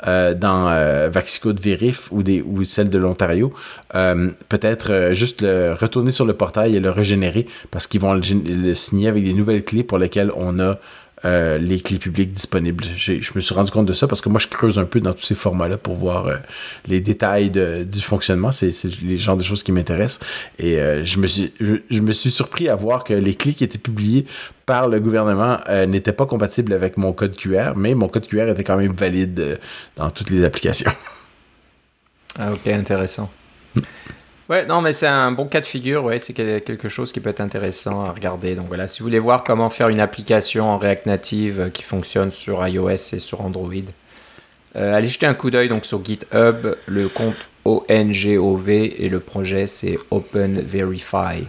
[0.07, 3.53] euh, dans euh, Vaxicode Verif ou, des, ou celle de l'Ontario,
[3.95, 8.73] euh, peut-être juste le, retourner sur le portail et le régénérer parce qu'ils vont le,
[8.73, 10.77] signer avec des nouvelles clés pour lesquelles on a
[11.23, 12.83] euh, les clés publiques disponibles.
[12.95, 15.13] Je me suis rendu compte de ça parce que moi, je creuse un peu dans
[15.13, 16.35] tous ces formats-là pour voir euh,
[16.87, 18.51] les détails du fonctionnement.
[18.51, 18.71] C'est
[19.01, 20.19] les genres de choses qui m'intéressent.
[20.59, 23.63] Et euh, je, me suis, je, me suis surpris à voir que les clés qui
[23.63, 24.25] étaient publiées
[24.65, 28.63] par le gouvernement n'étaient pas compatibles avec mon code QR, mais mon code QR était
[28.63, 29.59] quand même valide
[29.95, 30.91] dans toutes les applications.
[32.37, 33.31] Ah, ok, intéressant.
[34.47, 37.31] Ouais, non, mais c'est un bon cas de figure, ouais, c'est quelque chose qui peut
[37.31, 38.53] être intéressant à regarder.
[38.53, 42.31] Donc voilà, si vous voulez voir comment faire une application en React Native qui fonctionne
[42.31, 43.73] sur iOS et sur Android,
[44.75, 49.65] euh, allez jeter un coup d'œil donc sur GitHub, le compte ONGOV et le projet
[49.65, 51.47] c'est OpenVerify.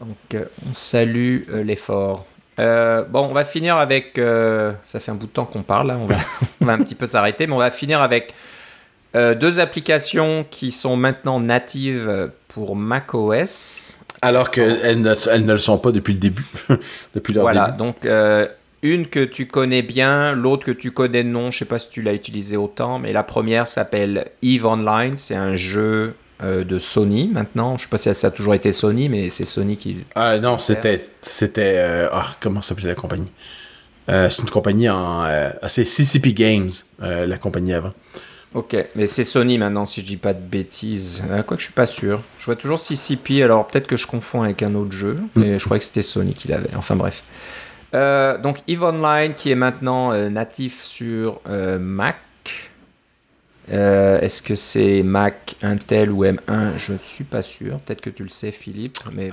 [0.00, 2.24] Donc euh, on salue euh, l'effort.
[2.56, 4.12] bon, on va finir avec.
[4.16, 6.16] ça fait un bout de temps qu'on parle, là, on va
[6.72, 8.32] un petit peu s'arrêter, mais on va finir avec
[9.16, 13.96] euh, deux applications qui sont maintenant natives pour macOS.
[14.20, 16.44] Alors qu'elles ne, elles ne le sont pas depuis le début.
[17.14, 18.46] depuis leur voilà, donc euh,
[18.82, 22.02] une que tu connais bien, l'autre que tu connais nom, je sais pas si tu
[22.02, 27.30] l'as utilisé autant, mais la première s'appelle Eve Online, c'est un jeu euh, de Sony
[27.32, 27.78] maintenant.
[27.78, 30.04] Je sais pas si ça a toujours été Sony, mais c'est Sony qui.
[30.14, 31.00] Ah non, c'était.
[31.22, 31.78] c'était
[32.12, 33.32] ah, comment s'appelait la compagnie?
[34.08, 35.24] C'est une compagnie en.
[35.68, 36.70] c'est CCP Games,
[37.00, 37.92] la compagnie avant.
[38.56, 41.22] Ok, mais c'est Sony maintenant, si je dis pas de bêtises.
[41.30, 42.22] Euh, quoi que je suis pas sûr.
[42.38, 45.28] Je vois toujours CCP, alors peut-être que je confonds avec un autre jeu, mm.
[45.36, 46.70] mais je crois que c'était Sony qui l'avait.
[46.74, 47.22] Enfin bref.
[47.94, 51.42] Euh, donc Eve Online qui est maintenant euh, natif sur
[51.78, 52.16] Mac.
[53.68, 57.78] Est-ce que c'est Mac, Intel ou M1 Je ne suis pas sûr.
[57.80, 58.96] Peut-être que tu le sais, Philippe.
[59.12, 59.28] Mais...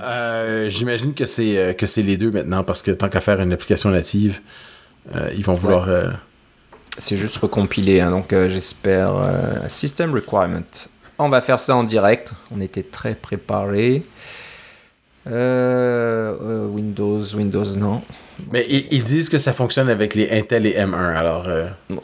[0.68, 3.88] J'imagine que c'est que c'est les deux maintenant parce que tant qu'à faire une application
[3.88, 4.42] native,
[5.34, 5.88] ils vont vouloir.
[6.96, 9.14] C'est juste recompilé, hein, donc euh, j'espère.
[9.16, 10.62] Euh, system requirement.
[11.18, 12.32] On va faire ça en direct.
[12.50, 14.02] On était très préparés.
[15.26, 18.02] Euh, Windows, Windows, non.
[18.52, 21.48] Mais ils, disent que ça fonctionne avec les Intel et M1, alors.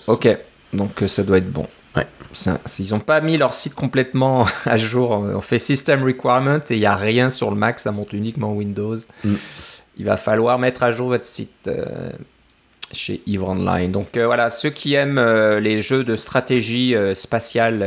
[0.06, 0.28] Ok,
[0.72, 1.66] donc ça doit être bon.
[1.96, 2.06] Ouais.
[2.78, 5.10] ils n'ont pas mis leur site complètement à jour.
[5.10, 8.52] On fait System Requirement et il n'y a rien sur le Mac, ça monte uniquement
[8.52, 8.96] Windows.
[9.24, 9.34] Mm.
[9.98, 11.68] Il va falloir mettre à jour votre site
[12.92, 13.90] chez Eve Online.
[13.90, 17.84] Donc euh, voilà, ceux qui aiment euh, les jeux de stratégie euh, spatiale,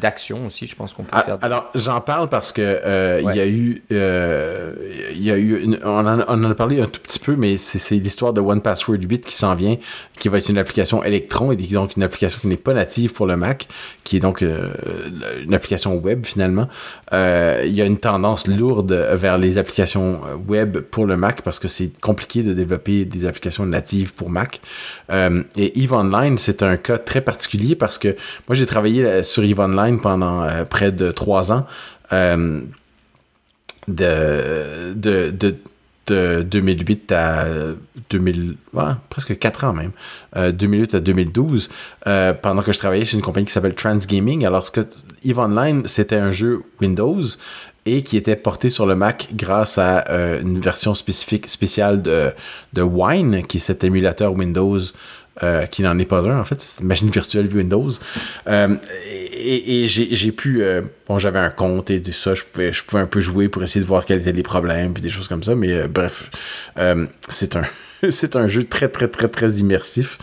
[0.00, 1.38] d'action aussi, je pense qu'on peut ah, faire.
[1.42, 6.44] Alors j'en parle parce que il y a eu, il y a eu, on, en,
[6.44, 9.54] a parlé un tout petit peu, mais c'est l'histoire de One Password 8 qui s'en
[9.54, 9.76] vient,
[10.18, 13.26] qui va être une application Electron et donc une application qui n'est pas native pour
[13.26, 13.68] le Mac,
[14.04, 16.68] qui est donc une application web finalement.
[17.12, 21.68] il y a une tendance lourde vers les applications web pour le Mac parce que
[21.68, 24.43] c'est compliqué de développer des applications natives pour Mac.
[25.10, 28.08] Euh, et Eve Online, c'est un cas très particulier parce que
[28.48, 31.66] moi, j'ai travaillé euh, sur Eve Online pendant euh, près de trois ans.
[32.10, 32.64] de,
[34.94, 35.56] de,
[36.06, 37.46] 2008 à
[38.10, 38.56] 2000,
[39.08, 39.92] presque 4 ans même,
[40.52, 41.70] 2008 à 2012,
[42.42, 44.44] pendant que je travaillais chez une compagnie qui s'appelle Transgaming.
[44.44, 44.82] Alors, que
[45.24, 47.22] Eve Online, c'était un jeu Windows
[47.86, 52.30] et qui était porté sur le Mac grâce à euh, une version spécifique spéciale de,
[52.72, 54.78] de Wine, qui est cet émulateur Windows
[55.42, 57.90] euh, qui n'en est pas un en fait, c'est une machine virtuelle Windows.
[58.46, 58.76] Euh,
[59.36, 60.62] et, j'ai pu,
[61.08, 63.62] bon j'avais un compte et tout ça, je pouvais, je pouvais un peu jouer pour
[63.62, 66.30] essayer de voir quels étaient les problèmes puis des choses comme ça, mais bref,
[67.28, 67.64] c'est un
[68.34, 70.18] un jeu très très très très immersif.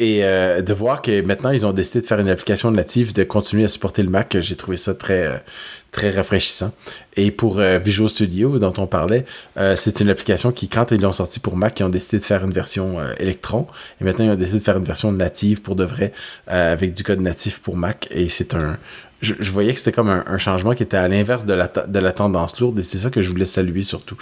[0.00, 3.64] Et de voir que maintenant, ils ont décidé de faire une application native, de continuer
[3.64, 5.42] à supporter le Mac, j'ai trouvé ça très,
[5.90, 6.72] très rafraîchissant.
[7.16, 9.24] Et pour euh, Visual Studio, dont on parlait,
[9.76, 12.44] c'est une application qui, quand ils l'ont sorti pour Mac, ils ont décidé de faire
[12.44, 13.66] une version Electron.
[14.00, 16.12] Et maintenant, ils ont décidé de faire une version native pour de vrai,
[16.46, 18.06] avec du code natif pour Mac.
[18.12, 18.78] Et c'est un,
[19.20, 22.12] je, voyais que c'était comme un, changement qui était à l'inverse de la, de la
[22.12, 24.16] tendance lourde et c'est ça que je voulais saluer surtout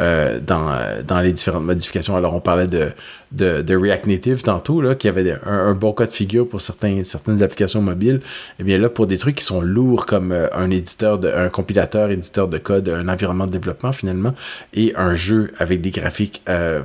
[0.00, 2.16] euh, dans, dans les différentes modifications.
[2.16, 2.92] Alors on parlait de,
[3.32, 7.42] de, React Native tantôt, là, qui avait un, bon cas de figure pour certains, certaines
[7.42, 8.16] applications mobiles.
[8.16, 11.48] Et eh bien là, pour des trucs qui sont lourds comme euh, un éditeur, un
[11.48, 14.34] compilateur, éditeur de code, un environnement de développement finalement,
[14.74, 16.82] et un jeu avec des graphiques euh,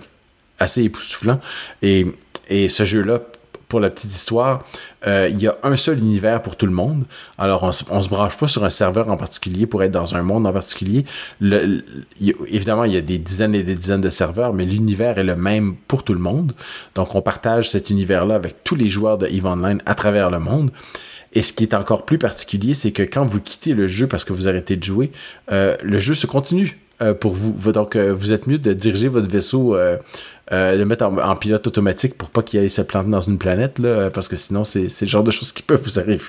[0.60, 1.40] assez époustouflants.
[1.82, 2.06] Et,
[2.50, 3.22] et ce jeu-là
[3.68, 4.64] pour la petite histoire,
[5.06, 7.04] euh, il y a un seul univers pour tout le monde.
[7.38, 7.68] Alors, on,
[7.98, 10.54] ne se branche pas sur un serveur en particulier pour être dans un monde en
[10.54, 11.06] particulier.
[11.42, 15.36] évidemment, il y a des dizaines et des dizaines de serveurs, mais l'univers est le
[15.36, 16.54] même pour tout le monde.
[16.96, 20.40] Donc, on partage cet univers-là avec tous les joueurs de EVE Online à travers le
[20.40, 20.72] monde.
[21.38, 24.26] Et ce qui est encore plus particulier, c'est que quand vous quittez le jeu parce
[24.26, 25.12] que vous arrêtez de jouer,
[25.52, 26.80] euh, le jeu se continue.
[27.00, 27.72] Euh, pour vous.
[27.72, 29.98] Donc, vous êtes mieux de diriger votre vaisseau euh,
[30.52, 33.80] le mettre en, pilote automatique pour pas qu'il aille se planter dans une planète,
[34.16, 36.24] parce que sinon, c'est le genre de choses qui peuvent vous arriver.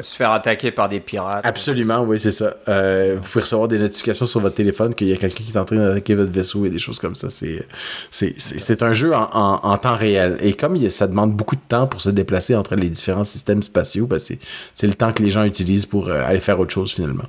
[0.00, 1.44] Se faire attaquer par des pirates.
[1.44, 2.54] Absolument, oui, c'est ça.
[2.68, 5.58] Euh, vous pouvez recevoir des notifications sur votre téléphone qu'il y a quelqu'un qui est
[5.58, 7.28] en train d'attaquer votre vaisseau et des choses comme ça.
[7.30, 10.38] C'est un jeu en, en, temps réel.
[10.40, 14.06] Et comme ça demande beaucoup de temps pour se déplacer entre les différents systèmes spatiaux,
[14.06, 17.24] ben c'est le temps que les gens utilisent pour euh, aller faire autre chose finalement.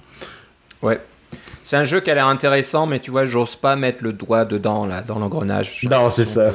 [0.82, 1.00] Ouais.
[1.64, 4.46] C'est un jeu qui a l'air intéressant, mais tu vois, j'ose pas mettre le doigt
[4.46, 5.82] dedans, là, dans l'engrenage.
[5.90, 6.52] Non, c'est ça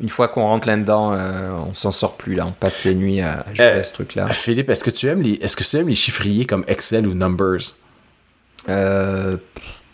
[0.00, 2.46] une fois qu'on rentre là-dedans, euh, on s'en sort plus là.
[2.46, 4.26] On passe ses nuits à jouer à ce truc-là.
[4.28, 7.14] Philippe, est-ce que tu aimes les, est-ce que tu aimes les chiffriers comme Excel ou
[7.14, 7.74] Numbers?
[8.68, 9.36] Euh,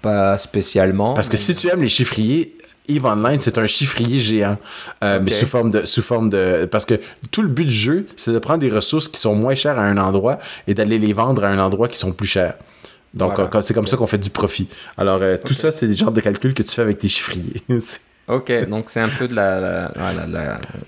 [0.03, 1.15] Pas spécialement.
[1.15, 2.57] Parce que si tu aimes les chiffriers,
[2.89, 4.59] Eve Online, c'est un chiffrier géant,
[5.03, 7.01] euh, mais sous forme de, sous forme de, parce que
[7.33, 9.83] tout le but du jeu, c'est de prendre des ressources qui sont moins chères à
[9.83, 10.39] un endroit
[10.69, 12.55] et d'aller les vendre à un endroit qui sont plus chers.
[13.13, 14.69] Donc, c'est comme ça qu'on fait du profit.
[14.97, 17.63] Alors, tout ça, c'est des genres de calculs que tu fais avec tes chiffriers.
[18.29, 19.91] Ok, donc c'est un peu de la,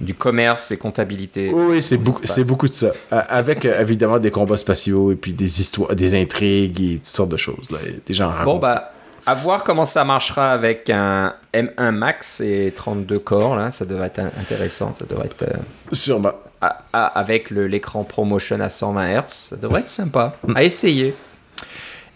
[0.00, 1.50] du commerce et comptabilité.
[1.52, 2.88] Oui, c'est beaucoup, c'est beaucoup de ça.
[3.10, 7.30] Avec euh, évidemment des combats spatiaux et puis des histoires, des intrigues et toutes sortes
[7.30, 7.70] de choses.
[7.70, 7.78] Là.
[8.04, 8.92] Des gens Bon, bah,
[9.24, 13.56] à voir comment ça marchera avec un M1 Max et 32 corps.
[13.56, 14.92] Là, ça devrait être intéressant.
[14.98, 15.42] Ça devrait être.
[15.42, 15.56] Euh,
[15.92, 16.32] Sûrement.
[16.92, 20.34] avec l'écran ProMotion à 120 Hz, ça devrait être sympa.
[20.56, 21.14] À essayer.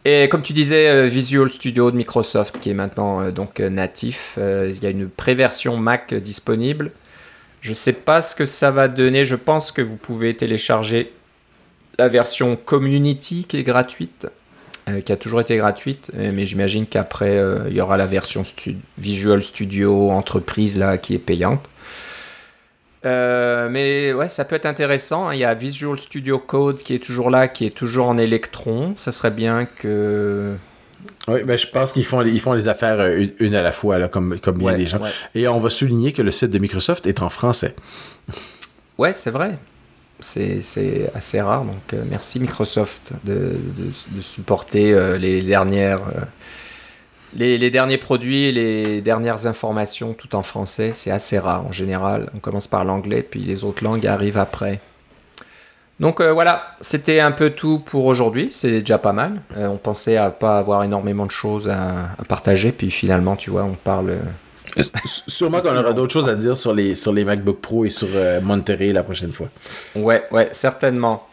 [0.05, 3.71] Et comme tu disais, euh, Visual Studio de Microsoft qui est maintenant euh, donc euh,
[3.71, 6.91] natif, il y a une préversion Mac disponible.
[7.61, 9.25] Je ne sais pas ce que ça va donner.
[9.25, 11.13] Je pense que vous pouvez télécharger
[11.99, 14.27] la version Community qui est gratuite,
[15.05, 18.43] qui a toujours été gratuite, mais j'imagine qu'après il y aura la version
[18.99, 21.69] Visual Studio Entreprise là qui est payante.
[23.05, 25.29] Euh, mais ouais, ça peut être intéressant.
[25.29, 25.35] Hein.
[25.35, 28.95] Il y a Visual Studio Code qui est toujours là, qui est toujours en électron.
[28.97, 30.55] Ça serait bien que.
[31.29, 33.99] Oui, mais je pense qu'ils font, ils font les affaires euh, une, à la fois,
[33.99, 35.01] là, comme, comme bien les gens.
[35.35, 37.75] Et on va souligner que le site de Microsoft est en français.
[38.99, 39.59] Ouais, c'est vrai.
[40.21, 40.61] C'est
[41.15, 41.65] assez rare.
[41.65, 43.57] Donc, euh, merci Microsoft de,
[44.13, 46.03] de, supporter les dernières
[47.35, 52.31] les, derniers produits, les dernières informations, tout en français, c'est assez rare en général.
[52.35, 54.81] On commence par l'anglais, puis les autres langues arrivent après.
[56.01, 58.49] Donc euh, voilà, c'était un peu tout pour aujourd'hui.
[58.51, 59.41] C'est déjà pas mal.
[59.57, 63.63] Euh, on pensait à pas avoir énormément de choses à, partager, puis finalement, tu vois,
[63.63, 64.11] on parle.
[64.11, 67.91] Euh, sûrement qu'on aura d'autres choses à dire sur les, sur les MacBook Pro et
[67.91, 68.09] sur
[68.43, 69.49] Monterey la prochaine fois.
[69.95, 71.27] Ouais, ouais, certainement.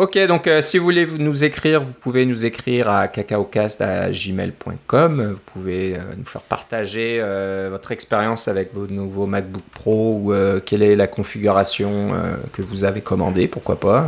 [0.00, 5.32] Ok, donc euh, si vous voulez nous écrire, vous pouvez nous écrire à cacaocast.gmail.com.
[5.34, 10.32] Vous pouvez euh, nous faire partager euh, votre expérience avec vos nouveaux MacBook Pro ou
[10.64, 12.14] quelle est la configuration
[12.54, 14.06] que vous avez commandée, pourquoi pas.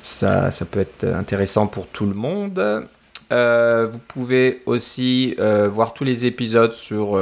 [0.00, 2.86] ça, ça peut être intéressant pour tout le monde.
[3.32, 7.20] vous pouvez aussi voir tous les épisodes sur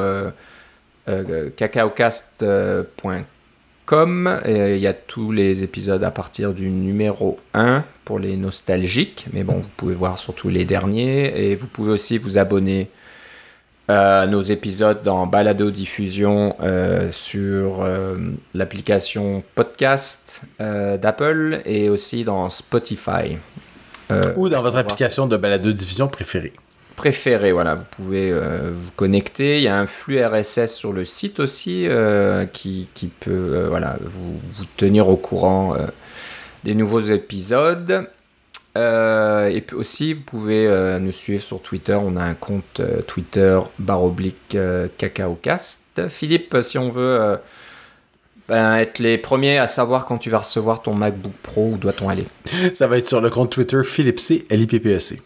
[1.56, 3.24] cacaocast.com
[3.84, 9.26] comme il y a tous les épisodes à partir du numéro 1 pour les nostalgiques,
[9.32, 12.88] mais bon, vous pouvez voir surtout les derniers et vous pouvez aussi vous abonner
[13.88, 18.16] à nos épisodes dans Balado Diffusion euh, sur euh,
[18.54, 23.38] l'application podcast euh, d'Apple et aussi dans Spotify.
[24.36, 26.52] Ou dans votre application de Balado Diffusion préférée
[26.92, 27.52] préféré.
[27.52, 29.58] Voilà, vous pouvez euh, vous connecter.
[29.58, 32.88] Il y a un flux RSS sur le site aussi euh, qui,
[33.20, 35.76] peut euh, voilà, vous, vous, tenir au courant
[36.64, 38.08] des nouveaux épisodes.
[38.76, 41.94] et puis aussi, vous pouvez nous suivre sur Twitter.
[41.94, 44.56] On a un compte Twitter baroblique
[44.98, 46.08] cacaocast.
[46.08, 47.38] Philippe, si on veut
[48.48, 52.08] ben, être les premiers à savoir quand tu vas recevoir ton MacBook Pro, où doit-on
[52.08, 52.24] aller?
[52.74, 55.22] Ça va être sur le compte Twitter Philippe C, LIPPEC.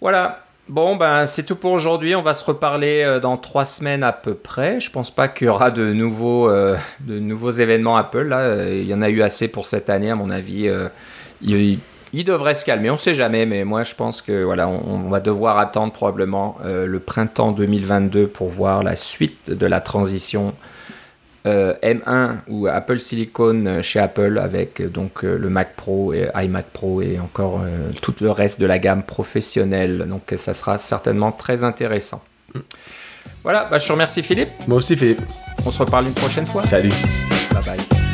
[0.00, 0.44] Voilà.
[0.68, 2.14] Bon, ben c'est tout pour aujourd'hui.
[2.14, 4.80] On va se reparler euh, dans trois semaines à peu près.
[4.80, 8.24] Je pense pas qu'il y aura de nouveaux, euh, de nouveaux événements Apple.
[8.24, 10.70] Là, euh, il y en a eu assez pour cette année, à mon avis.
[11.40, 11.78] il,
[12.24, 12.90] devrait se calmer.
[12.90, 17.00] On sait jamais, mais moi je pense que voilà, on va devoir attendre probablement le
[17.00, 20.54] printemps 2022 pour voir la suite de la transition
[21.48, 26.28] euh, M1 ou Apple Silicon euh, chez Apple avec euh, donc le Mac Pro et
[26.34, 27.62] iMac Pro et encore
[28.02, 30.06] tout le reste de la gamme professionnelle.
[30.08, 32.22] Donc ça sera certainement très intéressant.
[33.42, 34.50] Voilà, bah, je te remercie Philippe.
[34.66, 35.22] Moi aussi Philippe.
[35.64, 36.62] On se reparle une prochaine fois.
[36.62, 36.92] Salut.
[37.52, 38.07] Bye bye.